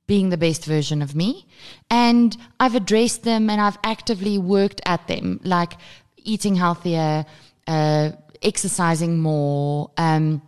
being 0.06 0.30
the 0.30 0.36
best 0.36 0.64
version 0.64 1.02
of 1.02 1.16
me. 1.16 1.46
And 1.90 2.36
I've 2.60 2.76
addressed 2.76 3.24
them 3.24 3.50
and 3.50 3.60
I've 3.60 3.78
actively 3.82 4.38
worked 4.38 4.80
at 4.86 5.06
them, 5.08 5.40
like 5.42 5.74
eating 6.16 6.54
healthier, 6.54 7.26
uh, 7.66 8.10
exercising 8.40 9.18
more. 9.18 9.90
Um, 9.96 10.42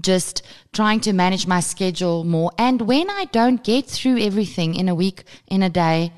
just 0.00 0.42
trying 0.72 1.00
to 1.00 1.12
manage 1.12 1.46
my 1.46 1.60
schedule 1.60 2.24
more. 2.24 2.50
And 2.58 2.82
when 2.82 3.10
I 3.10 3.26
don't 3.26 3.62
get 3.62 3.86
through 3.86 4.18
everything 4.18 4.74
in 4.74 4.88
a 4.88 4.94
week, 4.94 5.24
in 5.48 5.62
a 5.62 5.70
day, 5.70 6.12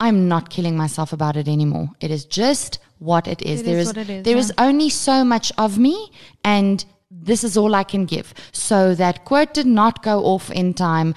I'm 0.00 0.28
not 0.28 0.50
killing 0.50 0.76
myself 0.76 1.12
about 1.12 1.36
it 1.36 1.48
anymore. 1.48 1.90
It 2.00 2.10
is 2.10 2.24
just 2.24 2.78
what 2.98 3.26
it 3.26 3.42
is. 3.42 3.60
It 3.60 3.66
There 3.66 3.78
is 3.78 3.88
is, 3.88 3.96
what 3.96 3.96
it 3.98 4.10
is, 4.10 4.24
there 4.24 4.34
yeah. 4.34 4.40
is 4.40 4.52
only 4.58 4.90
so 4.90 5.24
much 5.24 5.52
of 5.58 5.78
me 5.78 6.10
and 6.44 6.84
this 7.10 7.44
is 7.44 7.56
all 7.56 7.74
I 7.74 7.84
can 7.84 8.04
give. 8.04 8.34
So 8.52 8.94
that 8.94 9.24
quote 9.24 9.54
did 9.54 9.66
not 9.66 10.02
go 10.02 10.24
off 10.24 10.50
in 10.50 10.74
time. 10.74 11.14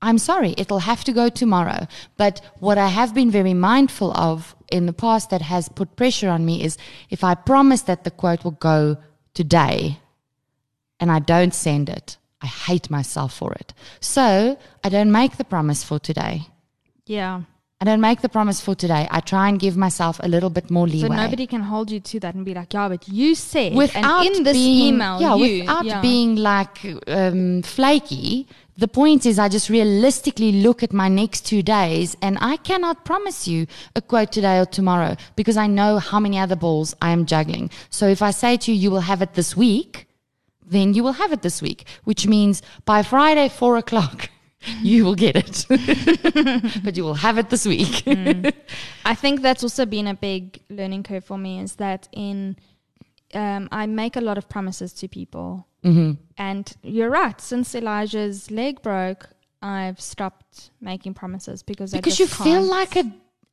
I'm 0.00 0.18
sorry, 0.18 0.54
it'll 0.56 0.80
have 0.80 1.04
to 1.04 1.12
go 1.12 1.28
tomorrow. 1.28 1.86
But 2.16 2.40
what 2.58 2.78
I 2.78 2.88
have 2.88 3.14
been 3.14 3.30
very 3.30 3.54
mindful 3.54 4.12
of 4.16 4.56
in 4.70 4.86
the 4.86 4.92
past 4.92 5.30
that 5.30 5.42
has 5.42 5.68
put 5.68 5.96
pressure 5.96 6.28
on 6.28 6.44
me 6.44 6.64
is 6.64 6.76
if 7.10 7.22
I 7.22 7.34
promise 7.34 7.82
that 7.82 8.04
the 8.04 8.10
quote 8.10 8.42
will 8.44 8.52
go 8.52 8.96
today 9.34 9.98
and 11.02 11.10
I 11.10 11.18
don't 11.18 11.52
send 11.52 11.88
it, 11.88 12.16
I 12.40 12.46
hate 12.46 12.88
myself 12.88 13.34
for 13.34 13.52
it. 13.54 13.74
So 14.00 14.56
I 14.84 14.88
don't 14.88 15.10
make 15.10 15.36
the 15.36 15.44
promise 15.44 15.82
for 15.82 15.98
today. 15.98 16.42
Yeah. 17.06 17.42
I 17.80 17.84
don't 17.84 18.00
make 18.00 18.20
the 18.20 18.28
promise 18.28 18.60
for 18.60 18.76
today. 18.76 19.08
I 19.10 19.18
try 19.18 19.48
and 19.48 19.58
give 19.58 19.76
myself 19.76 20.20
a 20.22 20.28
little 20.28 20.48
bit 20.48 20.70
more 20.70 20.86
leeway. 20.86 21.08
So 21.08 21.14
nobody 21.14 21.48
can 21.48 21.62
hold 21.62 21.90
you 21.90 21.98
to 21.98 22.20
that 22.20 22.36
and 22.36 22.44
be 22.44 22.54
like, 22.54 22.72
yeah, 22.72 22.88
but 22.88 23.08
you 23.08 23.34
said, 23.34 23.74
without 23.74 24.24
in 24.24 24.44
this 24.44 24.52
being, 24.52 24.94
email, 24.94 25.20
yeah, 25.20 25.34
you, 25.34 25.62
without 25.62 25.84
yeah. 25.84 26.00
being 26.00 26.36
like 26.36 26.78
um, 27.08 27.62
flaky. 27.62 28.46
The 28.76 28.86
point 28.86 29.26
is, 29.26 29.40
I 29.40 29.48
just 29.48 29.68
realistically 29.68 30.52
look 30.52 30.84
at 30.84 30.92
my 30.92 31.08
next 31.08 31.44
two 31.44 31.62
days, 31.62 32.16
and 32.22 32.38
I 32.40 32.56
cannot 32.58 33.04
promise 33.04 33.48
you 33.48 33.66
a 33.96 34.00
quote 34.00 34.30
today 34.30 34.60
or 34.60 34.66
tomorrow 34.66 35.16
because 35.34 35.56
I 35.56 35.66
know 35.66 35.98
how 35.98 36.20
many 36.20 36.38
other 36.38 36.56
balls 36.56 36.94
I 37.02 37.10
am 37.10 37.26
juggling. 37.26 37.70
So 37.90 38.06
if 38.06 38.22
I 38.22 38.30
say 38.30 38.56
to 38.58 38.72
you, 38.72 38.78
you 38.78 38.90
will 38.92 39.00
have 39.00 39.22
it 39.22 39.34
this 39.34 39.56
week, 39.56 40.06
then 40.66 40.94
you 40.94 41.02
will 41.02 41.12
have 41.12 41.32
it 41.32 41.42
this 41.42 41.60
week, 41.62 41.86
which 42.04 42.26
means 42.26 42.62
by 42.84 43.02
Friday, 43.02 43.48
four 43.48 43.76
o'clock, 43.76 44.30
you 44.82 45.04
will 45.04 45.14
get 45.14 45.36
it. 45.36 45.66
but 46.84 46.96
you 46.96 47.04
will 47.04 47.14
have 47.14 47.38
it 47.38 47.50
this 47.50 47.66
week. 47.66 48.04
I 49.04 49.14
think 49.14 49.42
that's 49.42 49.62
also 49.62 49.86
been 49.86 50.06
a 50.06 50.14
big 50.14 50.60
learning 50.70 51.02
curve 51.02 51.24
for 51.24 51.38
me 51.38 51.60
is 51.60 51.76
that 51.76 52.08
in 52.12 52.56
um, 53.34 53.68
I 53.72 53.86
make 53.86 54.16
a 54.16 54.20
lot 54.20 54.38
of 54.38 54.48
promises 54.48 54.92
to 54.94 55.08
people. 55.08 55.66
Mm-hmm. 55.84 56.12
And 56.36 56.72
you're 56.82 57.10
right. 57.10 57.40
Since 57.40 57.74
Elijah's 57.74 58.50
leg 58.50 58.82
broke, 58.82 59.28
I've 59.62 60.00
stopped 60.00 60.70
making 60.80 61.14
promises 61.14 61.62
because 61.62 61.92
because 61.92 62.18
you 62.18 62.26
just 62.26 62.42
feel 62.42 62.66
can't. 62.66 62.66
like 62.66 62.96
a 62.96 63.12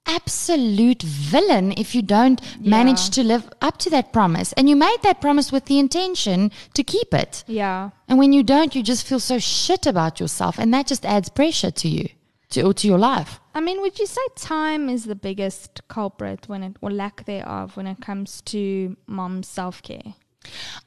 absolute 0.10 1.04
villain 1.04 1.72
if 1.78 1.94
you 1.96 2.02
don't 2.02 2.40
manage 2.60 3.10
to 3.12 3.24
live 3.24 3.50
up 3.62 3.78
to 3.78 3.90
that 3.90 4.12
promise 4.12 4.54
and 4.54 4.68
you 4.70 4.76
made 4.76 4.98
that 5.04 5.22
promise 5.22 5.52
with 5.52 5.66
the 5.66 5.80
intention 5.80 6.52
to 6.74 6.84
keep 6.84 7.14
it 7.14 7.44
yeah. 7.48 7.90
and 8.08 8.18
when 8.18 8.34
you 8.34 8.44
don't 8.44 8.76
you 8.76 8.84
just 8.84 9.06
feel 9.06 9.20
so 9.20 9.38
shit 9.38 9.86
about 9.86 10.20
yourself 10.20 10.58
and 10.58 10.74
that 10.74 10.88
just 10.88 11.06
adds 11.06 11.30
pressure 11.30 11.72
to 11.72 11.88
you 11.88 12.10
to, 12.50 12.64
or 12.64 12.74
to 12.74 12.88
your 12.88 12.98
life 12.98 13.40
I 13.60 13.62
mean, 13.62 13.82
would 13.82 14.00
you 14.00 14.06
say 14.06 14.22
time 14.38 14.88
is 14.88 15.04
the 15.04 15.16
biggest 15.16 15.82
culprit 15.90 16.48
when 16.48 16.64
it 16.64 16.78
or 16.80 16.90
lack 16.90 17.26
thereof 17.26 17.76
when 17.76 17.88
it 17.88 18.00
comes 18.00 18.40
to 18.44 18.96
mom's 19.06 19.50
self 19.50 19.82
care? 19.82 20.14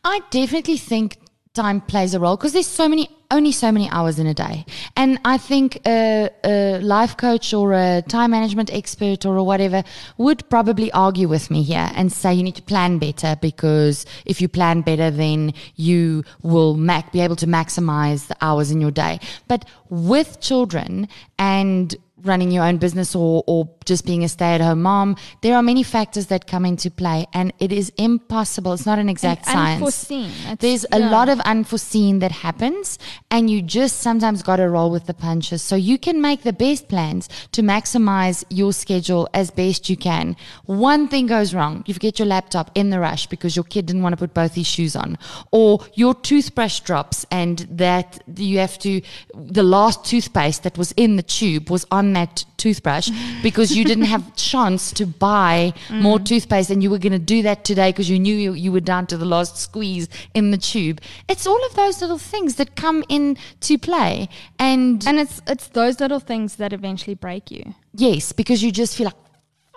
I 0.02 0.20
definitely 0.30 0.78
think 0.78 1.18
time 1.52 1.82
plays 1.82 2.14
a 2.14 2.20
role 2.20 2.38
because 2.38 2.54
there's 2.54 2.66
so 2.66 2.88
many, 2.88 3.10
only 3.32 3.50
so 3.50 3.72
many 3.72 3.88
hours 3.90 4.18
in 4.18 4.26
a 4.26 4.34
day. 4.34 4.64
And 4.96 5.18
I 5.24 5.38
think 5.38 5.80
a, 5.86 6.30
a 6.44 6.78
life 6.80 7.16
coach 7.16 7.52
or 7.52 7.72
a 7.72 8.02
time 8.06 8.30
management 8.30 8.72
expert 8.72 9.26
or 9.26 9.42
whatever 9.44 9.82
would 10.18 10.48
probably 10.48 10.92
argue 10.92 11.26
with 11.26 11.50
me 11.50 11.62
here 11.62 11.90
and 11.94 12.12
say 12.12 12.32
you 12.32 12.42
need 12.44 12.56
to 12.56 12.62
plan 12.62 12.98
better 12.98 13.36
because 13.40 14.06
if 14.26 14.40
you 14.40 14.48
plan 14.48 14.82
better, 14.82 15.10
then 15.10 15.54
you 15.74 16.22
will 16.42 16.76
mac- 16.76 17.10
be 17.10 17.20
able 17.20 17.36
to 17.36 17.46
maximize 17.46 18.28
the 18.28 18.36
hours 18.40 18.70
in 18.70 18.80
your 18.80 18.90
day. 18.90 19.18
But 19.48 19.64
with 19.88 20.40
children 20.40 21.08
and 21.38 21.96
running 22.24 22.50
your 22.50 22.64
own 22.64 22.78
business 22.78 23.14
or, 23.14 23.42
or 23.46 23.68
just 23.84 24.06
being 24.06 24.22
a 24.24 24.28
stay 24.28 24.54
at 24.54 24.60
home 24.60 24.82
mom, 24.82 25.16
there 25.40 25.56
are 25.56 25.62
many 25.62 25.82
factors 25.82 26.26
that 26.26 26.46
come 26.46 26.64
into 26.64 26.90
play 26.90 27.26
and 27.32 27.52
it 27.58 27.72
is 27.72 27.92
impossible. 27.96 28.72
It's 28.72 28.86
not 28.86 28.98
an 28.98 29.08
exact 29.08 29.46
And 29.46 29.54
science. 29.54 29.76
unforeseen. 29.78 30.30
There's 30.58 30.86
a 30.92 30.98
lot 30.98 31.28
of 31.28 31.40
unforeseen 31.40 32.20
that 32.20 32.32
happens 32.32 32.98
and 33.30 33.50
you 33.50 33.62
just 33.62 34.00
sometimes 34.00 34.42
got 34.42 34.56
to 34.56 34.68
roll 34.68 34.90
with 34.90 35.06
the 35.06 35.14
punches. 35.14 35.62
So 35.62 35.76
you 35.76 35.98
can 35.98 36.20
make 36.20 36.42
the 36.42 36.52
best 36.52 36.88
plans 36.88 37.28
to 37.52 37.62
maximize 37.62 38.44
your 38.50 38.72
schedule 38.72 39.28
as 39.34 39.50
best 39.50 39.88
you 39.90 39.96
can. 39.96 40.36
One 40.66 41.08
thing 41.08 41.26
goes 41.26 41.54
wrong. 41.54 41.82
You 41.86 41.94
forget 41.94 42.18
your 42.18 42.26
laptop 42.26 42.70
in 42.74 42.90
the 42.90 43.00
rush 43.00 43.26
because 43.26 43.56
your 43.56 43.64
kid 43.64 43.86
didn't 43.86 44.02
want 44.02 44.12
to 44.12 44.16
put 44.16 44.34
both 44.34 44.54
his 44.54 44.66
shoes 44.66 44.94
on 44.94 45.18
or 45.50 45.80
your 45.94 46.14
toothbrush 46.14 46.80
drops 46.80 47.26
and 47.30 47.60
that 47.70 48.22
you 48.36 48.58
have 48.58 48.78
to, 48.80 49.00
the 49.34 49.62
last 49.62 50.04
toothpaste 50.04 50.62
that 50.62 50.78
was 50.78 50.92
in 50.92 51.16
the 51.16 51.22
tube 51.22 51.70
was 51.70 51.86
on 51.90 52.11
that 52.14 52.44
toothbrush 52.56 53.10
because 53.42 53.76
you 53.76 53.84
didn't 53.84 54.04
have 54.04 54.34
chance 54.36 54.92
to 54.92 55.06
buy 55.06 55.72
more 55.90 56.18
mm. 56.18 56.24
toothpaste 56.24 56.70
and 56.70 56.82
you 56.82 56.90
were 56.90 56.98
going 56.98 57.12
to 57.12 57.18
do 57.18 57.42
that 57.42 57.64
today 57.64 57.90
because 57.90 58.08
you 58.08 58.18
knew 58.18 58.34
you, 58.34 58.52
you 58.52 58.72
were 58.72 58.80
down 58.80 59.06
to 59.06 59.16
the 59.16 59.24
last 59.24 59.56
squeeze 59.56 60.08
in 60.34 60.50
the 60.50 60.56
tube. 60.56 61.00
It's 61.28 61.46
all 61.46 61.64
of 61.66 61.74
those 61.74 62.00
little 62.00 62.18
things 62.18 62.56
that 62.56 62.76
come 62.76 63.04
into 63.08 63.78
play. 63.78 64.28
And, 64.58 65.06
And 65.06 65.18
it's 65.18 65.40
it's 65.46 65.68
those 65.68 66.00
little 66.00 66.20
things 66.20 66.56
that 66.56 66.72
eventually 66.72 67.14
break 67.14 67.50
you. 67.50 67.74
yes, 67.94 68.32
because 68.32 68.62
you 68.62 68.70
just 68.72 68.96
feel 68.96 69.06
like, 69.06 69.14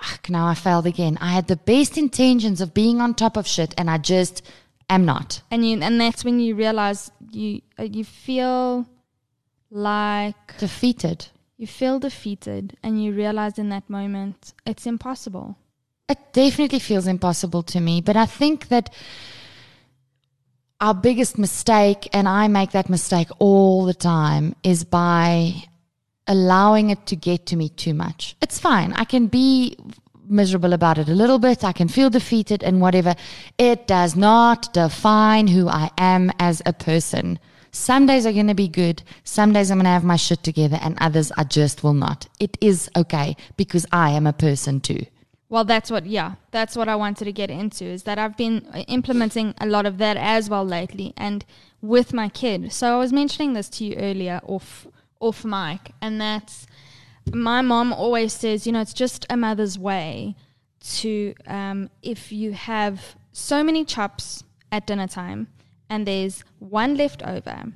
fuck, 0.02 0.30
now 0.30 0.48
I 0.48 0.54
failed 0.54 0.86
again. 0.86 1.18
I 1.22 1.32
had 1.32 1.48
the 1.48 1.56
best 1.56 1.98
intentions 1.98 2.62
of 2.62 2.74
being 2.74 3.02
on 3.02 3.14
top 3.14 3.38
of 3.38 3.48
shit 3.48 3.74
and 3.78 3.90
I 3.90 3.98
just 3.98 4.42
am 4.90 5.06
not. 5.06 5.42
And 5.52 5.68
you 5.68 5.82
and 5.82 6.00
that's 6.00 6.24
when 6.24 6.40
you 6.40 6.56
realize 6.56 7.12
you 7.32 7.62
you 7.80 8.04
feel 8.04 8.88
like 9.72 10.58
Defeated. 10.58 11.28
You 11.58 11.68
feel 11.68 12.00
defeated 12.00 12.78
and 12.84 13.04
you 13.04 13.14
realize 13.14 13.58
in 13.58 13.70
that 13.70 13.90
moment 13.90 14.54
it's 14.66 14.86
impossible. 14.86 15.58
It 16.10 16.20
definitely 16.34 16.80
feels 16.80 17.08
impossible 17.08 17.64
to 17.64 17.80
me, 17.80 18.02
but 18.02 18.16
I 18.16 18.26
think 18.26 18.68
that 18.68 18.94
our 20.82 20.94
biggest 20.94 21.38
mistake, 21.38 22.10
and 22.12 22.28
I 22.28 22.48
make 22.48 22.72
that 22.72 22.90
mistake 22.90 23.30
all 23.40 23.86
the 23.86 23.94
time, 23.94 24.56
is 24.62 24.84
by 24.84 25.64
allowing 26.28 26.90
it 26.90 27.06
to 27.08 27.16
get 27.16 27.46
to 27.48 27.56
me 27.56 27.70
too 27.70 27.94
much. 27.94 28.36
It's 28.42 28.60
fine. 28.60 28.92
I 28.94 29.06
can 29.06 29.28
be 29.28 29.78
miserable 30.28 30.74
about 30.74 30.98
it 30.98 31.08
a 31.08 31.14
little 31.14 31.40
bit. 31.40 31.64
I 31.64 31.72
can 31.72 31.88
feel 31.88 32.10
defeated 32.10 32.62
and 32.62 32.82
whatever. 32.82 33.16
It 33.58 33.88
does 33.88 34.16
not 34.16 34.74
define 34.74 35.48
who 35.48 35.70
I 35.70 35.92
am 35.98 36.32
as 36.40 36.62
a 36.66 36.74
person. 36.74 37.40
Some 37.76 38.06
days 38.06 38.26
are 38.26 38.32
going 38.32 38.48
to 38.48 38.56
be 38.56 38.70
good. 38.70 39.04
Some 39.26 39.52
days 39.52 39.70
I'm 39.70 39.80
going 39.80 39.84
to 39.84 39.90
have 39.90 40.06
my 40.06 40.16
shit 40.16 40.44
together, 40.44 40.80
and 40.82 40.98
others 41.02 41.34
I 41.38 41.44
just 41.44 41.84
will 41.84 41.94
not. 41.94 42.26
It 42.40 42.58
is 42.62 42.90
okay 42.96 43.36
because 43.58 43.86
I 43.92 44.12
am 44.12 44.26
a 44.26 44.32
person 44.32 44.80
too. 44.80 45.06
Well, 45.50 45.66
that's 45.66 45.92
what, 45.92 46.06
yeah, 46.06 46.36
that's 46.52 46.78
what 46.78 46.88
I 46.88 46.96
wanted 46.96 47.26
to 47.26 47.34
get 47.34 47.52
into 47.52 47.84
is 47.84 48.04
that 48.04 48.18
I've 48.18 48.38
been 48.38 48.66
uh, 48.74 48.80
implementing 48.88 49.54
a 49.60 49.68
lot 49.68 49.86
of 49.86 49.98
that 49.98 50.16
as 50.16 50.50
well 50.50 50.66
lately 50.66 51.14
and 51.18 51.44
with 51.82 52.14
my 52.14 52.30
kid. 52.30 52.72
So 52.72 52.96
I 52.96 52.98
was 52.98 53.12
mentioning 53.12 53.54
this 53.54 53.68
to 53.72 53.84
you 53.84 53.96
earlier 53.98 54.40
off, 54.46 54.88
off 55.20 55.44
mic, 55.44 55.92
and 56.02 56.20
that's 56.20 56.68
my 57.34 57.62
mom 57.62 57.92
always 57.92 58.32
says, 58.32 58.66
you 58.66 58.72
know, 58.72 58.82
it's 58.82 58.94
just 58.94 59.26
a 59.30 59.36
mother's 59.36 59.78
way 59.78 60.38
to, 60.80 61.36
um, 61.46 61.90
if 62.02 62.32
you 62.32 62.54
have 62.54 63.16
so 63.34 63.66
many 63.66 63.84
chops 63.84 64.46
at 64.72 64.88
dinner 64.88 65.08
time 65.08 65.50
and 65.90 66.08
there's 66.08 66.44
one 66.60 66.96
left 66.96 67.24
over, 67.24 67.74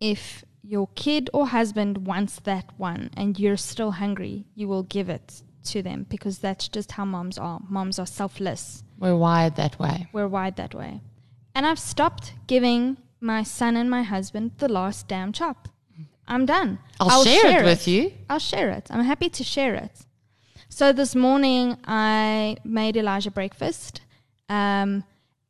if 0.00 0.44
your 0.62 0.88
kid 0.94 1.30
or 1.32 1.48
husband 1.48 2.06
wants 2.06 2.40
that 2.40 2.66
one 2.76 3.10
and 3.16 3.38
you're 3.38 3.56
still 3.56 3.92
hungry, 3.92 4.44
you 4.54 4.68
will 4.68 4.82
give 4.82 5.08
it 5.08 5.42
to 5.64 5.82
them 5.82 6.06
because 6.08 6.38
that's 6.38 6.68
just 6.68 6.92
how 6.92 7.04
moms 7.04 7.38
are. 7.38 7.60
Moms 7.68 7.98
are 7.98 8.06
selfless. 8.06 8.82
We're 8.98 9.16
wired 9.16 9.56
that 9.56 9.78
way. 9.78 10.08
We're 10.12 10.28
wired 10.28 10.56
that 10.56 10.74
way. 10.74 11.00
And 11.54 11.66
I've 11.66 11.78
stopped 11.78 12.34
giving 12.46 12.98
my 13.20 13.42
son 13.42 13.76
and 13.76 13.90
my 13.90 14.02
husband 14.02 14.52
the 14.58 14.68
last 14.68 15.08
damn 15.08 15.32
chop. 15.32 15.68
I'm 16.28 16.44
done. 16.44 16.80
I'll, 16.98 17.24
share, 17.24 17.62
it 17.62 17.64
with 17.64 17.86
you. 17.86 18.12
I'll 18.28 18.40
share 18.40 18.70
it. 18.70 18.88
I'm 18.90 19.04
happy 19.04 19.28
to 19.28 19.44
share 19.44 19.74
it. 19.74 20.06
So 20.68 20.92
this 20.92 21.14
morning 21.14 21.78
I 21.84 22.56
made 22.64 22.96
Elijah 22.96 23.30
breakfast. 23.30 24.00
Um, 24.48 25.04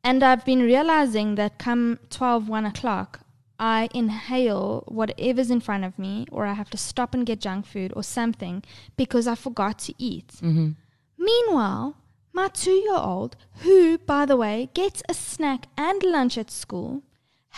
and 0.07 0.23
I've 0.23 0.45
been 0.45 0.61
realizing 0.61 1.35
that 1.35 1.59
come 1.59 1.99
12, 2.09 2.47
1 2.47 2.65
o'clock, 2.65 3.19
I 3.59 3.89
inhale 3.93 4.85
whatever's 4.87 5.51
in 5.51 5.59
front 5.59 5.83
of 5.83 5.99
me, 5.99 6.25
or 6.31 6.45
I 6.45 6.53
have 6.53 6.69
to 6.69 6.77
stop 6.77 7.13
and 7.13 7.25
get 7.25 7.41
junk 7.41 7.65
food 7.65 7.91
or 7.93 8.03
something 8.03 8.63
because 8.95 9.27
I 9.27 9.35
forgot 9.35 9.79
to 9.79 9.93
eat. 9.97 10.29
Mm-hmm. 10.41 10.69
Meanwhile, 11.17 11.97
my 12.31 12.47
two 12.47 12.71
year 12.71 12.95
old, 12.95 13.35
who, 13.63 13.97
by 13.97 14.25
the 14.25 14.37
way, 14.37 14.69
gets 14.73 15.03
a 15.09 15.13
snack 15.13 15.67
and 15.77 16.01
lunch 16.01 16.37
at 16.37 16.51
school, 16.51 17.03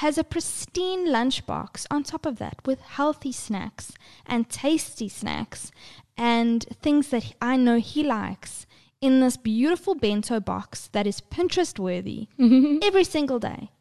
has 0.03 0.17
a 0.17 0.23
pristine 0.23 1.07
lunchbox 1.07 1.85
on 1.91 2.01
top 2.01 2.25
of 2.25 2.39
that 2.39 2.65
with 2.65 2.81
healthy 2.81 3.31
snacks 3.31 3.91
and 4.25 4.49
tasty 4.49 5.07
snacks 5.07 5.71
and 6.17 6.65
things 6.81 7.09
that 7.09 7.35
I 7.39 7.57
know 7.57 7.77
he 7.77 8.01
likes 8.01 8.65
in 9.01 9.19
this 9.21 9.37
beautiful 9.37 9.95
bento 9.95 10.39
box 10.39 10.89
that 10.91 11.07
is 11.07 11.21
Pinterest 11.21 11.79
worthy 11.79 12.27
every 12.83 13.03
single 13.03 13.39
day. 13.39 13.71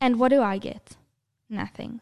And 0.00 0.18
what 0.18 0.28
do 0.28 0.42
I 0.42 0.58
get? 0.58 0.96
Nothing. 1.50 2.00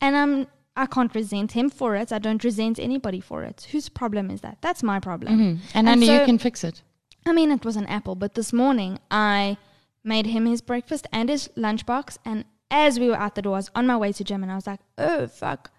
And 0.00 0.16
I'm 0.16 0.46
I 0.76 0.86
can't 0.86 1.14
resent 1.14 1.52
him 1.52 1.68
for 1.68 1.94
it. 1.96 2.12
I 2.12 2.18
don't 2.18 2.42
resent 2.42 2.78
anybody 2.78 3.20
for 3.20 3.42
it. 3.42 3.68
Whose 3.72 3.88
problem 3.88 4.30
is 4.30 4.40
that? 4.40 4.58
That's 4.62 4.82
my 4.82 4.98
problem. 5.00 5.38
Mm. 5.38 5.58
And, 5.74 5.88
And 5.88 5.88
only 5.88 6.06
so- 6.06 6.18
you 6.20 6.24
can 6.24 6.38
fix 6.38 6.64
it. 6.64 6.82
I 7.26 7.32
mean, 7.32 7.50
it 7.50 7.64
was 7.66 7.76
an 7.76 7.86
apple, 7.86 8.14
but 8.14 8.34
this 8.34 8.50
morning 8.52 8.98
I 9.10 9.58
made 10.02 10.26
him 10.26 10.46
his 10.46 10.62
breakfast 10.62 11.06
and 11.12 11.28
his 11.28 11.48
lunchbox. 11.48 12.16
And 12.24 12.46
as 12.70 12.98
we 12.98 13.08
were 13.08 13.16
out 13.16 13.34
the 13.34 13.42
door, 13.42 13.56
I 13.56 13.58
was 13.58 13.70
on 13.74 13.86
my 13.86 13.96
way 13.98 14.10
to 14.12 14.24
gym 14.24 14.42
and 14.42 14.50
I 14.50 14.54
was 14.54 14.66
like, 14.66 14.80
oh, 14.96 15.26
fuck. 15.26 15.70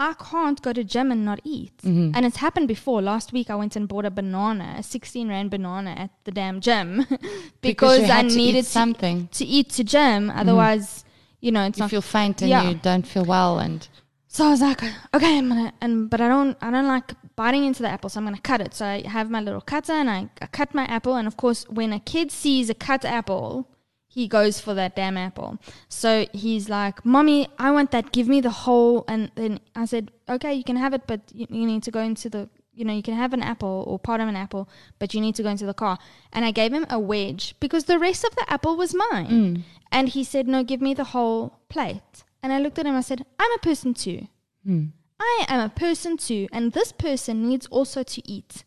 I 0.00 0.14
can't 0.14 0.60
go 0.62 0.72
to 0.72 0.82
gym 0.82 1.12
and 1.12 1.26
not 1.26 1.40
eat. 1.44 1.76
Mm-hmm. 1.84 2.12
And 2.14 2.24
it's 2.24 2.38
happened 2.38 2.68
before. 2.68 3.02
Last 3.02 3.34
week 3.34 3.50
I 3.50 3.54
went 3.54 3.76
and 3.76 3.86
bought 3.86 4.06
a 4.06 4.10
banana, 4.10 4.76
a 4.78 4.82
16 4.82 5.28
rand 5.28 5.50
banana 5.50 5.90
at 5.90 6.10
the 6.24 6.30
damn 6.30 6.60
gym 6.60 7.06
because, 7.60 7.98
you 7.98 8.04
I 8.04 8.08
had 8.08 8.28
to 8.30 8.34
eat 8.34 8.36
needed 8.36 8.64
something. 8.64 9.28
to, 9.28 9.38
to 9.38 9.44
eat 9.44 9.68
to 9.76 9.84
gym. 9.84 10.30
Otherwise, 10.30 11.04
you 11.40 11.52
know, 11.52 11.64
it's 11.66 11.78
You 11.78 11.82
not 11.84 11.90
feel 11.90 12.00
faint 12.00 12.40
and 12.40 12.48
Yeah. 12.50 12.68
you 12.70 12.76
don't 12.76 13.06
feel 13.06 13.26
well, 13.26 13.58
and 13.58 13.86
so 14.26 14.46
I 14.46 14.50
was 14.50 14.60
like, 14.62 14.82
okay, 15.12 15.38
I'm 15.38 15.48
gonna, 15.48 15.72
and 15.82 16.08
but 16.08 16.20
I 16.20 16.28
don't, 16.28 16.56
I 16.62 16.70
don't 16.70 16.86
like 16.86 17.12
biting 17.36 17.64
into 17.64 17.82
the 17.82 17.88
apple, 17.88 18.08
so 18.08 18.20
I'm 18.20 18.24
gonna 18.24 18.38
cut 18.40 18.60
it. 18.60 18.72
So 18.74 18.86
I 18.86 19.06
have 19.06 19.28
my 19.28 19.40
little 19.40 19.60
cutter 19.60 19.92
and 19.92 20.08
I, 20.08 20.30
I 20.40 20.46
cut 20.46 20.72
my 20.74 20.84
apple, 20.84 21.16
and 21.16 21.26
of 21.26 21.36
course, 21.36 21.68
when 21.68 21.92
a 21.92 22.00
kid 22.00 22.30
sees 22.30 22.70
a 22.70 22.74
cut 22.74 23.04
apple, 23.04 23.68
he 24.12 24.26
goes 24.26 24.60
for 24.60 24.74
that 24.74 24.96
damn 24.96 25.16
apple. 25.16 25.58
So 25.88 26.26
he's 26.32 26.68
like, 26.68 27.06
"Mommy, 27.06 27.46
I 27.58 27.70
want 27.70 27.92
that. 27.92 28.10
Give 28.10 28.26
me 28.26 28.40
the 28.40 28.50
whole." 28.50 29.04
And 29.06 29.30
then 29.36 29.60
I 29.76 29.84
said, 29.84 30.10
"Okay, 30.28 30.52
you 30.52 30.64
can 30.64 30.76
have 30.76 30.92
it, 30.92 31.02
but 31.06 31.20
you, 31.32 31.46
you 31.48 31.64
need 31.64 31.84
to 31.84 31.92
go 31.92 32.00
into 32.00 32.28
the." 32.28 32.48
You 32.72 32.84
know, 32.84 32.92
you 32.92 33.02
can 33.02 33.14
have 33.14 33.32
an 33.32 33.42
apple 33.42 33.84
or 33.86 33.98
part 33.98 34.20
of 34.20 34.28
an 34.28 34.36
apple, 34.36 34.68
but 34.98 35.12
you 35.12 35.20
need 35.20 35.34
to 35.34 35.42
go 35.42 35.50
into 35.50 35.66
the 35.66 35.74
car. 35.74 35.98
And 36.32 36.44
I 36.44 36.50
gave 36.50 36.72
him 36.72 36.86
a 36.88 36.98
wedge 36.98 37.54
because 37.60 37.84
the 37.84 37.98
rest 37.98 38.24
of 38.24 38.34
the 38.36 38.50
apple 38.50 38.76
was 38.76 38.94
mine. 38.94 39.26
Mm. 39.28 39.62
And 39.92 40.08
he 40.08 40.24
said, 40.24 40.48
No, 40.48 40.64
give 40.64 40.80
me 40.80 40.94
the 40.94 41.12
whole 41.12 41.60
plate. 41.68 42.24
And 42.42 42.52
I 42.52 42.58
looked 42.58 42.78
at 42.78 42.86
him, 42.86 42.96
I 42.96 43.02
said, 43.02 43.26
I'm 43.38 43.52
a 43.52 43.58
person 43.58 43.92
too. 43.92 44.28
Mm. 44.66 44.92
I 45.20 45.44
am 45.48 45.60
a 45.60 45.68
person 45.68 46.16
too, 46.16 46.48
and 46.52 46.72
this 46.72 46.90
person 46.92 47.46
needs 47.48 47.66
also 47.66 48.02
to 48.02 48.28
eat. 48.28 48.64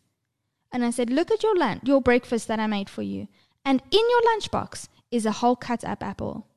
And 0.72 0.86
I 0.86 0.91
said, 0.91 1.10
Look 1.10 1.32
at 1.32 1.44
your 1.44 1.56
lunch, 1.56 1.82
your 1.84 2.02
breakfast 2.02 2.48
that 2.48 2.60
I 2.60 2.68
made 2.68 2.89
for 2.89 3.02
you. 3.02 3.28
And 3.66 3.82
in 3.91 4.10
your 4.10 4.22
lunchbox 4.22 4.88
is 5.14 5.26
a 5.26 5.32
whole 5.39 5.55
cut 5.55 5.84
up 5.86 6.01
apple. 6.03 6.47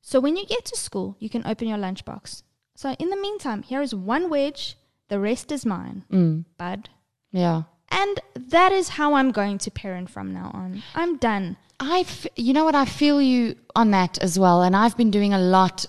So 0.00 0.18
when 0.20 0.36
you 0.36 0.44
get 0.44 0.64
to 0.66 0.76
school, 0.76 1.16
you 1.20 1.28
can 1.30 1.46
open 1.46 1.68
your 1.68 1.78
lunchbox. 1.78 2.42
So 2.74 2.90
in 2.98 3.08
the 3.10 3.16
meantime, 3.16 3.62
here 3.62 3.82
is 3.82 3.94
one 3.94 4.28
wedge, 4.28 4.76
the 5.08 5.20
rest 5.20 5.52
is 5.52 5.64
mine, 5.64 6.04
mm, 6.10 6.44
bud. 6.58 6.88
yeah. 7.30 7.62
And 7.90 8.20
that 8.34 8.72
is 8.72 8.88
how 8.98 9.14
I'm 9.14 9.32
going 9.32 9.58
to 9.58 9.70
parent 9.70 10.08
from 10.08 10.32
now 10.32 10.50
on. 10.54 10.82
I'm 10.94 11.18
done. 11.18 11.58
I, 11.78 12.00
f- 12.00 12.26
you 12.36 12.54
know 12.54 12.64
what, 12.64 12.74
I 12.74 12.86
feel 12.86 13.20
you 13.20 13.54
on 13.76 13.90
that 13.90 14.16
as 14.22 14.38
well, 14.38 14.62
and 14.62 14.74
I've 14.74 14.96
been 14.96 15.10
doing 15.10 15.34
a 15.34 15.38
lot 15.38 15.84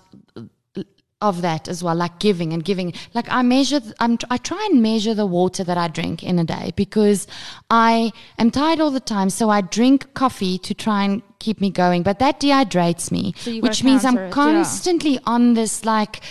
of 1.24 1.41
that 1.41 1.67
as 1.67 1.84
well, 1.84 1.95
like 1.95 2.19
giving 2.19 2.53
and 2.53 2.63
giving. 2.63 2.93
Like 3.13 3.28
I 3.30 3.41
measure, 3.41 3.80
th- 3.80 3.93
I'm, 3.99 4.17
I 4.30 4.38
try 4.38 4.67
and 4.71 4.82
measure 4.82 5.13
the 5.13 5.26
water 5.26 5.63
that 5.63 5.78
I 5.78 5.88
drink 5.88 6.24
in 6.24 6.38
a 6.38 6.43
day 6.43 6.74
because 6.76 7.26
I 7.69 8.11
am 8.38 8.51
tired 8.51 8.80
all 8.80 8.91
the 8.91 8.99
time. 8.99 9.30
So 9.30 9.49
I 9.49 9.61
drink 9.61 10.13
coffee 10.13 10.57
to 10.59 10.74
try 10.74 11.03
and 11.05 11.21
keep 11.39 11.59
me 11.61 11.69
going, 11.71 12.03
but 12.03 12.19
that 12.19 12.39
dehydrates 12.39 13.11
me, 13.11 13.34
So 13.38 13.51
which 13.59 13.84
means 13.84 14.05
I'm 14.05 14.17
it, 14.17 14.21
yeah. 14.26 14.30
constantly 14.30 15.19
on 15.26 15.53
this 15.55 15.86
like. 15.86 16.21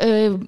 Uh, 0.00 0.38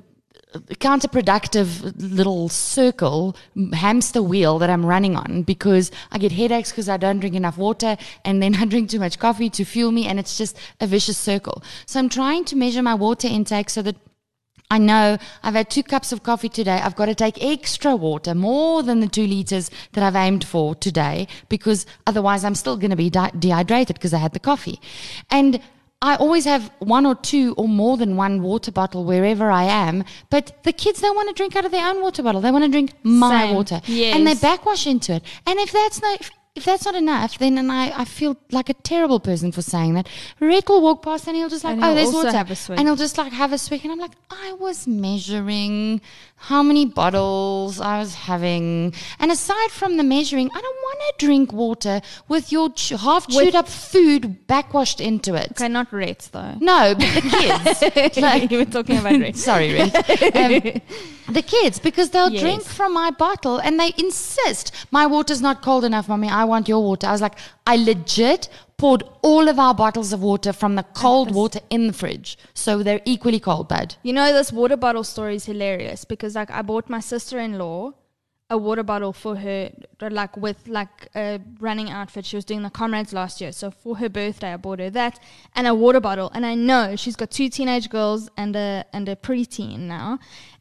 counterproductive 0.54 1.92
little 1.98 2.48
circle 2.48 3.36
hamster 3.74 4.22
wheel 4.22 4.58
that 4.58 4.70
I'm 4.70 4.84
running 4.84 5.14
on 5.16 5.42
because 5.42 5.90
I 6.10 6.18
get 6.18 6.32
headaches 6.32 6.70
because 6.70 6.88
I 6.88 6.96
don't 6.96 7.18
drink 7.20 7.36
enough 7.36 7.58
water 7.58 7.96
and 8.24 8.42
then 8.42 8.54
I 8.60 8.64
drink 8.64 8.90
too 8.90 8.98
much 8.98 9.18
coffee 9.18 9.50
to 9.50 9.64
fuel 9.64 9.92
me 9.92 10.06
and 10.06 10.18
it's 10.18 10.38
just 10.38 10.56
a 10.80 10.86
vicious 10.86 11.18
circle. 11.18 11.62
So 11.86 11.98
I'm 11.98 12.08
trying 12.08 12.44
to 12.46 12.56
measure 12.56 12.82
my 12.82 12.94
water 12.94 13.28
intake 13.28 13.70
so 13.70 13.82
that 13.82 13.96
I 14.70 14.78
know 14.78 15.16
I've 15.42 15.54
had 15.54 15.70
two 15.70 15.82
cups 15.82 16.12
of 16.12 16.22
coffee 16.22 16.50
today. 16.50 16.78
I've 16.82 16.94
got 16.94 17.06
to 17.06 17.14
take 17.14 17.42
extra 17.42 17.96
water, 17.96 18.34
more 18.34 18.82
than 18.82 19.00
the 19.00 19.06
two 19.06 19.26
liters 19.26 19.70
that 19.92 20.04
I've 20.04 20.16
aimed 20.16 20.44
for 20.44 20.74
today, 20.74 21.26
because 21.48 21.86
otherwise 22.06 22.44
I'm 22.44 22.54
still 22.54 22.76
going 22.76 22.90
to 22.90 22.96
be 22.96 23.08
dehydrated 23.08 23.96
because 23.96 24.12
I 24.12 24.18
had 24.18 24.34
the 24.34 24.40
coffee. 24.40 24.78
And 25.30 25.62
I 26.00 26.14
always 26.16 26.44
have 26.44 26.70
one 26.78 27.04
or 27.06 27.16
two 27.16 27.54
or 27.56 27.66
more 27.66 27.96
than 27.96 28.14
one 28.16 28.40
water 28.42 28.70
bottle 28.70 29.04
wherever 29.04 29.50
I 29.50 29.64
am, 29.64 30.04
but 30.30 30.62
the 30.62 30.72
kids 30.72 31.00
don't 31.00 31.16
want 31.16 31.28
to 31.28 31.34
drink 31.34 31.56
out 31.56 31.64
of 31.64 31.72
their 31.72 31.88
own 31.88 32.00
water 32.00 32.22
bottle. 32.22 32.40
They 32.40 32.52
want 32.52 32.64
to 32.64 32.70
drink 32.70 32.92
my 33.02 33.46
Same. 33.46 33.54
water. 33.56 33.80
And 33.88 34.24
they 34.26 34.34
backwash 34.34 34.86
into 34.86 35.14
it. 35.14 35.24
And 35.44 35.58
if 35.58 35.72
that's 35.72 36.00
not, 36.00 36.20
if, 36.20 36.30
if 36.54 36.64
that's 36.64 36.84
not 36.84 36.94
enough, 36.94 37.38
then 37.38 37.58
and 37.58 37.72
I, 37.72 37.90
I 38.02 38.04
feel 38.04 38.36
like 38.52 38.68
a 38.68 38.74
terrible 38.74 39.18
person 39.18 39.50
for 39.50 39.60
saying 39.62 39.94
that. 39.94 40.08
Red 40.38 40.68
will 40.68 40.82
walk 40.82 41.02
past 41.02 41.26
and 41.26 41.36
he'll 41.36 41.48
just 41.48 41.64
like, 41.64 41.74
And 41.74 41.84
oh, 41.84 41.94
there's 41.96 42.12
water. 42.12 42.30
have 42.30 42.50
a 42.52 42.56
swig. 42.56 42.78
And 42.78 42.86
he'll 42.86 42.96
just 42.96 43.18
like 43.18 43.32
have 43.32 43.52
a 43.52 43.58
swig. 43.58 43.82
And 43.82 43.90
I'm 43.90 43.98
like, 43.98 44.14
I 44.30 44.52
was 44.52 44.86
measuring 44.86 46.00
how 46.40 46.62
many 46.62 46.86
bottles 46.86 47.80
I 47.80 47.98
was 47.98 48.14
having. 48.14 48.94
And 49.18 49.30
aside 49.30 49.70
from 49.70 49.96
the 49.96 50.04
measuring, 50.04 50.48
I 50.54 50.60
don't 50.60 50.76
want 50.82 50.98
to 51.18 51.26
drink 51.26 51.52
water 51.52 52.00
with 52.28 52.52
your 52.52 52.70
ch- 52.72 52.90
half 52.90 53.26
chewed 53.28 53.46
With- 53.46 53.54
up 53.54 53.68
food 53.68 54.46
backwashed 54.46 55.00
into 55.00 55.34
it. 55.34 55.50
Okay, 55.52 55.68
not 55.68 55.92
Reds 55.92 56.28
though. 56.28 56.54
No, 56.60 56.94
but 56.94 57.14
the 57.14 57.20
kids. 57.92 58.16
like, 58.22 58.50
you 58.50 58.58
were 58.58 58.64
talking 58.64 58.98
about 58.98 59.18
Reds. 59.20 59.42
Sorry, 59.42 59.74
Red. 59.74 59.94
Um, 61.28 61.34
the 61.34 61.42
kids, 61.42 61.78
because 61.78 62.10
they'll 62.10 62.30
Yes. 62.30 62.40
drink 62.42 62.62
from 62.62 62.94
my 62.94 63.10
bottle 63.10 63.58
and 63.58 63.78
they 63.78 63.92
insist, 63.98 64.72
my 64.90 65.06
water's 65.06 65.42
not 65.42 65.60
cold 65.62 65.84
enough, 65.84 66.08
mommy. 66.08 66.28
I 66.28 66.44
want 66.44 66.68
your 66.68 66.82
water. 66.82 67.06
I 67.06 67.12
was 67.12 67.20
like, 67.20 67.36
I 67.66 67.76
legit 67.76 68.48
poured 68.78 69.02
all 69.22 69.48
of 69.48 69.58
our 69.58 69.74
bottles 69.74 70.12
of 70.12 70.22
water 70.22 70.52
from 70.52 70.76
the 70.76 70.84
cold 70.94 71.34
water 71.34 71.60
in 71.68 71.88
the 71.88 71.92
fridge. 71.92 72.38
So 72.54 72.82
they're 72.82 73.02
equally 73.04 73.40
cold, 73.40 73.68
bud. 73.68 73.96
You 74.02 74.12
know, 74.12 74.32
this 74.32 74.52
water 74.52 74.76
bottle 74.76 75.04
story 75.04 75.34
is 75.34 75.44
hilarious 75.44 76.04
because, 76.04 76.36
like, 76.36 76.50
I 76.50 76.62
bought 76.62 76.88
my 76.88 77.00
sister 77.00 77.38
in 77.38 77.58
law 77.58 77.92
a 78.50 78.56
water 78.56 78.82
bottle 78.82 79.12
for 79.12 79.36
her, 79.36 79.70
like, 80.00 80.36
with 80.36 80.68
like 80.68 81.08
a 81.14 81.40
running 81.60 81.90
outfit. 81.90 82.24
She 82.24 82.36
was 82.36 82.46
doing 82.46 82.62
the 82.62 82.70
comrades 82.70 83.12
last 83.12 83.40
year. 83.40 83.52
So, 83.52 83.70
for 83.70 83.96
her 83.98 84.08
birthday, 84.08 84.54
I 84.54 84.56
bought 84.56 84.78
her 84.78 84.90
that 84.90 85.18
and 85.54 85.66
a 85.66 85.74
water 85.74 86.00
bottle. 86.00 86.30
And 86.32 86.46
I 86.46 86.54
know 86.54 86.96
she's 86.96 87.16
got 87.16 87.30
two 87.30 87.50
teenage 87.50 87.90
girls 87.90 88.30
and 88.36 88.56
a, 88.56 88.86
and 88.92 89.08
a 89.08 89.16
preteen 89.16 89.80
now. 89.80 90.18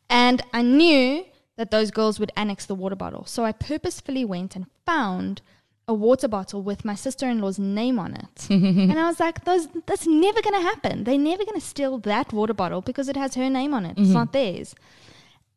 And 0.09 0.41
I 0.51 0.63
knew 0.63 1.25
that 1.55 1.71
those 1.71 1.91
girls 1.91 2.19
would 2.19 2.31
annex 2.35 2.65
the 2.65 2.75
water 2.75 2.95
bottle. 2.95 3.25
So, 3.25 3.45
I 3.45 3.51
purposefully 3.53 4.25
went 4.25 4.55
and 4.55 4.65
found 4.85 5.41
a 5.87 5.93
water 5.93 6.27
bottle 6.27 6.61
with 6.61 6.83
my 6.83 6.95
sister-in-law's 6.95 7.57
name 7.57 7.97
on 7.97 8.13
it. 8.13 8.47
and 8.49 8.99
I 8.99 9.07
was 9.07 9.19
like, 9.19 9.45
Those, 9.45 9.67
that's 9.85 10.05
never 10.05 10.41
going 10.41 10.55
to 10.55 10.61
happen. 10.61 11.03
They're 11.03 11.17
never 11.17 11.45
going 11.45 11.59
to 11.59 11.65
steal 11.65 11.97
that 11.99 12.33
water 12.33 12.53
bottle 12.53 12.81
because 12.81 13.07
it 13.07 13.15
has 13.15 13.35
her 13.35 13.49
name 13.49 13.73
on 13.73 13.85
it. 13.85 13.91
It's 13.91 14.01
mm-hmm. 14.01 14.13
not 14.13 14.33
theirs. 14.33 14.75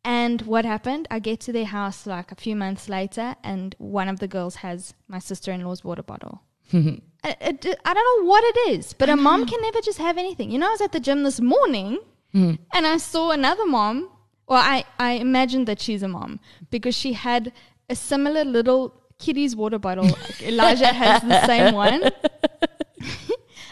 And 0.05 0.43
what 0.43 0.65
happened? 0.65 1.09
I 1.11 1.19
get 1.19 1.41
to 1.41 1.53
their 1.53 1.67
house 1.67 2.07
like 2.07 2.33
a 2.33 2.35
few 2.35 2.57
months 2.57 2.89
later, 2.89 3.37
and 3.45 3.75
one 3.79 4.09
of 4.09 4.19
the 4.21 4.29
girls 4.29 4.57
has 4.57 4.95
my 5.09 5.19
sister-in-law's 5.19 5.85
water 5.85 6.03
bottle. 6.03 6.43
I, 6.73 7.37
it- 7.41 7.81
I 7.85 7.95
don't 7.95 8.23
know 8.23 8.29
what 8.29 8.45
it 8.45 8.71
is, 8.71 8.93
but 8.95 9.11
a 9.11 9.17
mom 9.17 9.47
can 9.47 9.61
never 9.61 9.81
just 9.81 9.99
have 9.99 10.17
anything. 10.17 10.51
You 10.51 10.59
know, 10.59 10.69
I 10.69 10.71
was 10.71 10.81
at 10.81 10.93
the 10.93 11.01
gym 11.01 11.23
this 11.25 11.41
morning, 11.41 11.99
mm-hmm. 12.35 12.63
and 12.73 12.87
I 12.87 12.97
saw 12.99 13.33
another 13.33 13.67
mom. 13.67 14.09
Well, 14.47 14.63
I 14.63 14.85
I 14.99 15.13
imagined 15.13 15.69
that 15.69 15.81
she's 15.81 16.03
a 16.03 16.09
mom 16.09 16.41
because 16.71 16.97
she 16.97 17.13
had 17.13 17.53
a 17.89 17.97
similar 17.97 18.45
little 18.45 19.00
kiddie's 19.21 19.55
water 19.55 19.79
bottle. 19.79 20.09
Elijah 20.41 20.87
has 20.93 21.23
the 21.23 21.47
same 21.47 21.75
one. 21.75 22.03
and 22.03 22.13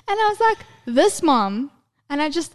I 0.09 0.29
was 0.31 0.41
like, 0.41 0.59
this 0.87 1.23
mom. 1.23 1.71
And 2.11 2.23
I 2.23 2.31
just, 2.31 2.55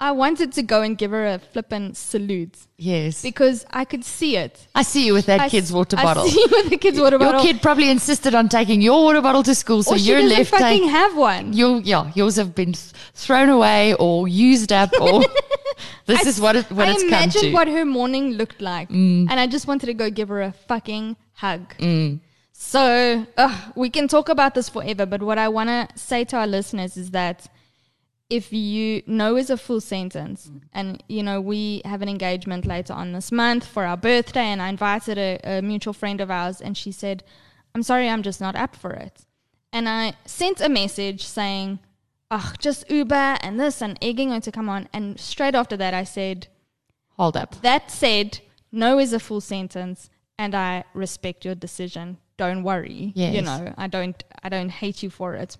I 0.00 0.10
wanted 0.12 0.52
to 0.54 0.62
go 0.62 0.82
and 0.82 0.96
give 0.96 1.10
her 1.10 1.26
a 1.26 1.38
flippin' 1.38 1.94
salute 1.94 2.56
Yes. 2.78 3.22
because 3.22 3.64
I 3.70 3.84
could 3.84 4.04
see 4.04 4.36
it. 4.36 4.66
I 4.74 4.82
see 4.82 5.06
you 5.06 5.12
with 5.14 5.26
that 5.26 5.40
I 5.40 5.48
kid's 5.48 5.72
water 5.72 5.96
I 5.98 6.02
bottle. 6.02 6.26
see 6.26 6.40
you 6.40 6.46
with 6.50 6.70
the 6.70 6.78
kid's 6.78 6.98
water 7.00 7.18
bottle. 7.18 7.42
Your 7.44 7.52
kid 7.52 7.62
probably 7.62 7.90
insisted 7.90 8.34
on 8.34 8.48
taking 8.48 8.80
your 8.82 9.04
water 9.04 9.20
bottle 9.20 9.42
to 9.42 9.54
school, 9.54 9.82
so 9.82 9.94
or 9.94 9.96
you're 9.98 10.22
left 10.22 10.50
fucking 10.50 10.88
have 10.88 11.16
one. 11.16 11.52
Your, 11.52 11.80
yeah, 11.80 12.10
yours 12.14 12.36
have 12.36 12.54
been 12.54 12.72
th- 12.72 12.92
thrown 13.14 13.48
away 13.50 13.94
or 13.94 14.26
used 14.26 14.72
up, 14.72 14.90
or 15.00 15.22
this 16.06 16.24
I 16.24 16.28
is 16.28 16.40
what 16.40 16.56
it, 16.56 16.70
what 16.72 16.88
I 16.88 16.92
it's 16.92 17.02
come 17.02 17.08
imagined 17.08 17.32
to. 17.44 17.50
Mm. 17.50 17.52
what 17.52 17.68
her 17.68 17.84
morning 17.84 18.32
looked 18.32 18.60
like, 18.62 18.90
and 18.90 19.30
I 19.30 19.46
just 19.46 19.66
wanted 19.66 19.86
to 19.86 19.94
go 19.94 20.10
give 20.10 20.28
her 20.28 20.42
a 20.42 20.52
fucking 20.52 21.16
hug. 21.34 21.74
So 22.56 23.26
we 23.74 23.90
can 23.90 24.06
talk 24.08 24.28
about 24.28 24.54
this 24.54 24.68
forever, 24.68 25.04
but 25.04 25.22
what 25.22 25.38
I 25.38 25.48
want 25.48 25.68
to 25.68 25.88
say 25.96 26.24
to 26.24 26.36
our 26.36 26.46
listeners 26.46 26.96
is 26.96 27.10
that 27.10 27.48
if 28.30 28.52
you 28.52 29.02
know 29.06 29.36
is 29.36 29.50
a 29.50 29.56
full 29.56 29.80
sentence 29.80 30.50
mm. 30.50 30.60
and 30.72 31.02
you 31.08 31.22
know 31.22 31.40
we 31.40 31.82
have 31.84 32.00
an 32.00 32.08
engagement 32.08 32.64
later 32.64 32.92
on 32.92 33.12
this 33.12 33.30
month 33.30 33.66
for 33.66 33.84
our 33.84 33.98
birthday 33.98 34.46
and 34.46 34.62
i 34.62 34.68
invited 34.68 35.18
a, 35.18 35.38
a 35.44 35.62
mutual 35.62 35.92
friend 35.92 36.20
of 36.20 36.30
ours 36.30 36.60
and 36.60 36.76
she 36.76 36.90
said 36.90 37.22
i'm 37.74 37.82
sorry 37.82 38.08
i'm 38.08 38.22
just 38.22 38.40
not 38.40 38.56
up 38.56 38.74
for 38.74 38.92
it. 38.92 39.26
And 39.72 39.88
i 39.88 40.14
sent 40.24 40.60
a 40.60 40.68
message 40.68 41.22
saying 41.22 41.80
oh 42.30 42.52
just 42.58 42.90
uber 42.90 43.36
and 43.42 43.60
this 43.60 43.82
and 43.82 43.98
egging 44.00 44.30
her 44.30 44.40
to 44.40 44.50
come 44.50 44.68
on 44.68 44.88
and 44.92 45.20
straight 45.20 45.54
after 45.54 45.76
that 45.76 45.92
i 45.92 46.04
said 46.04 46.48
Hold 47.18 47.36
up. 47.36 47.60
that 47.60 47.90
said 47.90 48.40
no 48.72 48.98
is 48.98 49.12
a 49.12 49.20
full 49.20 49.42
sentence 49.42 50.08
and 50.38 50.54
i 50.54 50.84
respect 50.94 51.44
your 51.44 51.54
decision 51.54 52.16
don't 52.36 52.62
worry 52.62 53.12
you 53.14 53.42
know 53.42 53.72
i 53.78 53.86
don't 53.86 54.24
i 54.42 54.48
don't 54.48 54.70
hate 54.70 55.02
you 55.02 55.10
for 55.10 55.34
it 55.34 55.56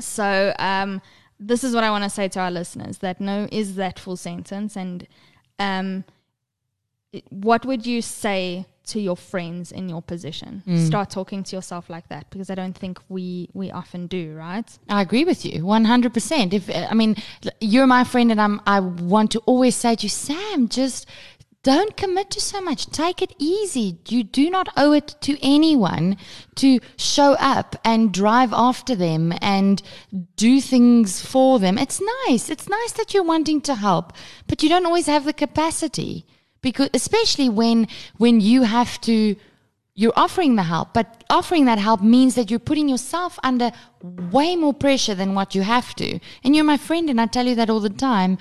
so 0.00 0.54
um, 0.58 1.00
this 1.38 1.64
is 1.64 1.74
what 1.74 1.84
I 1.84 1.90
want 1.90 2.04
to 2.04 2.10
say 2.10 2.28
to 2.28 2.40
our 2.40 2.50
listeners: 2.50 2.98
that 2.98 3.20
no 3.20 3.48
is 3.50 3.76
that 3.76 3.98
full 3.98 4.16
sentence, 4.16 4.76
and 4.76 5.06
um, 5.58 6.04
what 7.30 7.64
would 7.64 7.86
you 7.86 8.02
say 8.02 8.66
to 8.86 9.00
your 9.00 9.16
friends 9.16 9.72
in 9.72 9.88
your 9.88 10.00
position? 10.02 10.62
Start 10.86 11.10
talking 11.10 11.42
to 11.44 11.56
yourself 11.56 11.90
like 11.90 12.08
that 12.08 12.30
because 12.30 12.50
I 12.50 12.54
don't 12.54 12.76
think 12.76 13.00
we 13.08 13.48
we 13.54 13.70
often 13.70 14.06
do, 14.06 14.34
right? 14.34 14.68
I 14.88 15.02
agree 15.02 15.24
with 15.24 15.44
you 15.44 15.62
100%. 15.62 16.52
If 16.52 16.70
I 16.70 16.94
mean 16.94 17.16
you're 17.60 17.86
my 17.86 18.04
friend 18.04 18.30
and 18.30 18.40
I'm 18.40 18.60
I 18.66 18.80
want 18.80 19.30
to 19.32 19.40
always 19.40 19.74
say 19.74 19.94
to 19.96 20.02
you 20.02 20.08
Sam 20.08 20.68
just 20.68 21.06
don't 21.66 21.96
commit 21.96 22.30
to 22.30 22.40
so 22.40 22.60
much. 22.60 22.86
Take 22.86 23.20
it 23.20 23.34
easy. 23.40 23.98
You 24.06 24.22
do 24.22 24.50
not 24.50 24.68
owe 24.76 24.92
it 24.92 25.16
to 25.22 25.36
anyone 25.42 26.16
to 26.54 26.78
show 26.96 27.32
up 27.40 27.74
and 27.84 28.14
drive 28.14 28.52
after 28.52 28.94
them 28.94 29.32
and 29.42 29.82
do 30.36 30.60
things 30.60 31.26
for 31.26 31.58
them. 31.58 31.76
It's 31.76 32.00
nice. 32.28 32.50
It's 32.50 32.68
nice 32.68 32.92
that 32.92 33.12
you're 33.12 33.24
wanting 33.24 33.60
to 33.62 33.74
help, 33.74 34.12
but 34.46 34.62
you 34.62 34.68
don't 34.68 34.86
always 34.86 35.06
have 35.06 35.24
the 35.24 35.32
capacity 35.32 36.24
because 36.62 36.88
especially 36.94 37.48
when 37.48 37.88
when 38.16 38.40
you 38.40 38.62
have 38.62 39.00
to 39.00 39.34
you're 39.96 40.12
offering 40.24 40.54
the 40.54 40.62
help, 40.62 40.94
but 40.94 41.24
offering 41.30 41.64
that 41.64 41.78
help 41.78 42.00
means 42.00 42.36
that 42.36 42.48
you're 42.48 42.60
putting 42.70 42.88
yourself 42.88 43.40
under 43.42 43.72
way 44.30 44.54
more 44.54 44.74
pressure 44.74 45.16
than 45.16 45.34
what 45.34 45.54
you 45.56 45.62
have 45.62 45.96
to. 45.96 46.20
And 46.44 46.54
you're 46.54 46.64
my 46.64 46.76
friend, 46.76 47.08
and 47.10 47.18
I 47.18 47.26
tell 47.26 47.46
you 47.46 47.54
that 47.56 47.70
all 47.70 47.80
the 47.80 47.88
time. 47.88 48.36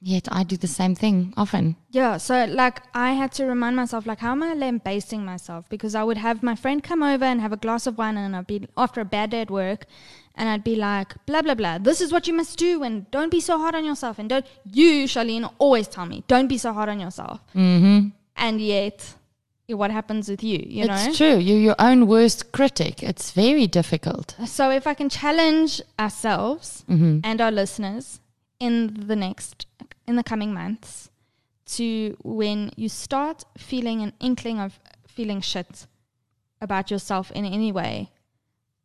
Yet 0.00 0.28
I 0.30 0.44
do 0.44 0.56
the 0.56 0.66
same 0.66 0.94
thing 0.94 1.32
often. 1.36 1.76
Yeah, 1.90 2.18
so 2.18 2.44
like 2.44 2.82
I 2.94 3.12
had 3.12 3.32
to 3.32 3.46
remind 3.46 3.76
myself, 3.76 4.06
like, 4.06 4.18
how 4.18 4.32
am 4.32 4.42
I 4.42 4.52
lambasting 4.52 5.24
myself? 5.24 5.68
Because 5.70 5.94
I 5.94 6.04
would 6.04 6.18
have 6.18 6.42
my 6.42 6.54
friend 6.54 6.82
come 6.82 7.02
over 7.02 7.24
and 7.24 7.40
have 7.40 7.52
a 7.52 7.56
glass 7.56 7.86
of 7.86 7.96
wine, 7.96 8.16
and 8.16 8.36
I'd 8.36 8.46
be 8.46 8.68
after 8.76 9.00
a 9.00 9.06
bad 9.06 9.30
day 9.30 9.40
at 9.40 9.50
work, 9.50 9.86
and 10.34 10.50
I'd 10.50 10.62
be 10.62 10.76
like, 10.76 11.14
blah 11.24 11.40
blah 11.40 11.54
blah. 11.54 11.78
This 11.78 12.00
is 12.00 12.12
what 12.12 12.28
you 12.28 12.34
must 12.34 12.58
do, 12.58 12.82
and 12.82 13.10
don't 13.10 13.30
be 13.30 13.40
so 13.40 13.58
hard 13.58 13.74
on 13.74 13.86
yourself, 13.86 14.18
and 14.18 14.28
don't 14.28 14.46
you, 14.70 15.04
Charlene, 15.04 15.50
always 15.58 15.88
tell 15.88 16.04
me, 16.04 16.24
don't 16.28 16.48
be 16.48 16.58
so 16.58 16.74
hard 16.74 16.90
on 16.90 17.00
yourself. 17.00 17.40
Mm-hmm. 17.54 18.08
And 18.36 18.60
yet, 18.60 19.14
what 19.66 19.90
happens 19.90 20.28
with 20.28 20.44
you? 20.44 20.62
You 20.64 20.86
know, 20.86 20.94
it's 20.94 21.16
true. 21.16 21.38
You're 21.38 21.58
your 21.58 21.76
own 21.78 22.06
worst 22.06 22.52
critic. 22.52 23.02
It's 23.02 23.30
very 23.30 23.66
difficult. 23.66 24.36
So 24.44 24.70
if 24.70 24.86
I 24.86 24.92
can 24.92 25.08
challenge 25.08 25.80
ourselves 25.98 26.84
and 26.86 27.40
our 27.40 27.50
listeners 27.50 28.20
in 28.60 29.06
the 29.06 29.16
next 29.16 29.66
in 30.06 30.16
the 30.16 30.22
coming 30.22 30.52
months 30.54 31.10
to 31.66 32.16
when 32.22 32.70
you 32.76 32.88
start 32.88 33.44
feeling 33.58 34.02
an 34.02 34.12
inkling 34.20 34.60
of 34.60 34.78
feeling 35.08 35.40
shit 35.40 35.86
about 36.60 36.90
yourself 36.90 37.30
in 37.32 37.44
any 37.44 37.72
way, 37.72 38.10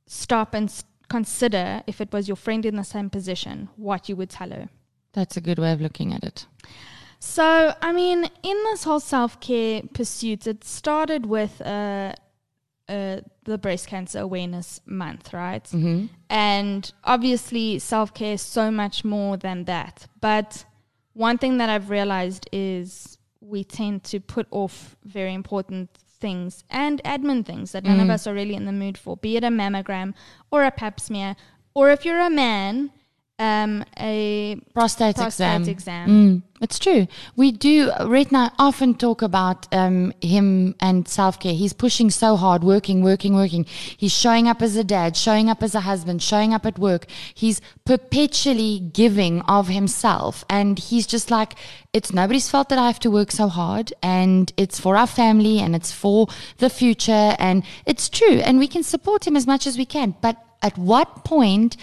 stop 0.07 0.53
and 0.53 0.69
s- 0.69 0.83
consider 1.09 1.83
if 1.85 2.01
it 2.01 2.11
was 2.11 2.27
your 2.27 2.35
friend 2.35 2.65
in 2.65 2.75
the 2.75 2.83
same 2.83 3.09
position, 3.09 3.69
what 3.75 4.09
you 4.09 4.15
would 4.15 4.29
tell 4.29 4.49
her. 4.49 4.69
That's 5.13 5.37
a 5.37 5.41
good 5.41 5.59
way 5.59 5.71
of 5.71 5.81
looking 5.81 6.13
at 6.13 6.23
it. 6.23 6.47
So, 7.19 7.75
I 7.81 7.91
mean, 7.91 8.29
in 8.41 8.63
this 8.63 8.83
whole 8.83 8.99
self 8.99 9.39
care 9.39 9.83
pursuit, 9.93 10.47
it 10.47 10.63
started 10.63 11.27
with 11.27 11.61
uh, 11.61 12.13
uh, 12.89 13.21
the 13.43 13.57
Breast 13.57 13.87
Cancer 13.87 14.19
Awareness 14.19 14.81
Month, 14.85 15.33
right? 15.33 15.63
Mm-hmm. 15.65 16.07
And 16.29 16.91
obviously, 17.03 17.77
self 17.77 18.13
care 18.13 18.33
is 18.33 18.41
so 18.41 18.71
much 18.71 19.05
more 19.05 19.37
than 19.37 19.65
that. 19.65 20.07
But 20.19 20.65
one 21.13 21.37
thing 21.37 21.57
that 21.57 21.69
I've 21.69 21.89
realized 21.89 22.47
is 22.51 23.17
we 23.41 23.63
tend 23.63 24.03
to 24.05 24.19
put 24.19 24.47
off 24.51 24.95
very 25.03 25.33
important 25.33 25.89
things 26.19 26.63
and 26.69 27.01
admin 27.03 27.45
things 27.45 27.71
that 27.71 27.83
none 27.83 27.99
of 27.99 28.07
mm. 28.07 28.11
us 28.11 28.27
are 28.27 28.33
really 28.33 28.53
in 28.53 28.65
the 28.65 28.71
mood 28.71 28.97
for, 28.97 29.17
be 29.17 29.35
it 29.35 29.43
a 29.43 29.47
mammogram 29.47 30.13
or 30.51 30.63
a 30.63 30.71
pap 30.71 30.99
smear, 30.99 31.35
or 31.73 31.89
if 31.89 32.05
you're 32.05 32.19
a 32.19 32.29
man, 32.29 32.91
um, 33.41 33.83
a 33.97 34.55
Prostate, 34.73 35.15
prostate 35.15 35.61
exam. 35.61 35.69
exam. 35.69 36.09
Mm, 36.09 36.41
it's 36.61 36.77
true. 36.77 37.07
We 37.35 37.51
do. 37.51 37.91
Red 38.05 38.31
and 38.31 38.51
often 38.59 38.93
talk 38.93 39.23
about 39.23 39.67
um, 39.73 40.13
him 40.21 40.75
and 40.79 41.07
self 41.07 41.39
care. 41.39 41.55
He's 41.55 41.73
pushing 41.73 42.11
so 42.11 42.35
hard, 42.35 42.63
working, 42.63 43.03
working, 43.03 43.33
working. 43.33 43.65
He's 43.65 44.11
showing 44.11 44.47
up 44.47 44.61
as 44.61 44.75
a 44.75 44.83
dad, 44.83 45.17
showing 45.17 45.49
up 45.49 45.63
as 45.63 45.73
a 45.73 45.79
husband, 45.79 46.21
showing 46.21 46.53
up 46.53 46.67
at 46.67 46.77
work. 46.77 47.07
He's 47.33 47.61
perpetually 47.83 48.79
giving 48.79 49.41
of 49.41 49.69
himself. 49.69 50.45
And 50.47 50.77
he's 50.77 51.07
just 51.07 51.31
like, 51.31 51.55
it's 51.93 52.13
nobody's 52.13 52.47
fault 52.47 52.69
that 52.69 52.77
I 52.77 52.85
have 52.85 52.99
to 52.99 53.09
work 53.09 53.31
so 53.31 53.47
hard. 53.47 53.91
And 54.03 54.53
it's 54.55 54.79
for 54.79 54.95
our 54.95 55.07
family 55.07 55.57
and 55.57 55.75
it's 55.75 55.91
for 55.91 56.27
the 56.59 56.69
future. 56.69 57.35
And 57.39 57.63
it's 57.87 58.07
true. 58.07 58.39
And 58.45 58.59
we 58.59 58.67
can 58.67 58.83
support 58.83 59.25
him 59.25 59.35
as 59.35 59.47
much 59.47 59.65
as 59.65 59.79
we 59.79 59.85
can. 59.85 60.13
But 60.21 60.37
at 60.61 60.77
what 60.77 61.25
point 61.25 61.75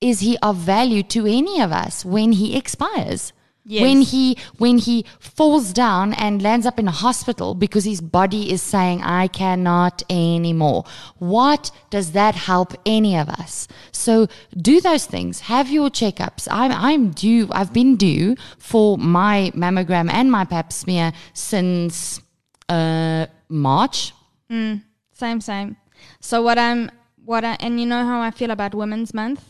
is 0.00 0.20
he 0.20 0.36
of 0.42 0.56
value 0.56 1.02
to 1.02 1.26
any 1.26 1.60
of 1.60 1.72
us 1.72 2.04
when 2.04 2.32
he 2.32 2.56
expires? 2.56 3.32
Yes. 3.68 3.82
When 3.82 4.02
he 4.02 4.38
when 4.58 4.78
he 4.78 5.04
falls 5.18 5.72
down 5.72 6.14
and 6.14 6.40
lands 6.40 6.66
up 6.66 6.78
in 6.78 6.86
a 6.86 6.92
hospital 6.92 7.52
because 7.56 7.84
his 7.84 8.00
body 8.00 8.52
is 8.52 8.62
saying 8.62 9.02
I 9.02 9.26
cannot 9.26 10.04
anymore. 10.08 10.84
What 11.18 11.72
does 11.90 12.12
that 12.12 12.36
help 12.36 12.74
any 12.86 13.16
of 13.16 13.28
us? 13.28 13.66
So 13.90 14.28
do 14.56 14.80
those 14.80 15.06
things. 15.06 15.40
Have 15.40 15.68
your 15.68 15.90
checkups. 15.90 16.46
I'm 16.48 16.70
I'm 16.70 17.10
due. 17.10 17.48
I've 17.50 17.72
been 17.72 17.96
due 17.96 18.36
for 18.58 18.98
my 18.98 19.50
mammogram 19.52 20.12
and 20.12 20.30
my 20.30 20.44
Pap 20.44 20.72
smear 20.72 21.12
since 21.34 22.20
uh, 22.68 23.26
March. 23.48 24.12
Mm, 24.48 24.82
Same, 25.12 25.40
same. 25.40 25.76
So 26.20 26.40
what 26.40 26.56
I'm, 26.56 26.90
what 27.24 27.44
I, 27.44 27.56
and 27.58 27.80
you 27.80 27.86
know 27.86 28.04
how 28.04 28.20
I 28.20 28.30
feel 28.30 28.52
about 28.52 28.76
Women's 28.76 29.12
Month. 29.12 29.42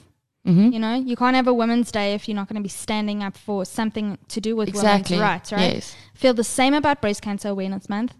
Mm-hmm. 0.46 0.70
You 0.72 0.78
know, 0.78 0.94
you 0.94 1.16
can't 1.16 1.34
have 1.34 1.48
a 1.48 1.52
Women's 1.54 1.90
Day 1.90 2.14
if 2.14 2.28
you're 2.28 2.36
not 2.36 2.48
going 2.48 2.56
to 2.56 2.62
be 2.62 2.68
standing 2.68 3.22
up 3.22 3.36
for 3.36 3.64
something 3.64 4.16
to 4.28 4.40
do 4.40 4.54
with 4.54 4.68
Exactly. 4.68 5.16
women's 5.16 5.30
rights, 5.30 5.52
right? 5.52 5.74
Yes. 5.74 5.96
Feel 6.14 6.34
the 6.34 6.44
same 6.44 6.72
about 6.72 7.00
Breast 7.00 7.20
Cancer 7.22 7.48
Awareness 7.48 7.88
Month. 7.88 8.14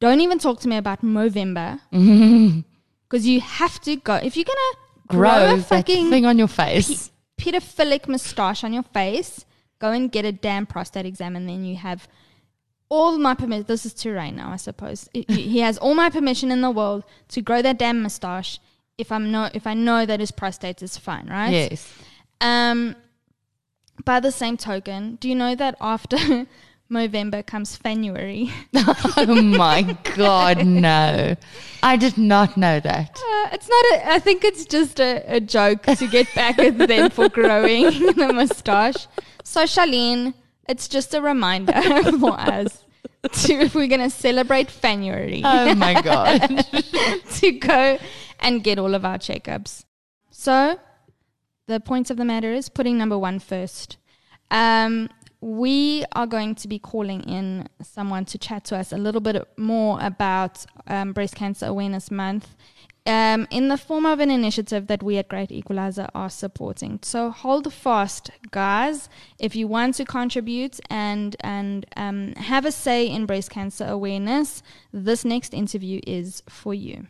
Don't 0.00 0.20
even 0.20 0.38
talk 0.38 0.60
to 0.60 0.68
me 0.68 0.76
about 0.76 1.02
Movember 1.02 1.80
because 3.08 3.26
you 3.26 3.40
have 3.40 3.80
to 3.82 3.96
go 3.96 4.14
if 4.16 4.36
you're 4.36 4.44
gonna 4.44 4.76
grow, 5.08 5.30
Grow 5.30 5.54
a 5.54 5.56
that 5.56 5.66
fucking 5.66 6.10
thing 6.10 6.26
on 6.26 6.38
your 6.38 6.48
face. 6.48 7.10
pedophilic 7.38 8.08
moustache 8.08 8.64
on 8.64 8.72
your 8.72 8.82
face, 8.82 9.44
go 9.78 9.90
and 9.92 10.10
get 10.10 10.24
a 10.24 10.32
damn 10.32 10.66
prostate 10.66 11.06
exam, 11.06 11.36
and 11.36 11.48
then 11.48 11.64
you 11.64 11.76
have 11.76 12.08
all 12.88 13.18
my 13.18 13.34
permission. 13.34 13.64
This 13.66 13.84
is 13.86 13.94
to 13.94 14.12
Rain 14.12 14.36
now, 14.36 14.50
I 14.52 14.56
suppose. 14.56 15.08
He- 15.12 15.24
he 15.28 15.58
has 15.60 15.76
all 15.78 15.94
my 15.94 16.08
permission 16.10 16.50
in 16.50 16.60
the 16.60 16.70
world 16.70 17.04
to 17.28 17.40
grow 17.42 17.60
that 17.62 17.78
damn 17.78 18.02
moustache 18.02 18.60
if 18.98 19.12
I'm 19.12 19.30
no, 19.30 19.48
if 19.54 19.66
I 19.66 19.74
know 19.74 20.06
that 20.06 20.20
his 20.20 20.30
prostate 20.30 20.82
is 20.82 20.96
fine, 20.96 21.26
right? 21.28 21.50
Yes. 21.50 21.92
Um. 22.40 22.96
By 24.04 24.20
the 24.20 24.30
same 24.30 24.58
token, 24.58 25.16
do 25.16 25.28
you 25.28 25.34
know 25.34 25.54
that 25.54 25.74
after 25.80 26.46
November 26.90 27.42
comes 27.42 27.78
January? 27.78 28.50
oh 28.76 29.40
my 29.42 29.96
god, 30.14 30.66
no. 30.66 31.34
I 31.82 31.96
did 31.96 32.18
not 32.18 32.56
know 32.58 32.78
that. 32.78 33.16
Uh, 33.16 33.48
it's 33.52 33.68
not 33.68 33.84
a. 33.94 34.12
I 34.12 34.18
think 34.18 34.44
it's 34.44 34.66
just 34.66 35.00
a, 35.00 35.24
a 35.26 35.40
joke 35.40 35.82
to 35.84 36.06
get 36.08 36.32
back 36.34 36.58
at 36.58 36.76
them 36.76 37.10
for 37.10 37.28
growing 37.40 37.84
the 38.14 38.32
mustache. 38.34 39.06
So 39.44 39.62
Charlene, 39.62 40.34
it's 40.68 40.88
just 40.88 41.14
a 41.14 41.22
reminder 41.22 41.72
for 42.18 42.38
us 42.38 42.84
to 43.32 43.52
if 43.54 43.74
we're 43.74 43.88
gonna 43.88 44.10
celebrate 44.10 44.68
January 44.82 45.40
Oh 45.44 45.74
my 45.74 46.00
god. 46.02 46.40
to 47.36 47.52
go 47.52 47.98
and 48.40 48.64
get 48.64 48.78
all 48.78 48.94
of 48.94 49.04
our 49.04 49.18
checkups. 49.18 49.84
So 50.30 50.78
the 51.66 51.80
point 51.80 52.10
of 52.10 52.16
the 52.16 52.24
matter 52.24 52.52
is 52.52 52.68
putting 52.68 52.98
number 52.98 53.18
one 53.18 53.38
first. 53.38 53.96
Um, 54.50 55.08
we 55.40 56.04
are 56.12 56.26
going 56.26 56.54
to 56.56 56.68
be 56.68 56.78
calling 56.78 57.22
in 57.22 57.68
someone 57.82 58.24
to 58.26 58.38
chat 58.38 58.64
to 58.66 58.76
us 58.76 58.92
a 58.92 58.96
little 58.96 59.20
bit 59.20 59.46
more 59.56 59.98
about 60.00 60.64
um, 60.86 61.12
Breast 61.12 61.34
Cancer 61.36 61.66
Awareness 61.66 62.10
Month 62.10 62.56
um, 63.06 63.46
in 63.50 63.68
the 63.68 63.76
form 63.76 64.04
of 64.04 64.18
an 64.18 64.30
initiative 64.30 64.88
that 64.88 65.02
we 65.02 65.18
at 65.18 65.28
Great 65.28 65.52
Equalizer 65.52 66.08
are 66.14 66.28
supporting. 66.28 66.98
So 67.02 67.30
hold 67.30 67.72
fast, 67.72 68.30
guys. 68.50 69.08
If 69.38 69.54
you 69.54 69.68
want 69.68 69.94
to 69.96 70.04
contribute 70.04 70.80
and 70.90 71.36
and 71.40 71.86
um, 71.96 72.32
have 72.34 72.64
a 72.64 72.72
say 72.72 73.06
in 73.06 73.26
breast 73.26 73.50
cancer 73.50 73.86
awareness, 73.86 74.62
this 74.92 75.24
next 75.24 75.54
interview 75.54 76.00
is 76.06 76.42
for 76.48 76.74
you. 76.74 77.06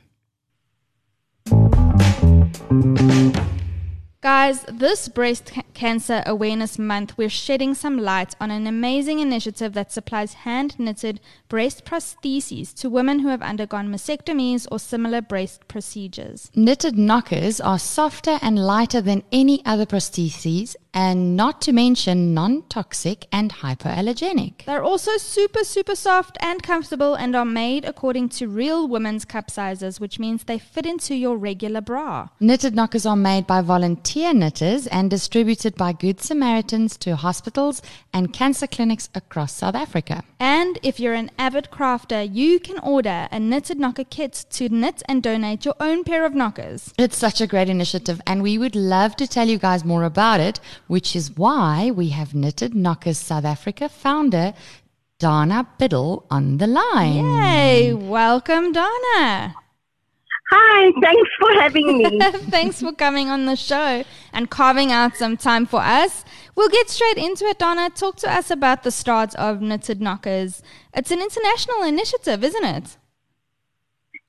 Guys, 4.26 4.64
this 4.68 5.08
Breast 5.08 5.52
Ca- 5.54 5.62
Cancer 5.72 6.22
Awareness 6.26 6.80
Month, 6.80 7.16
we're 7.16 7.28
shedding 7.28 7.74
some 7.74 7.96
light 7.96 8.34
on 8.40 8.50
an 8.50 8.66
amazing 8.66 9.20
initiative 9.20 9.72
that 9.74 9.92
supplies 9.92 10.32
hand 10.32 10.76
knitted 10.80 11.20
breast 11.48 11.84
prostheses 11.84 12.74
to 12.74 12.90
women 12.90 13.20
who 13.20 13.28
have 13.28 13.40
undergone 13.40 13.88
mastectomies 13.88 14.66
or 14.72 14.80
similar 14.80 15.22
breast 15.22 15.68
procedures. 15.68 16.50
Knitted 16.56 16.98
knockers 16.98 17.60
are 17.60 17.78
softer 17.78 18.40
and 18.42 18.58
lighter 18.58 19.00
than 19.00 19.22
any 19.30 19.64
other 19.64 19.86
prostheses, 19.86 20.74
and 20.96 21.36
not 21.36 21.60
to 21.60 21.72
mention 21.72 22.32
non 22.32 22.62
toxic 22.70 23.26
and 23.30 23.52
hypoallergenic. 23.52 24.64
They're 24.64 24.82
also 24.82 25.18
super, 25.18 25.62
super 25.62 25.94
soft 25.94 26.38
and 26.40 26.62
comfortable 26.62 27.14
and 27.14 27.36
are 27.36 27.44
made 27.44 27.84
according 27.84 28.30
to 28.30 28.48
real 28.48 28.88
women's 28.88 29.26
cup 29.26 29.50
sizes, 29.50 30.00
which 30.00 30.18
means 30.18 30.44
they 30.44 30.58
fit 30.58 30.86
into 30.86 31.14
your 31.14 31.36
regular 31.36 31.82
bra. 31.82 32.28
Knitted 32.40 32.74
knockers 32.74 33.04
are 33.04 33.14
made 33.14 33.46
by 33.46 33.60
volunteer 33.60 34.32
knitters 34.32 34.86
and 34.86 35.10
distributed 35.10 35.76
by 35.76 35.92
Good 35.92 36.22
Samaritans 36.22 36.96
to 36.96 37.14
hospitals 37.14 37.82
and 38.14 38.32
cancer 38.32 38.66
clinics 38.66 39.10
across 39.14 39.52
South 39.52 39.74
Africa. 39.74 40.24
And 40.40 40.78
if 40.82 40.98
you're 40.98 41.12
an 41.12 41.30
avid 41.38 41.68
crafter, 41.70 42.26
you 42.32 42.58
can 42.58 42.78
order 42.78 43.28
a 43.30 43.38
knitted 43.38 43.78
knocker 43.78 44.04
kit 44.04 44.46
to 44.52 44.70
knit 44.70 45.02
and 45.06 45.22
donate 45.22 45.66
your 45.66 45.74
own 45.78 46.04
pair 46.04 46.24
of 46.24 46.34
knockers. 46.34 46.94
It's 46.96 47.18
such 47.18 47.42
a 47.42 47.46
great 47.46 47.68
initiative, 47.68 48.22
and 48.26 48.42
we 48.42 48.56
would 48.56 48.74
love 48.74 49.14
to 49.16 49.26
tell 49.26 49.46
you 49.46 49.58
guys 49.58 49.84
more 49.84 50.04
about 50.04 50.40
it, 50.40 50.58
which 50.86 51.16
is 51.16 51.36
why 51.36 51.90
we 51.90 52.10
have 52.10 52.34
Knitted 52.34 52.74
Knockers 52.74 53.18
South 53.18 53.44
Africa 53.44 53.88
founder 53.88 54.54
Dana 55.18 55.66
Biddle 55.78 56.26
on 56.30 56.58
the 56.58 56.66
line. 56.66 57.24
Yay! 57.24 57.94
Welcome, 57.94 58.72
Dana. 58.72 59.54
Hi, 60.50 60.92
thanks 61.02 61.30
for 61.40 61.52
having 61.60 61.98
me. 61.98 62.20
Thanks 62.50 62.80
for 62.80 62.92
coming 62.92 63.28
on 63.28 63.46
the 63.46 63.56
show 63.56 64.04
and 64.32 64.48
carving 64.48 64.92
out 64.92 65.16
some 65.16 65.36
time 65.36 65.66
for 65.66 65.80
us. 65.80 66.24
We'll 66.54 66.68
get 66.68 66.88
straight 66.88 67.16
into 67.18 67.46
it, 67.46 67.58
Dana. 67.58 67.90
Talk 67.90 68.16
to 68.18 68.32
us 68.32 68.50
about 68.50 68.84
the 68.84 68.92
start 68.92 69.34
of 69.34 69.60
Knitted 69.60 70.00
Knockers. 70.00 70.62
It's 70.94 71.10
an 71.10 71.20
international 71.20 71.82
initiative, 71.82 72.44
isn't 72.44 72.64
it? 72.64 72.96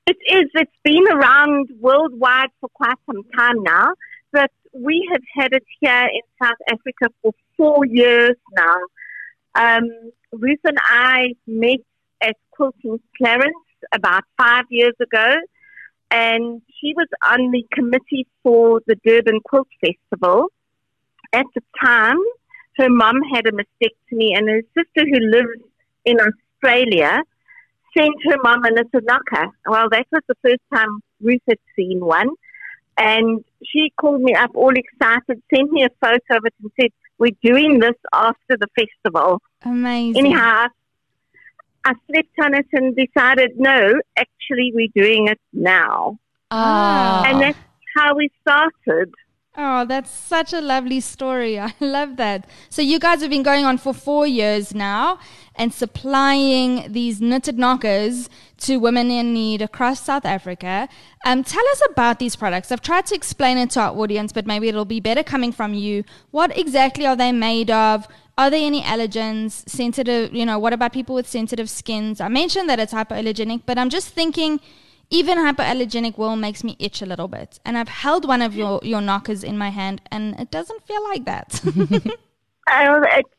it 0.08 0.18
is, 0.30 0.50
it's 0.54 0.72
been 0.84 1.06
around 1.12 1.70
worldwide 1.80 2.50
for 2.62 2.70
quite 2.74 2.96
some 3.06 3.24
time 3.38 3.62
now, 3.62 3.94
but 4.32 4.50
we 4.74 5.08
have 5.12 5.22
had 5.34 5.54
it 5.54 5.64
here 5.80 6.10
in 6.14 6.22
South 6.42 6.58
Africa 6.70 7.14
for 7.22 7.34
four 7.56 7.86
years 7.86 8.36
now. 8.56 8.78
Um, 9.56 9.90
Ruth 10.32 10.60
and 10.64 10.78
I 10.84 11.34
met 11.46 11.80
at 12.22 12.36
Quilting 12.52 13.00
Clarence 13.18 13.54
about 13.94 14.24
five 14.38 14.66
years 14.70 14.94
ago, 15.02 15.36
and 16.12 16.62
she 16.80 16.94
was 16.96 17.08
on 17.24 17.52
the 17.52 17.66
committee 17.74 18.28
for 18.44 18.82
the 18.88 18.96
Durban 19.06 19.40
Quilt 19.44 19.68
Festival. 19.82 20.48
At 21.34 21.46
the 21.56 21.62
time, 21.84 22.20
her 22.78 22.90
mum 22.90 23.22
had 23.34 23.48
a 23.48 23.52
mastectomy, 23.52 24.38
and 24.38 24.50
her 24.50 24.62
sister, 24.78 25.06
who 25.10 25.20
lives 25.20 25.62
in 26.06 26.18
Australia, 26.20 27.22
sent 27.98 28.14
her 28.26 28.38
mum 28.44 28.64
a 28.64 28.72
knocker. 28.72 29.48
Well, 29.66 29.90
that 29.90 30.06
was 30.12 30.22
the 30.28 30.36
first 30.44 30.62
time 30.74 31.00
Ruth 31.22 31.42
had 31.48 31.58
seen 31.76 32.00
one. 32.00 32.30
And 32.98 33.44
she 33.64 33.92
called 34.00 34.22
me 34.22 34.34
up 34.34 34.52
all 34.56 34.74
excited, 34.74 35.42
sent 35.54 35.72
me 35.72 35.84
a 35.84 35.90
photo 36.02 36.38
of 36.38 36.46
it, 36.46 36.54
and 36.62 36.72
said, 36.80 36.92
We're 37.20 37.32
doing 37.44 37.80
this 37.80 37.96
after 38.14 38.58
the 38.58 38.68
festival. 38.76 39.42
Amazing. 39.64 40.26
Anyhow, 40.26 40.68
I 41.86 41.94
slept 42.10 42.30
on 42.44 42.54
it 42.54 42.68
and 42.74 42.96
decided, 42.96 43.58
no, 43.58 43.94
actually, 44.18 44.74
we're 44.74 44.90
doing 44.94 45.28
it 45.28 45.40
now. 45.54 46.18
Ah. 46.52 47.24
And 47.26 47.42
that's 47.42 47.58
how 47.96 48.16
we 48.16 48.30
started. 48.42 49.14
Oh, 49.60 49.86
that's 49.86 50.12
such 50.12 50.54
a 50.54 50.62
lovely 50.62 51.00
story. 51.00 51.60
I 51.60 51.74
love 51.80 52.18
that. 52.18 52.48
So 52.70 52.84
you 52.84 53.00
guys 53.00 53.22
have 53.22 53.32
been 53.32 53.44
going 53.44 53.66
on 53.66 53.80
for 53.80 53.92
four 53.92 54.28
years 54.28 54.76
now 54.76 55.20
and 55.56 55.74
supplying 55.74 56.92
these 56.94 57.20
knitted 57.20 57.58
knockers 57.58 58.30
to 58.60 58.78
women 58.78 59.10
in 59.10 59.34
need 59.34 59.64
across 59.64 60.02
South 60.02 60.26
Africa. 60.26 60.88
Um, 61.26 61.44
tell 61.44 61.68
us 61.70 61.82
about 61.90 62.20
these 62.20 62.36
products. 62.36 62.72
I've 62.72 62.82
tried 62.82 63.08
to 63.08 63.16
explain 63.16 63.58
it 63.58 63.72
to 63.72 63.82
our 63.82 63.98
audience, 63.98 64.32
but 64.32 64.46
maybe 64.46 64.68
it'll 64.68 64.86
be 64.86 65.00
better 65.00 65.24
coming 65.24 65.52
from 65.52 65.74
you. 65.74 66.04
What 66.30 66.56
exactly 66.56 67.08
are 67.08 67.16
they 67.16 67.32
made 67.32 67.72
of? 67.72 68.08
Are 68.38 68.52
there 68.52 68.64
any 68.64 68.84
allergens, 68.84 69.68
sensitive, 69.68 70.32
you 70.36 70.46
know, 70.46 70.60
what 70.60 70.72
about 70.72 70.94
people 70.94 71.16
with 71.16 71.28
sensitive 71.28 71.72
skins? 71.72 72.22
I 72.22 72.28
mentioned 72.28 72.70
that 72.70 72.80
it's 72.80 72.94
hypoallergenic, 72.94 73.64
but 73.66 73.80
I'm 73.80 73.90
just 73.90 74.10
thinking 74.10 74.60
even 75.10 75.38
hypoallergenic 75.38 76.18
wool 76.18 76.36
makes 76.36 76.64
me 76.64 76.76
itch 76.80 77.02
a 77.02 77.06
little 77.06 77.28
bit. 77.28 77.60
And 77.66 77.78
I've 77.78 77.90
held 77.90 78.28
one 78.28 78.42
of 78.42 78.56
your, 78.56 78.80
your 78.84 79.02
knockers 79.02 79.44
in 79.44 79.58
my 79.58 79.70
hand 79.70 80.02
and 80.12 80.40
it 80.40 80.52
doesn't 80.52 80.86
feel 80.86 81.04
like 81.04 81.26
that. 81.26 81.62
Uh, 82.70 83.00
it's, 83.14 83.30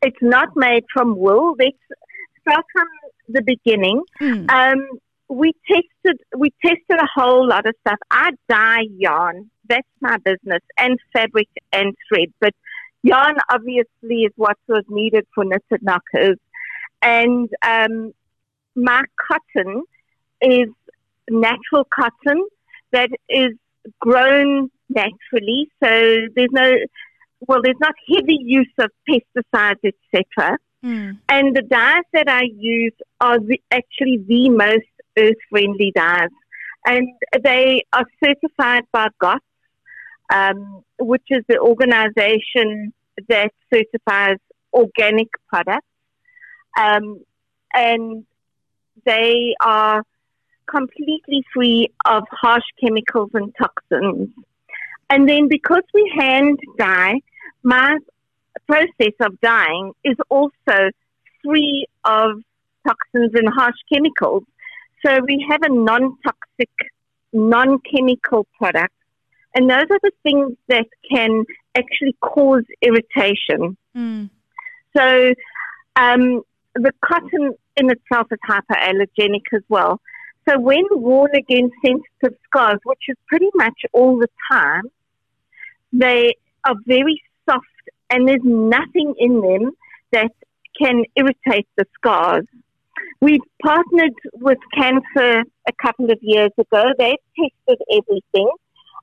it's 0.00 0.22
not 0.22 0.48
made 0.56 0.82
from 0.90 1.14
wool. 1.14 1.54
Let's 1.58 1.76
start 2.40 2.64
from 2.72 2.88
the 3.28 3.42
beginning. 3.42 4.02
Mm. 4.18 4.50
Um, 4.50 4.98
we 5.28 5.52
tested 5.66 6.20
we 6.36 6.50
tested 6.64 6.98
a 6.98 7.08
whole 7.14 7.46
lot 7.46 7.66
of 7.66 7.74
stuff. 7.82 7.98
I 8.10 8.30
dye 8.48 8.86
yarn. 8.96 9.50
That's 9.68 9.86
my 10.00 10.16
business, 10.18 10.62
and 10.78 10.98
fabric 11.12 11.48
and 11.72 11.94
thread. 12.08 12.32
But 12.40 12.54
yarn 13.02 13.36
obviously 13.50 14.22
is 14.24 14.32
what 14.36 14.56
was 14.66 14.84
needed 14.88 15.26
for 15.34 15.44
knitted 15.44 15.82
knockers, 15.82 16.38
and 17.02 17.50
um, 17.62 18.12
my 18.74 19.02
cotton 19.28 19.82
is 20.40 20.68
natural 21.30 21.86
cotton 21.94 22.46
that 22.92 23.10
is 23.28 23.52
grown 24.00 24.70
naturally. 24.88 25.70
So 25.82 25.88
there's 26.34 26.52
no 26.52 26.72
well, 27.46 27.60
there's 27.62 27.76
not 27.80 27.94
heavy 28.08 28.38
use 28.40 28.72
of 28.78 28.90
pesticides, 29.08 29.78
etc. 29.84 30.58
Mm. 30.84 31.18
And 31.28 31.56
the 31.56 31.62
dyes 31.62 32.02
that 32.12 32.28
I 32.28 32.42
use 32.56 32.94
are 33.20 33.38
the, 33.38 33.60
actually 33.70 34.24
the 34.26 34.50
most 34.50 34.86
earth 35.16 35.36
friendly 35.50 35.92
dyes. 35.94 36.30
And 36.84 37.08
they 37.42 37.84
are 37.92 38.04
certified 38.22 38.84
by 38.92 39.08
GOTS, 39.20 39.44
um, 40.32 40.82
which 40.98 41.24
is 41.30 41.44
the 41.48 41.58
organization 41.58 42.92
that 43.28 43.52
certifies 43.72 44.38
organic 44.72 45.28
products. 45.48 45.86
Um, 46.78 47.22
and 47.74 48.24
they 49.04 49.54
are 49.60 50.02
completely 50.68 51.44
free 51.52 51.88
of 52.04 52.24
harsh 52.30 52.64
chemicals 52.80 53.30
and 53.34 53.54
toxins. 53.60 54.28
And 55.10 55.28
then 55.28 55.48
because 55.48 55.82
we 55.94 56.12
hand 56.16 56.58
dye, 56.78 57.20
my 57.62 57.98
process 58.66 59.14
of 59.20 59.40
dyeing 59.40 59.92
is 60.04 60.16
also 60.28 60.90
free 61.44 61.86
of 62.04 62.42
toxins 62.86 63.32
and 63.34 63.48
harsh 63.48 63.76
chemicals. 63.92 64.44
So 65.04 65.20
we 65.26 65.44
have 65.48 65.62
a 65.62 65.68
non-toxic, 65.68 66.70
non-chemical 67.32 68.46
product. 68.58 68.94
And 69.54 69.70
those 69.70 69.86
are 69.90 70.00
the 70.02 70.12
things 70.22 70.56
that 70.68 70.86
can 71.10 71.44
actually 71.74 72.14
cause 72.20 72.64
irritation. 72.82 73.76
Mm. 73.96 74.30
So 74.96 75.32
um, 75.96 76.42
the 76.74 76.92
cotton 77.04 77.54
in 77.76 77.90
itself 77.90 78.26
is 78.30 78.38
hyperallergenic 78.48 79.42
as 79.54 79.62
well. 79.68 80.00
So 80.48 80.58
when 80.58 80.84
worn 80.92 81.30
against 81.34 81.74
sensitive 81.84 82.38
scars, 82.46 82.78
which 82.84 83.02
is 83.08 83.16
pretty 83.26 83.50
much 83.54 83.74
all 83.92 84.18
the 84.18 84.28
time, 84.50 84.84
they 85.92 86.34
are 86.66 86.74
very 86.86 87.20
soft 87.48 87.66
and 88.10 88.26
there's 88.26 88.40
nothing 88.44 89.14
in 89.18 89.40
them 89.40 89.72
that 90.12 90.32
can 90.80 91.04
irritate 91.16 91.66
the 91.76 91.84
scars. 91.94 92.46
We 93.20 93.40
partnered 93.62 94.14
with 94.34 94.58
CANSA 94.74 95.42
a 95.66 95.72
couple 95.82 96.10
of 96.10 96.18
years 96.22 96.52
ago. 96.56 96.84
They've 96.98 97.16
tested 97.38 97.82
everything, 97.90 98.50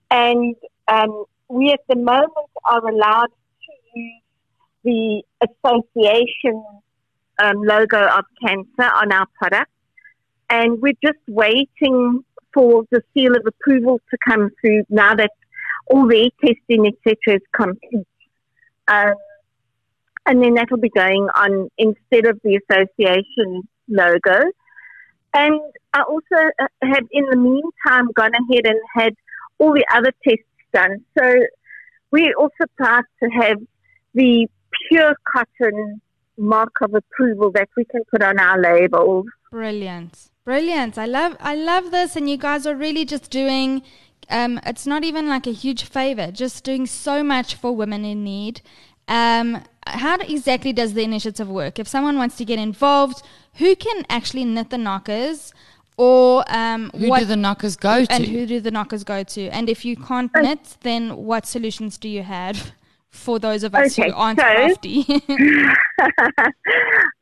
and 0.10 0.56
um, 0.88 1.26
we 1.50 1.72
at 1.72 1.82
the 1.88 1.96
moment 1.96 2.32
are 2.66 2.88
allowed 2.88 3.28
to 3.28 4.00
use 4.00 4.22
the 4.84 5.24
association 5.48 6.64
um, 7.40 7.62
logo 7.64 8.08
of 8.08 8.26
CANSA 8.44 8.92
on 9.02 9.12
our 9.12 9.28
product, 9.38 9.72
and 10.50 10.82
we're 10.82 10.94
just 11.04 11.20
waiting 11.28 12.24
for 12.54 12.84
the 12.92 13.02
seal 13.14 13.36
of 13.36 13.46
approval 13.46 14.00
to 14.10 14.18
come 14.28 14.50
through 14.62 14.84
now 14.90 15.16
that 15.16 15.32
all 15.88 16.08
their 16.08 16.30
testing, 16.44 16.88
etc., 16.88 17.36
is 17.36 17.42
complete. 17.54 18.08
Um, 18.88 19.14
and 20.26 20.42
then 20.42 20.56
that 20.56 20.72
will 20.72 20.80
be 20.80 20.90
going 20.90 21.28
on 21.36 21.70
instead 21.78 22.26
of 22.26 22.40
the 22.44 22.60
association 22.70 23.68
logo. 23.88 24.42
And 25.34 25.60
I 25.94 26.02
also 26.02 26.50
uh, 26.60 26.68
have, 26.82 27.04
in 27.12 27.26
the 27.30 27.38
meantime, 27.38 28.12
gone 28.16 28.32
ahead 28.34 28.66
and 28.66 28.80
had 28.96 29.14
all 29.60 29.74
the 29.74 29.86
other 29.94 30.12
tests 30.28 30.44
done. 30.74 31.04
So 31.18 31.34
we're 32.12 32.36
also 32.36 32.66
proud 32.78 33.04
to 33.22 33.30
have 33.30 33.58
the 34.14 34.48
pure 34.90 35.16
cotton 35.32 36.02
mark 36.38 36.82
of 36.82 36.94
approval 36.94 37.52
that 37.52 37.70
we 37.78 37.86
can 37.86 38.04
put 38.10 38.22
on 38.22 38.40
our 38.40 38.60
labels. 38.60 39.26
Brilliant. 39.52 40.32
Brilliant. 40.46 40.98
I 40.98 41.06
love 41.08 41.36
I 41.40 41.56
love 41.56 41.92
this 41.92 42.16
and 42.16 42.30
you 42.30 42.38
guys 42.38 42.68
are 42.68 42.76
really 42.76 43.04
just 43.06 43.32
doing 43.32 43.82
Um, 44.30 44.60
it's 44.66 44.88
not 44.88 45.04
even 45.04 45.28
like 45.30 45.46
a 45.48 45.52
huge 45.52 45.84
favor, 45.84 46.32
just 46.32 46.64
doing 46.64 46.86
so 46.88 47.24
much 47.24 47.54
for 47.56 47.76
women 47.76 48.04
in 48.06 48.24
need. 48.24 48.62
Um, 49.08 49.62
how 49.86 50.16
exactly 50.18 50.74
does 50.74 50.94
the 50.96 51.04
initiative 51.04 51.48
work? 51.48 51.78
If 51.78 51.88
someone 51.88 52.18
wants 52.18 52.36
to 52.38 52.46
get 52.46 52.58
involved, 52.58 53.22
who 53.62 53.76
can 53.76 54.04
actually 54.10 54.44
knit 54.46 54.72
the 54.72 54.80
knockers? 54.80 55.54
Or 55.98 56.44
um, 56.48 56.90
Who 56.98 57.08
what 57.08 57.20
do 57.20 57.26
the 57.26 57.36
knockers 57.36 57.76
go 57.76 58.04
to? 58.04 58.12
and 58.12 58.26
who 58.26 58.48
do 58.48 58.60
the 58.60 58.72
knockers 58.72 59.04
go 59.04 59.22
to? 59.24 59.48
And 59.50 59.70
if 59.70 59.86
you 59.86 59.96
can't 59.96 60.32
knit, 60.36 60.78
then 60.82 61.16
what 61.30 61.46
solutions 61.46 61.98
do 62.00 62.10
you 62.10 62.24
have 62.24 62.72
for 63.10 63.38
those 63.40 63.64
of 63.64 63.76
us 63.76 63.98
Okay, 63.98 64.10
who 64.10 64.16
aren't 64.16 64.40
so- 64.40 64.44
crafty? 64.44 65.06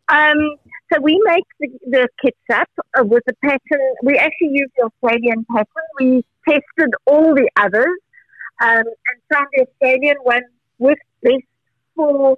um, 0.07 0.55
so 0.93 1.01
we 1.01 1.21
make 1.25 1.45
the, 1.59 1.69
the 1.89 2.07
kits 2.21 2.37
up 2.51 2.69
uh, 2.97 3.03
with 3.03 3.23
a 3.27 3.33
pattern. 3.43 3.93
We 4.03 4.17
actually 4.17 4.51
use 4.51 4.69
the 4.77 4.85
Australian 4.85 5.45
pattern. 5.45 5.65
We 5.99 6.25
tested 6.47 6.93
all 7.05 7.33
the 7.33 7.49
others 7.57 7.97
um, 8.61 8.83
and 8.83 9.17
found 9.31 9.47
the 9.53 9.65
Australian 9.67 10.17
one 10.23 10.43
works 10.77 11.01
best 11.21 11.43
for 11.95 12.37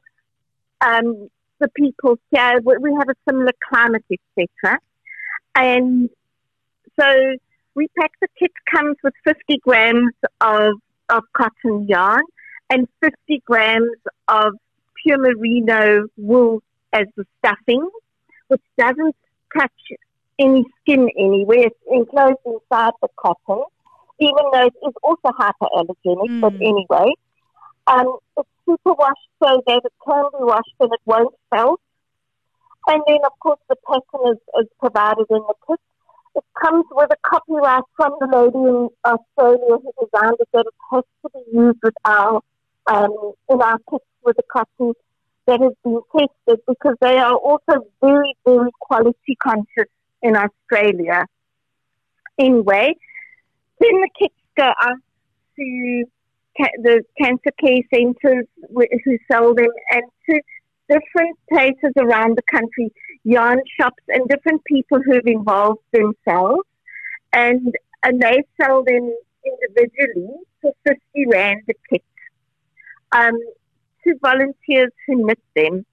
um, 0.82 1.30
the 1.60 1.70
people 1.76 2.18
here. 2.32 2.62
We 2.64 2.78
we 2.80 2.94
have 2.98 3.10
a 3.10 3.16
similar 3.28 3.52
climate, 3.70 4.06
etc. 4.12 4.80
And 5.56 6.10
so 7.00 7.36
we 7.76 7.88
pack 8.00 8.12
the 8.22 8.28
kit 8.40 8.52
comes 8.72 8.96
with 9.04 9.14
50 9.26 9.58
grams 9.60 10.14
of, 10.42 10.76
of 11.10 11.24
cotton 11.34 11.88
yarn 11.88 12.24
and 12.70 12.88
50 13.02 13.44
grams 13.46 13.98
of 14.28 14.54
pure 15.04 15.18
merino 15.18 16.08
wool 16.18 16.62
as 16.94 17.08
the 17.16 17.26
stuffing, 17.40 17.88
which 18.48 18.62
doesn't 18.78 19.16
touch 19.58 19.82
any 20.40 20.64
skin 20.82 21.10
anywhere. 21.18 21.68
It's 21.68 21.80
enclosed 21.92 22.40
inside 22.46 22.94
the 23.02 23.10
cotton, 23.18 23.64
even 24.20 24.44
though 24.52 24.66
it 24.66 24.74
is 24.88 24.94
also 25.04 25.30
hyperallergenic. 25.40 26.30
But 26.42 26.54
Mm. 26.54 26.62
anyway, 26.62 27.14
um, 27.88 28.18
it's 28.38 28.50
super 28.66 28.94
washed 28.94 29.30
so 29.44 29.62
that 29.68 29.82
it 29.86 29.94
can 30.06 30.24
be 30.38 30.44
washed 30.44 30.76
and 30.80 30.92
it 30.94 31.02
won't 31.06 31.34
felt. 31.50 31.80
And 32.88 33.02
then, 33.08 33.20
of 33.26 33.32
course, 33.40 33.60
the 33.70 33.76
pattern 33.88 34.34
is, 34.34 34.38
is 34.62 34.68
provided 34.80 35.26
in 35.30 35.42
the 35.48 35.54
kit. 35.68 35.80
It 36.36 36.44
comes 36.62 36.86
with 36.92 37.10
a 37.12 37.18
copyright 37.28 37.84
from 37.96 38.14
the 38.20 38.28
lady 38.28 38.58
in 38.58 38.90
Australia 39.06 39.78
who 39.78 39.92
designed 40.00 40.38
it 40.40 40.50
that 40.54 40.66
it 40.68 40.74
has 40.92 41.04
to 41.24 41.30
be 41.34 41.58
used 41.58 41.80
with 41.84 41.94
our 42.06 42.42
um, 42.88 43.34
in 43.50 43.62
our 43.62 43.78
kits 43.90 44.06
with 44.24 44.36
the 44.38 44.44
cotton 44.52 44.94
that 45.48 45.62
has 45.62 45.74
been 45.84 46.00
tested 46.18 46.60
because 46.68 46.96
they 47.02 47.18
are 47.18 47.36
also 47.36 47.86
very, 48.02 48.36
very 48.46 48.70
quality 48.80 49.36
conscious 49.42 49.90
in 50.22 50.36
Australia. 50.36 51.26
Anyway, 52.40 52.96
then 53.80 54.02
the 54.02 54.10
kits 54.18 54.36
go 54.58 54.72
out 54.82 54.98
to 55.58 56.04
ca- 56.58 56.78
the 56.82 57.04
cancer 57.22 57.52
care 57.60 57.82
centres 57.94 58.46
wh- 58.76 58.94
who 59.04 59.18
sell 59.32 59.54
them 59.54 59.70
and 59.92 60.04
to 60.30 60.42
different 60.90 61.38
places 61.50 61.92
around 61.98 62.38
the 62.38 62.44
country, 62.44 62.92
yarn 63.24 63.60
shops 63.80 64.04
and 64.10 64.28
different 64.28 64.64
people 64.66 65.00
who've 65.04 65.26
involved 65.26 65.82
themselves. 65.92 66.62
And, 67.34 67.74
and 68.04 68.22
they 68.22 68.44
sell 68.62 68.84
them 68.84 69.16
individually 69.46 70.36
for 70.62 70.74
50 70.86 71.00
rand 71.32 71.62
a 71.70 71.74
kit 71.90 72.04
um, 73.12 73.40
to 74.06 74.16
volunteers 74.22 74.92
who 75.06 75.26
knit 75.26 75.40
them. 75.56 75.86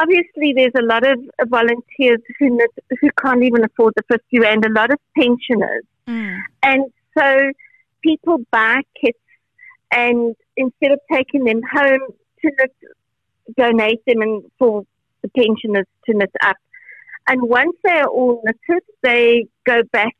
Obviously, 0.00 0.52
there's 0.54 0.72
a 0.76 0.82
lot 0.82 1.06
of 1.06 1.18
volunteers 1.48 2.18
who 2.38 2.50
knit, 2.50 2.70
who 3.00 3.08
can't 3.22 3.44
even 3.44 3.64
afford 3.64 3.94
the 3.96 4.02
50 4.08 4.40
rand, 4.40 4.64
a 4.64 4.70
lot 4.70 4.90
of 4.90 4.98
pensioners. 5.16 5.84
Mm. 6.08 6.40
And 6.62 6.92
so 7.16 7.52
people 8.02 8.38
buy 8.50 8.80
kits 9.00 9.18
and 9.92 10.34
instead 10.56 10.92
of 10.92 11.00
taking 11.12 11.44
them 11.44 11.60
home 11.72 12.00
to 12.42 12.50
knit, 12.58 12.74
donate 13.56 14.04
them 14.06 14.22
and 14.22 14.42
for 14.58 14.84
the 15.22 15.28
pensioners 15.28 15.86
to 16.06 16.16
knit 16.16 16.30
up. 16.42 16.56
And 17.26 17.42
once 17.42 17.76
they 17.84 17.92
are 17.92 18.08
all 18.08 18.42
knitted, 18.44 18.82
they 19.02 19.46
go 19.64 19.82
back 19.92 20.14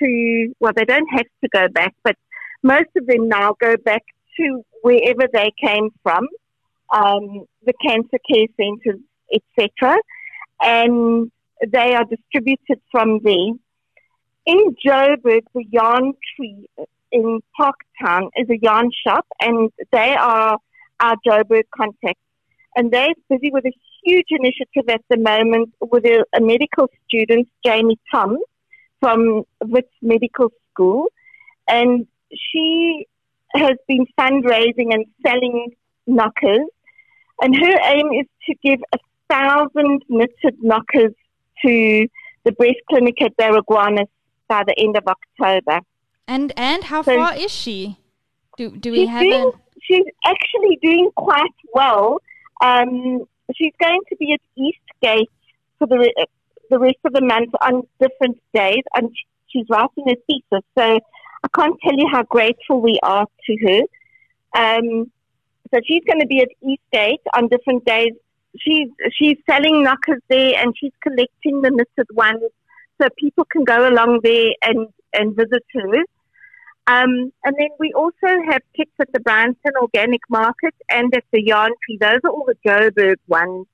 to, 0.00 0.54
well, 0.60 0.72
they 0.74 0.84
don't 0.84 1.08
have 1.08 1.26
to 1.42 1.48
go 1.48 1.68
back, 1.68 1.94
but 2.02 2.16
most 2.62 2.88
of 2.96 3.06
them 3.06 3.28
now 3.28 3.54
go 3.60 3.76
back 3.76 4.02
to 4.36 4.62
wherever 4.82 5.26
they 5.32 5.52
came 5.62 5.90
from, 6.02 6.26
um, 6.92 7.44
the 7.64 7.72
cancer 7.84 8.18
care 8.30 8.46
centres, 8.56 9.00
etc. 9.32 9.96
And 10.62 11.30
they 11.66 11.94
are 11.94 12.04
distributed 12.04 12.80
from 12.90 13.20
there. 13.22 13.52
In 14.46 14.76
Joburg, 14.84 15.42
the 15.54 15.64
Yarn 15.70 16.14
Tree 16.34 16.66
in 17.12 17.40
Parktown 17.58 18.30
is 18.36 18.48
a 18.50 18.58
yarn 18.60 18.90
shop, 19.06 19.26
and 19.40 19.70
they 19.92 20.14
are 20.14 20.58
our 21.00 21.16
Joburg 21.26 21.64
contacts. 21.76 22.20
And 22.76 22.92
they're 22.92 23.14
busy 23.28 23.50
with 23.50 23.64
a 23.66 23.72
huge 24.04 24.28
initiative 24.30 24.88
at 24.88 25.02
the 25.10 25.16
moment 25.16 25.74
with 25.80 26.04
a, 26.04 26.24
a 26.34 26.40
medical 26.40 26.88
student, 27.06 27.48
Jamie 27.64 27.98
Tom, 28.12 28.38
from 29.00 29.42
Wits 29.62 29.92
Medical 30.02 30.50
School. 30.70 31.06
And 31.68 32.06
she 32.32 33.06
has 33.54 33.76
been 33.88 34.06
fundraising 34.18 34.94
and 34.94 35.06
selling 35.26 35.74
knockers. 36.06 36.68
And 37.42 37.56
her 37.56 37.74
aim 37.84 38.12
is 38.12 38.26
to 38.46 38.54
give 38.62 38.80
a 38.92 38.98
thousand 39.28 40.02
knitted 40.08 40.56
knockers 40.60 41.12
to 41.64 42.06
the 42.44 42.52
breast 42.52 42.80
clinic 42.88 43.20
at 43.22 43.36
Baragwanath 43.36 44.08
by 44.48 44.64
the 44.66 44.74
end 44.78 44.96
of 44.96 45.04
October. 45.06 45.80
And 46.26 46.52
and 46.56 46.84
how 46.84 47.02
So- 47.02 47.16
far 47.16 47.34
is 47.36 47.52
she? 47.52 47.96
Do 48.56 48.76
do 48.76 48.92
we 48.92 49.06
have 49.06 49.22
doing, 49.22 49.44
a 49.44 49.52
she's 49.82 50.04
actually 50.24 50.78
doing 50.82 51.10
quite 51.16 51.58
well. 51.72 52.20
Um, 52.62 53.24
she's 53.56 53.72
going 53.80 54.00
to 54.08 54.16
be 54.16 54.34
at 54.34 54.40
Eastgate 54.56 55.30
for 55.78 55.86
the 55.86 55.98
re- 55.98 56.26
the 56.68 56.78
rest 56.78 56.98
of 57.04 57.12
the 57.12 57.22
month 57.22 57.50
on 57.62 57.82
different 58.00 58.38
days, 58.54 58.82
and 58.94 59.10
she's 59.48 59.66
writing 59.70 60.04
a 60.08 60.14
thesis. 60.26 60.64
So 60.78 61.00
I 61.44 61.48
can't 61.54 61.76
tell 61.82 61.94
you 61.94 62.08
how 62.10 62.22
grateful 62.24 62.80
we 62.80 62.98
are 63.02 63.26
to 63.46 63.56
her. 63.66 63.80
Um, 64.62 65.10
so 65.72 65.80
she's 65.86 66.02
going 66.04 66.20
to 66.20 66.26
be 66.26 66.40
at 66.40 66.48
Eastgate 66.62 67.20
on 67.34 67.48
different 67.48 67.84
days. 67.84 68.12
She's 68.58 68.88
she's 69.12 69.36
selling 69.48 69.82
knockers 69.84 70.20
there, 70.28 70.54
and 70.58 70.74
she's 70.78 70.92
collecting 71.02 71.62
the 71.62 71.70
knitted 71.70 72.08
ones, 72.14 72.42
so 73.00 73.08
people 73.16 73.44
can 73.44 73.64
go 73.64 73.88
along 73.88 74.20
there 74.22 74.50
and 74.62 74.88
and 75.12 75.36
visit 75.36 75.64
her. 75.74 76.04
Um, 76.86 77.32
and 77.44 77.54
then 77.56 77.68
we 77.78 77.92
also 77.92 78.28
have 78.50 78.62
kits 78.74 78.90
at 79.00 79.12
the 79.12 79.20
Bryanston 79.20 79.72
Organic 79.80 80.22
Market 80.28 80.74
and 80.90 81.14
at 81.14 81.24
the 81.32 81.40
Yarn 81.40 81.70
Tree. 81.84 81.98
Those 82.00 82.18
are 82.24 82.30
all 82.30 82.46
the 82.46 82.56
Joburg 82.68 83.16
ones. 83.28 83.66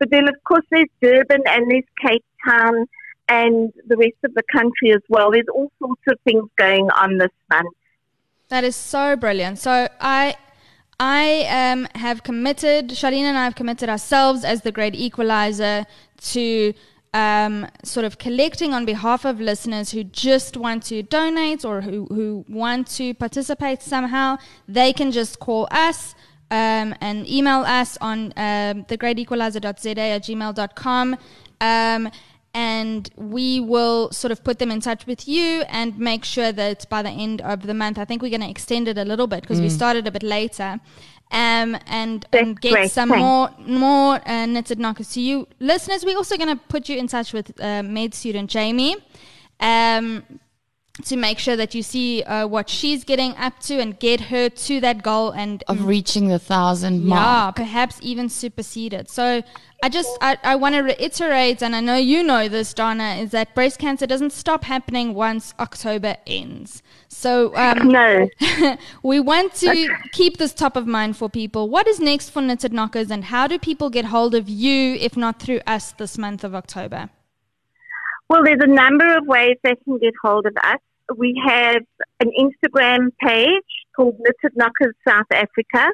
But 0.00 0.10
then, 0.10 0.28
of 0.28 0.34
course, 0.42 0.64
there's 0.70 0.88
Durban 1.00 1.42
and 1.46 1.70
there's 1.70 1.84
Cape 2.04 2.24
Town 2.44 2.86
and 3.28 3.72
the 3.86 3.96
rest 3.96 4.16
of 4.24 4.34
the 4.34 4.42
country 4.52 4.92
as 4.92 5.02
well. 5.08 5.30
There's 5.30 5.46
all 5.54 5.70
sorts 5.78 6.02
of 6.08 6.18
things 6.24 6.48
going 6.56 6.90
on 6.90 7.18
this 7.18 7.30
month. 7.48 7.74
That 8.48 8.64
is 8.64 8.74
so 8.76 9.14
brilliant. 9.14 9.58
So 9.60 9.88
I 10.00 10.36
I 11.00 11.72
um, 11.72 11.88
have 11.94 12.22
committed, 12.22 12.90
Charlene 12.90 13.24
and 13.24 13.36
I 13.36 13.44
have 13.44 13.54
committed 13.54 13.88
ourselves 13.88 14.44
as 14.44 14.62
the 14.62 14.72
Great 14.72 14.94
Equalizer 14.94 15.86
to 16.32 16.74
um, 17.12 17.66
sort 17.84 18.04
of 18.04 18.18
collecting 18.18 18.74
on 18.74 18.84
behalf 18.84 19.24
of 19.24 19.40
listeners 19.40 19.92
who 19.92 20.04
just 20.04 20.56
want 20.56 20.82
to 20.84 21.02
donate 21.02 21.64
or 21.64 21.80
who, 21.80 22.06
who 22.06 22.44
want 22.48 22.88
to 22.88 23.14
participate 23.14 23.82
somehow. 23.82 24.36
They 24.68 24.92
can 24.92 25.12
just 25.12 25.38
call 25.38 25.68
us 25.70 26.14
um, 26.50 26.94
and 27.00 27.26
email 27.28 27.60
us 27.60 27.96
on 28.00 28.32
um, 28.36 28.84
thegreatequalizer.za 28.84 30.00
at 30.00 30.22
gmail.com. 30.22 31.16
Um, 31.60 32.10
and 32.54 33.10
we 33.16 33.58
will 33.58 34.10
sort 34.12 34.30
of 34.30 34.44
put 34.44 34.60
them 34.60 34.70
in 34.70 34.80
touch 34.80 35.06
with 35.06 35.26
you 35.26 35.62
and 35.68 35.98
make 35.98 36.24
sure 36.24 36.52
that 36.52 36.88
by 36.88 37.02
the 37.02 37.10
end 37.10 37.40
of 37.42 37.66
the 37.66 37.74
month, 37.74 37.98
I 37.98 38.04
think 38.04 38.22
we're 38.22 38.30
going 38.30 38.40
to 38.42 38.48
extend 38.48 38.86
it 38.86 38.96
a 38.96 39.04
little 39.04 39.26
bit 39.26 39.40
because 39.42 39.60
we 39.60 39.68
started 39.68 40.06
a 40.06 40.12
bit 40.12 40.22
later, 40.22 40.80
um, 41.32 41.76
and, 41.86 42.24
and 42.32 42.60
get 42.60 42.72
great, 42.72 42.90
some 42.92 43.08
thanks. 43.08 43.20
more 43.20 43.50
more 43.66 44.28
uh, 44.28 44.46
knitted 44.46 44.78
knockers 44.78 45.10
to 45.14 45.20
you 45.20 45.48
listeners. 45.58 46.04
We're 46.04 46.16
also 46.16 46.36
going 46.36 46.56
to 46.56 46.62
put 46.68 46.88
you 46.88 46.96
in 46.96 47.08
touch 47.08 47.32
with 47.32 47.60
uh, 47.60 47.82
med 47.82 48.14
student 48.14 48.48
Jamie. 48.48 48.96
Um, 49.58 50.22
to 51.02 51.16
make 51.16 51.40
sure 51.40 51.56
that 51.56 51.74
you 51.74 51.82
see 51.82 52.22
uh, 52.22 52.46
what 52.46 52.70
she's 52.70 53.02
getting 53.02 53.34
up 53.36 53.58
to 53.58 53.80
and 53.80 53.98
get 53.98 54.20
her 54.20 54.48
to 54.48 54.80
that 54.80 55.02
goal 55.02 55.32
and 55.32 55.64
of 55.66 55.84
reaching 55.86 56.28
the 56.28 56.38
thousand 56.38 57.04
mark. 57.04 57.20
yeah, 57.20 57.50
perhaps 57.50 57.98
even 58.00 58.28
supersede 58.28 58.92
it. 58.92 59.10
So 59.10 59.42
I 59.82 59.88
just 59.88 60.08
I, 60.20 60.38
I 60.44 60.54
want 60.54 60.76
to 60.76 60.82
reiterate, 60.82 61.62
and 61.64 61.74
I 61.74 61.80
know 61.80 61.96
you 61.96 62.22
know 62.22 62.48
this, 62.48 62.72
Dana, 62.72 63.16
is 63.16 63.32
that 63.32 63.56
breast 63.56 63.80
cancer 63.80 64.06
doesn't 64.06 64.30
stop 64.30 64.62
happening 64.64 65.14
once 65.14 65.52
October 65.58 66.16
ends. 66.28 66.80
So 67.08 67.54
um, 67.56 67.88
No. 67.88 68.28
we 69.02 69.18
want 69.18 69.52
to 69.54 69.94
keep 70.12 70.36
this 70.38 70.54
top 70.54 70.76
of 70.76 70.86
mind 70.86 71.16
for 71.16 71.28
people. 71.28 71.68
What 71.68 71.88
is 71.88 71.98
next 71.98 72.30
for 72.30 72.40
Knitted 72.40 72.72
Knockers, 72.72 73.10
and 73.10 73.24
how 73.24 73.48
do 73.48 73.58
people 73.58 73.90
get 73.90 74.04
hold 74.06 74.34
of 74.36 74.48
you 74.48 74.94
if 74.94 75.16
not 75.16 75.40
through 75.42 75.60
us 75.66 75.90
this 75.92 76.16
month 76.16 76.44
of 76.44 76.54
October? 76.54 77.10
Well, 78.28 78.42
there's 78.44 78.60
a 78.62 78.66
number 78.66 79.16
of 79.16 79.26
ways 79.26 79.56
they 79.62 79.76
can 79.84 79.98
get 79.98 80.14
hold 80.22 80.46
of 80.46 80.56
us. 80.56 80.80
we 81.16 81.40
have 81.46 81.82
an 82.20 82.30
Instagram 82.38 83.10
page 83.20 83.64
called 83.94 84.16
Knitted 84.18 84.56
Knockers 84.56 84.94
South 85.06 85.26
Africa. 85.32 85.92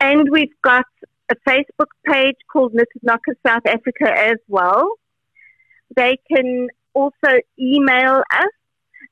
And 0.00 0.28
we've 0.30 0.54
got 0.62 0.86
a 1.30 1.36
Facebook 1.48 1.88
page 2.04 2.36
called 2.52 2.74
Knitted 2.74 3.02
Knockers 3.02 3.36
South 3.46 3.66
Africa 3.66 4.12
as 4.16 4.36
well. 4.48 4.92
They 5.94 6.18
can 6.30 6.68
also 6.94 7.38
email 7.58 8.22
us 8.30 8.52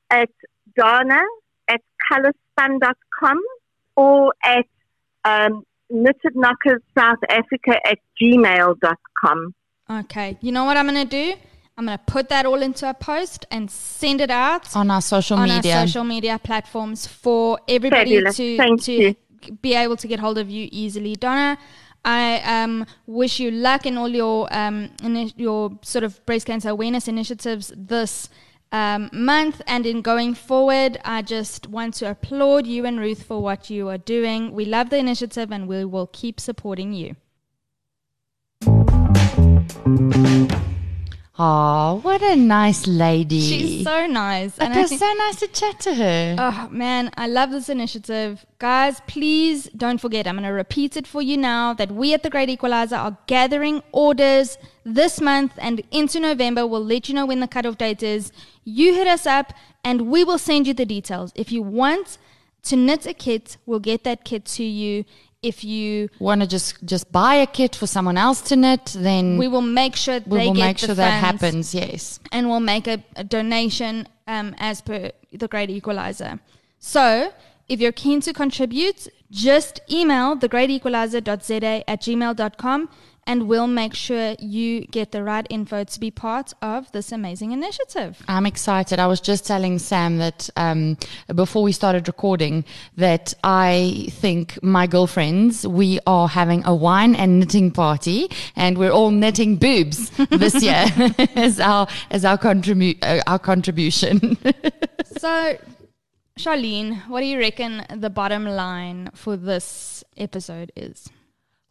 at 0.09 0.29
Dana 0.75 1.21
at 1.67 1.81
colorspun.com 2.11 3.41
or 3.95 4.33
at 4.43 4.65
um, 5.25 5.63
Knitted 5.89 6.35
Knockers 6.35 6.81
South 6.97 7.19
Africa 7.29 7.79
at 7.85 7.99
gmail.com. 8.21 9.53
Okay. 9.89 10.37
You 10.41 10.51
know 10.51 10.65
what 10.65 10.77
I'm 10.77 10.87
going 10.87 11.07
to 11.07 11.33
do? 11.33 11.39
I'm 11.77 11.85
going 11.85 11.97
to 11.97 12.03
put 12.05 12.29
that 12.29 12.47
all 12.47 12.61
into 12.63 12.89
a 12.89 12.93
post 12.95 13.45
and 13.51 13.69
send 13.69 14.19
it 14.19 14.31
out 14.31 14.75
on 14.75 14.89
our 14.89 15.01
social 15.01 15.37
on 15.37 15.47
media. 15.47 15.75
our 15.75 15.87
social 15.87 16.03
media 16.03 16.39
platforms 16.39 17.05
for 17.05 17.59
everybody 17.67 18.15
Fabulous. 18.15 18.37
to 18.37 18.57
Thank 18.57 18.83
to 18.83 18.91
you. 18.91 19.15
be 19.61 19.75
able 19.75 19.95
to 19.97 20.07
get 20.07 20.19
hold 20.19 20.39
of 20.39 20.49
you 20.49 20.67
easily. 20.71 21.15
Dana, 21.15 21.59
I 22.03 22.39
um, 22.63 22.87
wish 23.05 23.39
you 23.39 23.51
luck 23.51 23.85
in 23.85 23.95
all 23.95 24.09
your 24.09 24.47
um, 24.51 24.89
in 25.03 25.31
your 25.35 25.77
sort 25.83 26.03
of 26.03 26.25
breast 26.25 26.47
cancer 26.47 26.69
awareness 26.69 27.07
initiatives 27.07 27.71
this 27.75 28.29
um, 28.71 29.11
month 29.13 29.61
and 29.67 29.85
in 29.85 30.01
going 30.01 30.33
forward. 30.33 30.97
I 31.05 31.21
just 31.21 31.67
want 31.67 31.93
to 31.95 32.09
applaud 32.09 32.65
you 32.65 32.85
and 32.85 32.99
Ruth 32.99 33.21
for 33.21 33.39
what 33.39 33.69
you 33.69 33.87
are 33.89 33.99
doing. 33.99 34.51
We 34.51 34.65
love 34.65 34.89
the 34.89 34.97
initiative 34.97 35.51
and 35.51 35.67
we 35.67 35.85
will 35.85 36.07
keep 36.07 36.39
supporting 36.39 36.93
you. 36.93 37.15
Oh, 41.39 41.99
what 42.01 42.23
a 42.23 42.35
nice 42.35 42.87
lady. 42.87 43.41
She's 43.41 43.83
so 43.83 44.07
nice. 44.07 44.57
it 44.57 44.69
was 44.75 44.97
so 44.97 45.13
nice 45.13 45.35
to 45.35 45.47
chat 45.47 45.79
to 45.81 45.93
her. 45.93 46.35
Oh 46.39 46.67
man, 46.71 47.11
I 47.15 47.27
love 47.27 47.51
this 47.51 47.69
initiative. 47.69 48.43
Guys, 48.57 49.01
please 49.05 49.69
don't 49.77 50.01
forget, 50.01 50.25
I'm 50.25 50.35
going 50.35 50.45
to 50.45 50.49
repeat 50.49 50.97
it 50.97 51.05
for 51.05 51.21
you 51.21 51.37
now 51.37 51.73
that 51.75 51.91
we 51.91 52.15
at 52.15 52.23
the 52.23 52.31
Great 52.31 52.49
Equalizer 52.49 52.95
are 52.95 53.17
gathering 53.27 53.83
orders 53.91 54.57
this 54.83 55.21
month 55.21 55.51
and 55.59 55.83
into 55.91 56.19
November. 56.19 56.65
We'll 56.65 56.83
let 56.83 57.07
you 57.07 57.13
know 57.13 57.27
when 57.27 57.39
the 57.39 57.47
cutoff 57.47 57.77
date 57.77 58.01
is. 58.01 58.31
You 58.63 58.95
hit 58.95 59.07
us 59.07 59.27
up 59.27 59.53
and 59.83 60.09
we 60.09 60.23
will 60.23 60.39
send 60.39 60.65
you 60.65 60.73
the 60.73 60.85
details. 60.85 61.31
If 61.35 61.51
you 61.51 61.61
want 61.61 62.17
to 62.63 62.75
knit 62.75 63.05
a 63.05 63.13
kit, 63.13 63.57
we'll 63.67 63.79
get 63.79 64.03
that 64.05 64.23
kit 64.25 64.43
to 64.45 64.63
you. 64.63 65.05
If 65.43 65.63
you, 65.63 66.09
Want 66.19 66.41
to 66.41 66.47
just 66.47 66.83
just 66.83 67.11
buy 67.11 67.35
a 67.35 67.47
kit 67.47 67.75
for 67.75 67.87
someone 67.87 68.17
else 68.17 68.41
to 68.49 68.55
knit? 68.55 68.95
Then 68.97 69.37
we 69.37 69.47
will 69.47 69.61
make 69.61 69.95
sure 69.95 70.19
we 70.25 70.39
will 70.39 70.53
make 70.53 70.79
sure 70.79 70.95
that 70.95 71.23
happens. 71.23 71.75
Yes. 71.75 72.19
and 72.31 72.49
we'll 72.49 72.59
make 72.59 72.87
a, 72.87 73.03
a 73.15 73.23
donation 73.23 74.07
um, 74.27 74.55
as 74.57 74.81
per 74.81 75.11
the 75.31 75.47
Great 75.47 75.69
Equalizer. 75.69 76.39
So, 76.79 77.31
if 77.69 77.79
you're 77.79 77.91
keen 77.91 78.19
to 78.21 78.33
contribute, 78.33 79.07
just 79.29 79.79
email 79.91 80.35
thegreatequalizer.za 80.37 81.89
at 81.89 82.01
gmail.com 82.01 82.89
and 83.27 83.47
we'll 83.47 83.67
make 83.67 83.93
sure 83.93 84.35
you 84.39 84.85
get 84.87 85.11
the 85.11 85.21
right 85.21 85.45
info 85.49 85.83
to 85.83 85.99
be 85.99 86.09
part 86.09 86.53
of 86.61 86.89
this 86.93 87.11
amazing 87.11 87.51
initiative. 87.51 88.23
I'm 88.27 88.45
excited. 88.45 88.99
I 88.99 89.07
was 89.07 89.19
just 89.19 89.45
telling 89.45 89.77
Sam 89.79 90.17
that 90.17 90.49
um, 90.55 90.97
before 91.35 91.61
we 91.61 91.73
started 91.73 92.07
recording 92.07 92.63
that 92.95 93.33
I 93.43 94.07
think 94.11 94.57
my 94.63 94.87
girlfriends 94.87 95.67
we 95.67 95.99
are 96.07 96.29
having 96.29 96.65
a 96.65 96.73
wine 96.73 97.13
and 97.15 97.39
knitting 97.39 97.71
party, 97.71 98.29
and 98.55 98.77
we're 98.77 98.91
all 98.91 99.11
knitting 99.11 99.57
boobs 99.57 100.09
this 100.29 100.63
year 100.63 100.85
as 101.35 101.59
our 101.59 101.87
as 102.09 102.23
our 102.23 102.37
contribu- 102.37 102.97
uh, 103.03 103.21
our 103.27 103.39
contribution. 103.39 104.37
So, 105.19 105.57
Charlene, 106.37 107.07
what 107.07 107.21
do 107.21 107.25
you 107.25 107.39
reckon 107.39 107.83
the 107.95 108.09
bottom 108.09 108.45
line 108.45 109.09
for 109.15 109.35
this 109.35 110.03
episode 110.15 110.71
is? 110.75 111.09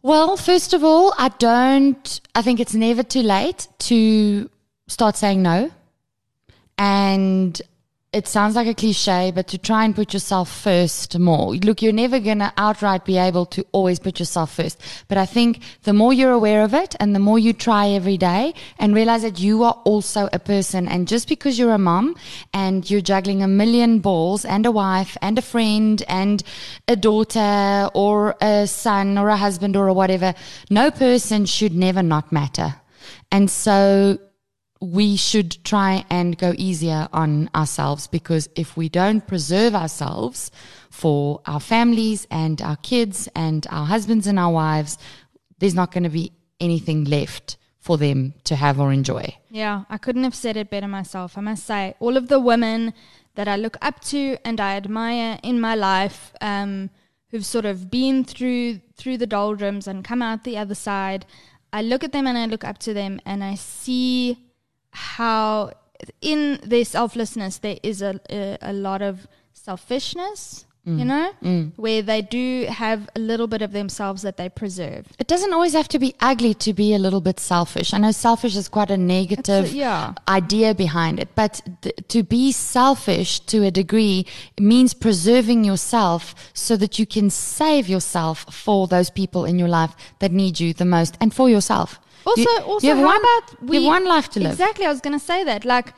Well, 0.02 0.36
first 0.36 0.72
of 0.72 0.84
all, 0.84 1.14
I 1.18 1.28
don't, 1.28 2.20
I 2.34 2.42
think 2.42 2.60
it's 2.60 2.74
never 2.74 3.02
too 3.02 3.22
late 3.22 3.66
to 3.80 4.48
start 4.86 5.16
saying 5.16 5.42
no. 5.42 5.70
And 6.78 7.60
it 8.12 8.26
sounds 8.26 8.54
like 8.54 8.66
a 8.66 8.74
cliche, 8.74 9.30
but 9.34 9.46
to 9.48 9.58
try 9.58 9.84
and 9.84 9.94
put 9.94 10.14
yourself 10.14 10.50
first 10.50 11.18
more. 11.18 11.54
Look, 11.56 11.82
you're 11.82 11.92
never 11.92 12.18
going 12.18 12.38
to 12.38 12.52
outright 12.56 13.04
be 13.04 13.18
able 13.18 13.44
to 13.46 13.66
always 13.72 13.98
put 13.98 14.18
yourself 14.18 14.54
first. 14.54 14.80
But 15.08 15.18
I 15.18 15.26
think 15.26 15.60
the 15.82 15.92
more 15.92 16.12
you're 16.12 16.30
aware 16.30 16.62
of 16.62 16.72
it 16.72 16.94
and 16.98 17.14
the 17.14 17.18
more 17.18 17.38
you 17.38 17.52
try 17.52 17.88
every 17.88 18.16
day 18.16 18.54
and 18.78 18.94
realize 18.94 19.22
that 19.22 19.38
you 19.40 19.64
are 19.64 19.82
also 19.84 20.30
a 20.32 20.38
person. 20.38 20.88
And 20.88 21.06
just 21.06 21.28
because 21.28 21.58
you're 21.58 21.74
a 21.74 21.78
mom 21.78 22.16
and 22.54 22.88
you're 22.88 23.02
juggling 23.02 23.42
a 23.42 23.48
million 23.48 23.98
balls 23.98 24.44
and 24.44 24.64
a 24.64 24.70
wife 24.70 25.16
and 25.20 25.36
a 25.38 25.42
friend 25.42 26.02
and 26.08 26.42
a 26.88 26.96
daughter 26.96 27.90
or 27.92 28.34
a 28.40 28.66
son 28.66 29.18
or 29.18 29.28
a 29.28 29.36
husband 29.36 29.76
or 29.76 29.88
a 29.88 29.92
whatever, 29.92 30.32
no 30.70 30.90
person 30.90 31.44
should 31.44 31.74
never 31.74 32.02
not 32.02 32.32
matter. 32.32 32.76
And 33.30 33.50
so 33.50 34.18
we 34.80 35.16
should 35.16 35.64
try 35.64 36.04
and 36.10 36.36
go 36.36 36.54
easier 36.56 37.08
on 37.12 37.48
ourselves 37.54 38.06
because 38.06 38.48
if 38.54 38.76
we 38.76 38.88
don't 38.88 39.26
preserve 39.26 39.74
ourselves 39.74 40.50
for 40.90 41.40
our 41.46 41.60
families 41.60 42.26
and 42.30 42.60
our 42.60 42.76
kids 42.76 43.28
and 43.34 43.66
our 43.70 43.86
husbands 43.86 44.26
and 44.26 44.38
our 44.38 44.52
wives, 44.52 44.98
there's 45.58 45.74
not 45.74 45.92
going 45.92 46.04
to 46.04 46.10
be 46.10 46.32
anything 46.60 47.04
left 47.04 47.56
for 47.78 47.96
them 47.96 48.34
to 48.44 48.56
have 48.56 48.80
or 48.80 48.92
enjoy. 48.92 49.34
Yeah, 49.48 49.84
I 49.88 49.96
couldn't 49.96 50.24
have 50.24 50.34
said 50.34 50.56
it 50.56 50.70
better 50.70 50.88
myself. 50.88 51.38
I 51.38 51.40
must 51.40 51.64
say, 51.64 51.94
all 52.00 52.16
of 52.16 52.28
the 52.28 52.40
women 52.40 52.92
that 53.36 53.48
I 53.48 53.56
look 53.56 53.76
up 53.80 54.00
to 54.06 54.36
and 54.44 54.60
I 54.60 54.76
admire 54.76 55.38
in 55.42 55.60
my 55.60 55.74
life, 55.74 56.32
um, 56.40 56.90
who've 57.30 57.46
sort 57.46 57.64
of 57.64 57.90
been 57.90 58.24
through 58.24 58.80
through 58.96 59.18
the 59.18 59.26
doldrums 59.26 59.86
and 59.86 60.04
come 60.04 60.22
out 60.22 60.44
the 60.44 60.58
other 60.58 60.74
side, 60.74 61.26
I 61.72 61.82
look 61.82 62.02
at 62.02 62.12
them 62.12 62.26
and 62.26 62.36
I 62.36 62.46
look 62.46 62.64
up 62.64 62.78
to 62.78 62.94
them 62.94 63.20
and 63.24 63.44
I 63.44 63.54
see 63.54 64.45
how 64.96 65.72
in 66.20 66.58
their 66.62 66.84
selflessness 66.84 67.58
there 67.58 67.78
is 67.82 68.02
a 68.02 68.18
a, 68.30 68.58
a 68.62 68.72
lot 68.72 69.02
of 69.02 69.26
selfishness. 69.52 70.64
You 70.88 70.92
mm. 70.92 71.06
know, 71.06 71.32
mm. 71.42 71.72
where 71.74 72.00
they 72.00 72.22
do 72.22 72.66
have 72.68 73.10
a 73.16 73.18
little 73.18 73.48
bit 73.48 73.60
of 73.60 73.72
themselves 73.72 74.22
that 74.22 74.36
they 74.36 74.48
preserve. 74.48 75.08
It 75.18 75.26
doesn't 75.26 75.52
always 75.52 75.72
have 75.72 75.88
to 75.88 75.98
be 75.98 76.14
ugly 76.20 76.54
to 76.54 76.72
be 76.72 76.94
a 76.94 76.98
little 76.98 77.20
bit 77.20 77.40
selfish. 77.40 77.92
I 77.92 77.98
know 77.98 78.12
selfish 78.12 78.54
is 78.54 78.68
quite 78.68 78.92
a 78.92 78.96
negative 78.96 79.72
yeah. 79.72 80.14
idea 80.28 80.76
behind 80.76 81.18
it, 81.18 81.30
but 81.34 81.60
th- 81.82 81.96
to 82.06 82.22
be 82.22 82.52
selfish 82.52 83.40
to 83.52 83.64
a 83.64 83.72
degree 83.72 84.26
means 84.60 84.94
preserving 84.94 85.64
yourself 85.64 86.36
so 86.54 86.76
that 86.76 87.00
you 87.00 87.06
can 87.16 87.30
save 87.30 87.88
yourself 87.88 88.46
for 88.54 88.86
those 88.86 89.10
people 89.10 89.44
in 89.44 89.58
your 89.58 89.72
life 89.80 89.92
that 90.20 90.30
need 90.30 90.60
you 90.60 90.72
the 90.72 90.84
most 90.84 91.18
and 91.20 91.34
for 91.34 91.50
yourself. 91.50 91.98
Also, 92.26 92.42
you, 92.42 92.58
also, 92.58 92.86
you 92.86 92.94
have 92.94 92.98
how 92.98 93.06
one, 93.06 93.20
about 93.20 93.74
you 93.74 93.80
have 93.80 93.84
one 93.84 94.04
life 94.04 94.28
to 94.30 94.40
live. 94.40 94.52
Exactly, 94.52 94.84
I 94.84 94.88
was 94.88 95.00
going 95.00 95.18
to 95.18 95.24
say 95.24 95.44
that. 95.44 95.64
Like, 95.64 95.94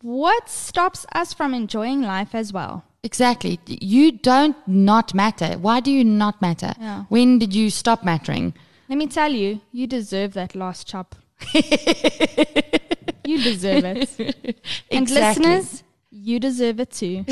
what 0.00 0.48
stops 0.48 1.04
us 1.12 1.34
from 1.34 1.52
enjoying 1.52 2.02
life 2.02 2.34
as 2.34 2.52
well? 2.52 2.84
Exactly. 3.02 3.58
You 3.66 4.12
don't 4.12 4.56
not 4.66 5.14
matter. 5.14 5.58
Why 5.58 5.80
do 5.80 5.90
you 5.90 6.04
not 6.04 6.40
matter? 6.40 6.72
Yeah. 6.80 7.04
When 7.08 7.38
did 7.38 7.54
you 7.54 7.70
stop 7.70 8.04
mattering? 8.04 8.54
Let 8.88 8.98
me 8.98 9.06
tell 9.06 9.32
you, 9.32 9.60
you 9.72 9.86
deserve 9.86 10.34
that 10.34 10.54
last 10.54 10.86
chop. 10.86 11.16
you 11.54 13.42
deserve 13.42 13.84
it. 13.84 14.60
And 14.90 15.10
listeners, 15.10 15.82
you 16.10 16.40
deserve 16.40 16.80
it 16.80 16.90
too. 16.92 17.24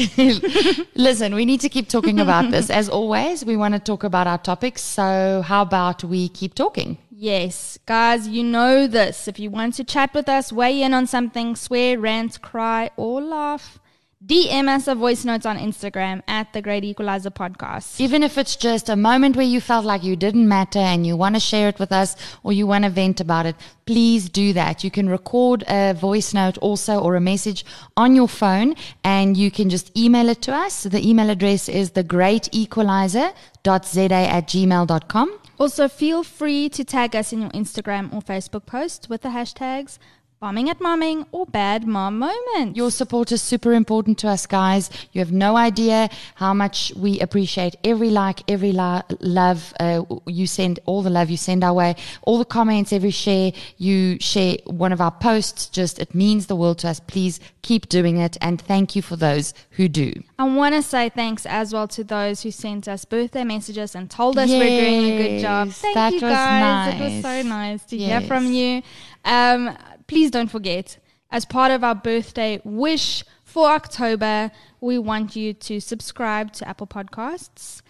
Listen, 0.94 1.34
we 1.34 1.44
need 1.44 1.60
to 1.60 1.68
keep 1.68 1.88
talking 1.88 2.20
about 2.20 2.50
this. 2.50 2.70
As 2.70 2.88
always, 2.88 3.44
we 3.44 3.56
want 3.56 3.74
to 3.74 3.80
talk 3.80 4.04
about 4.04 4.26
our 4.26 4.38
topics. 4.38 4.82
So, 4.82 5.42
how 5.44 5.62
about 5.62 6.04
we 6.04 6.28
keep 6.28 6.54
talking? 6.54 6.98
Yes, 7.16 7.78
guys, 7.86 8.26
you 8.26 8.42
know 8.42 8.88
this. 8.88 9.28
If 9.28 9.38
you 9.38 9.48
want 9.48 9.74
to 9.74 9.84
chat 9.84 10.12
with 10.14 10.28
us, 10.28 10.52
weigh 10.52 10.82
in 10.82 10.92
on 10.92 11.06
something, 11.06 11.54
swear, 11.54 11.96
rant, 11.96 12.42
cry, 12.42 12.90
or 12.96 13.22
laugh, 13.22 13.78
DM 14.26 14.66
us 14.66 14.88
a 14.88 14.96
voice 14.96 15.24
note 15.24 15.46
on 15.46 15.56
Instagram 15.56 16.24
at 16.26 16.52
the 16.52 16.60
Great 16.60 16.82
Equalizer 16.82 17.30
Podcast. 17.30 18.00
Even 18.00 18.24
if 18.24 18.36
it's 18.36 18.56
just 18.56 18.88
a 18.88 18.96
moment 18.96 19.36
where 19.36 19.46
you 19.46 19.60
felt 19.60 19.84
like 19.84 20.02
you 20.02 20.16
didn't 20.16 20.48
matter 20.48 20.80
and 20.80 21.06
you 21.06 21.16
want 21.16 21.36
to 21.36 21.40
share 21.40 21.68
it 21.68 21.78
with 21.78 21.92
us 21.92 22.16
or 22.42 22.52
you 22.52 22.66
want 22.66 22.82
to 22.82 22.90
vent 22.90 23.20
about 23.20 23.46
it, 23.46 23.54
please 23.86 24.28
do 24.28 24.52
that. 24.52 24.82
You 24.82 24.90
can 24.90 25.08
record 25.08 25.62
a 25.68 25.94
voice 25.94 26.34
note 26.34 26.58
also 26.58 26.98
or 26.98 27.14
a 27.14 27.20
message 27.20 27.64
on 27.96 28.16
your 28.16 28.26
phone 28.26 28.74
and 29.04 29.36
you 29.36 29.52
can 29.52 29.70
just 29.70 29.96
email 29.96 30.28
it 30.28 30.42
to 30.42 30.52
us. 30.52 30.82
The 30.82 31.08
email 31.08 31.30
address 31.30 31.68
is 31.68 31.92
thegreatequalizer.za 31.92 34.10
at 34.10 34.48
gmail.com. 34.48 35.38
Also, 35.58 35.88
feel 35.88 36.24
free 36.24 36.68
to 36.68 36.84
tag 36.84 37.14
us 37.14 37.32
in 37.32 37.40
your 37.40 37.50
Instagram 37.50 38.12
or 38.12 38.20
Facebook 38.20 38.66
post 38.66 39.08
with 39.08 39.22
the 39.22 39.28
hashtags 39.28 39.98
bombing 40.44 40.68
at 40.68 40.78
momming, 40.78 41.24
or 41.32 41.46
bad 41.46 41.86
mom 41.86 42.18
moments. 42.18 42.76
Your 42.76 42.90
support 42.90 43.32
is 43.32 43.40
super 43.40 43.72
important 43.72 44.18
to 44.18 44.28
us, 44.28 44.44
guys. 44.44 44.90
You 45.12 45.20
have 45.20 45.32
no 45.32 45.56
idea 45.56 46.10
how 46.34 46.52
much 46.52 46.92
we 46.94 47.18
appreciate 47.20 47.76
every 47.82 48.10
like, 48.10 48.42
every 48.46 48.70
la- 48.72 49.00
love 49.20 49.72
uh, 49.80 50.02
you 50.26 50.46
send, 50.46 50.80
all 50.84 51.00
the 51.00 51.08
love 51.08 51.30
you 51.30 51.38
send 51.38 51.64
our 51.64 51.72
way, 51.72 51.96
all 52.24 52.36
the 52.36 52.44
comments, 52.44 52.92
every 52.92 53.10
share 53.10 53.52
you 53.78 54.18
share 54.20 54.58
one 54.66 54.92
of 54.92 55.00
our 55.00 55.12
posts. 55.12 55.70
Just 55.70 55.98
it 55.98 56.14
means 56.14 56.46
the 56.46 56.56
world 56.56 56.80
to 56.80 56.88
us. 56.88 57.00
Please 57.00 57.40
keep 57.62 57.88
doing 57.88 58.18
it, 58.18 58.36
and 58.42 58.60
thank 58.60 58.94
you 58.94 59.00
for 59.00 59.16
those 59.16 59.54
who 59.70 59.88
do. 59.88 60.12
I 60.38 60.44
want 60.44 60.74
to 60.74 60.82
say 60.82 61.08
thanks 61.08 61.46
as 61.46 61.72
well 61.72 61.88
to 61.88 62.04
those 62.04 62.42
who 62.42 62.50
sent 62.50 62.86
us 62.86 63.06
birthday 63.06 63.44
messages 63.44 63.94
and 63.94 64.10
told 64.10 64.36
us 64.36 64.50
we're 64.50 64.58
doing 64.58 65.04
a 65.04 65.16
good 65.16 65.40
job. 65.40 65.70
Thank 65.70 65.94
that 65.94 66.12
you 66.12 66.20
was 66.20 66.32
guys. 66.34 67.00
It 67.00 67.14
was 67.14 67.22
so 67.22 67.48
nice 67.48 67.82
to 67.86 67.96
hear 67.96 68.20
from 68.20 68.52
you. 68.52 68.82
Um, 69.24 69.74
please 70.06 70.30
don't 70.30 70.50
forget, 70.50 70.98
as 71.30 71.44
part 71.44 71.72
of 71.72 71.82
our 71.82 71.94
birthday 71.94 72.60
wish 72.64 73.24
for 73.42 73.68
October, 73.68 74.50
we 74.80 74.98
want 74.98 75.36
you 75.36 75.52
to 75.54 75.80
subscribe 75.80 76.52
to 76.54 76.68
Apple 76.68 76.86
Podcasts. 76.86 77.82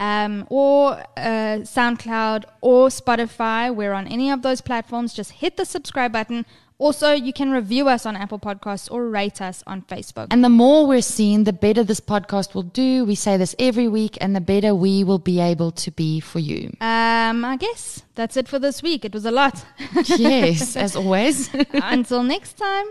Um, 0.00 0.48
or 0.50 0.94
uh, 1.16 1.62
SoundCloud 1.62 2.44
or 2.60 2.88
Spotify. 2.88 3.72
We're 3.72 3.92
on 3.92 4.08
any 4.08 4.32
of 4.32 4.42
those 4.42 4.60
platforms. 4.60 5.14
Just 5.14 5.30
hit 5.30 5.56
the 5.56 5.64
subscribe 5.64 6.12
button. 6.12 6.44
Also, 6.82 7.12
you 7.12 7.32
can 7.32 7.52
review 7.52 7.88
us 7.88 8.04
on 8.06 8.16
Apple 8.16 8.40
Podcasts 8.40 8.90
or 8.90 9.08
rate 9.08 9.40
us 9.40 9.62
on 9.68 9.82
Facebook. 9.82 10.26
And 10.32 10.42
the 10.42 10.48
more 10.48 10.84
we're 10.84 11.00
seen, 11.00 11.44
the 11.44 11.52
better 11.52 11.84
this 11.84 12.00
podcast 12.00 12.54
will 12.54 12.64
do. 12.64 13.04
We 13.04 13.14
say 13.14 13.36
this 13.36 13.54
every 13.60 13.86
week, 13.86 14.18
and 14.20 14.34
the 14.34 14.40
better 14.40 14.74
we 14.74 15.04
will 15.04 15.20
be 15.20 15.38
able 15.38 15.70
to 15.70 15.92
be 15.92 16.18
for 16.18 16.40
you. 16.40 16.74
Um, 16.80 17.44
I 17.44 17.56
guess 17.56 18.02
that's 18.16 18.36
it 18.36 18.48
for 18.48 18.58
this 18.58 18.82
week. 18.82 19.04
It 19.04 19.14
was 19.14 19.24
a 19.24 19.30
lot. 19.30 19.64
yes, 20.06 20.74
as 20.84 20.96
always. 20.96 21.54
Until 21.72 22.24
next 22.24 22.54
time, 22.54 22.86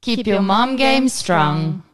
Keep, 0.00 0.26
your 0.26 0.42
mom 0.42 0.74
game 0.74 1.08
strong. 1.08 1.56
Painting 1.56 1.85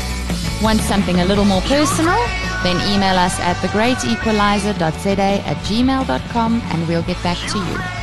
Want 0.64 0.82
something 0.82 1.20
a 1.20 1.26
little 1.26 1.46
more 1.46 1.62
personal? 1.62 2.18
Then 2.64 2.78
email 2.92 3.16
us 3.16 3.40
at 3.40 3.58
thegreatequalizer.za 3.58 5.22
at 5.22 5.58
gmail.com 5.58 6.62
and 6.64 6.88
we'll 6.88 7.04
get 7.04 7.22
back 7.22 7.38
to 7.52 7.60
you. 7.60 8.01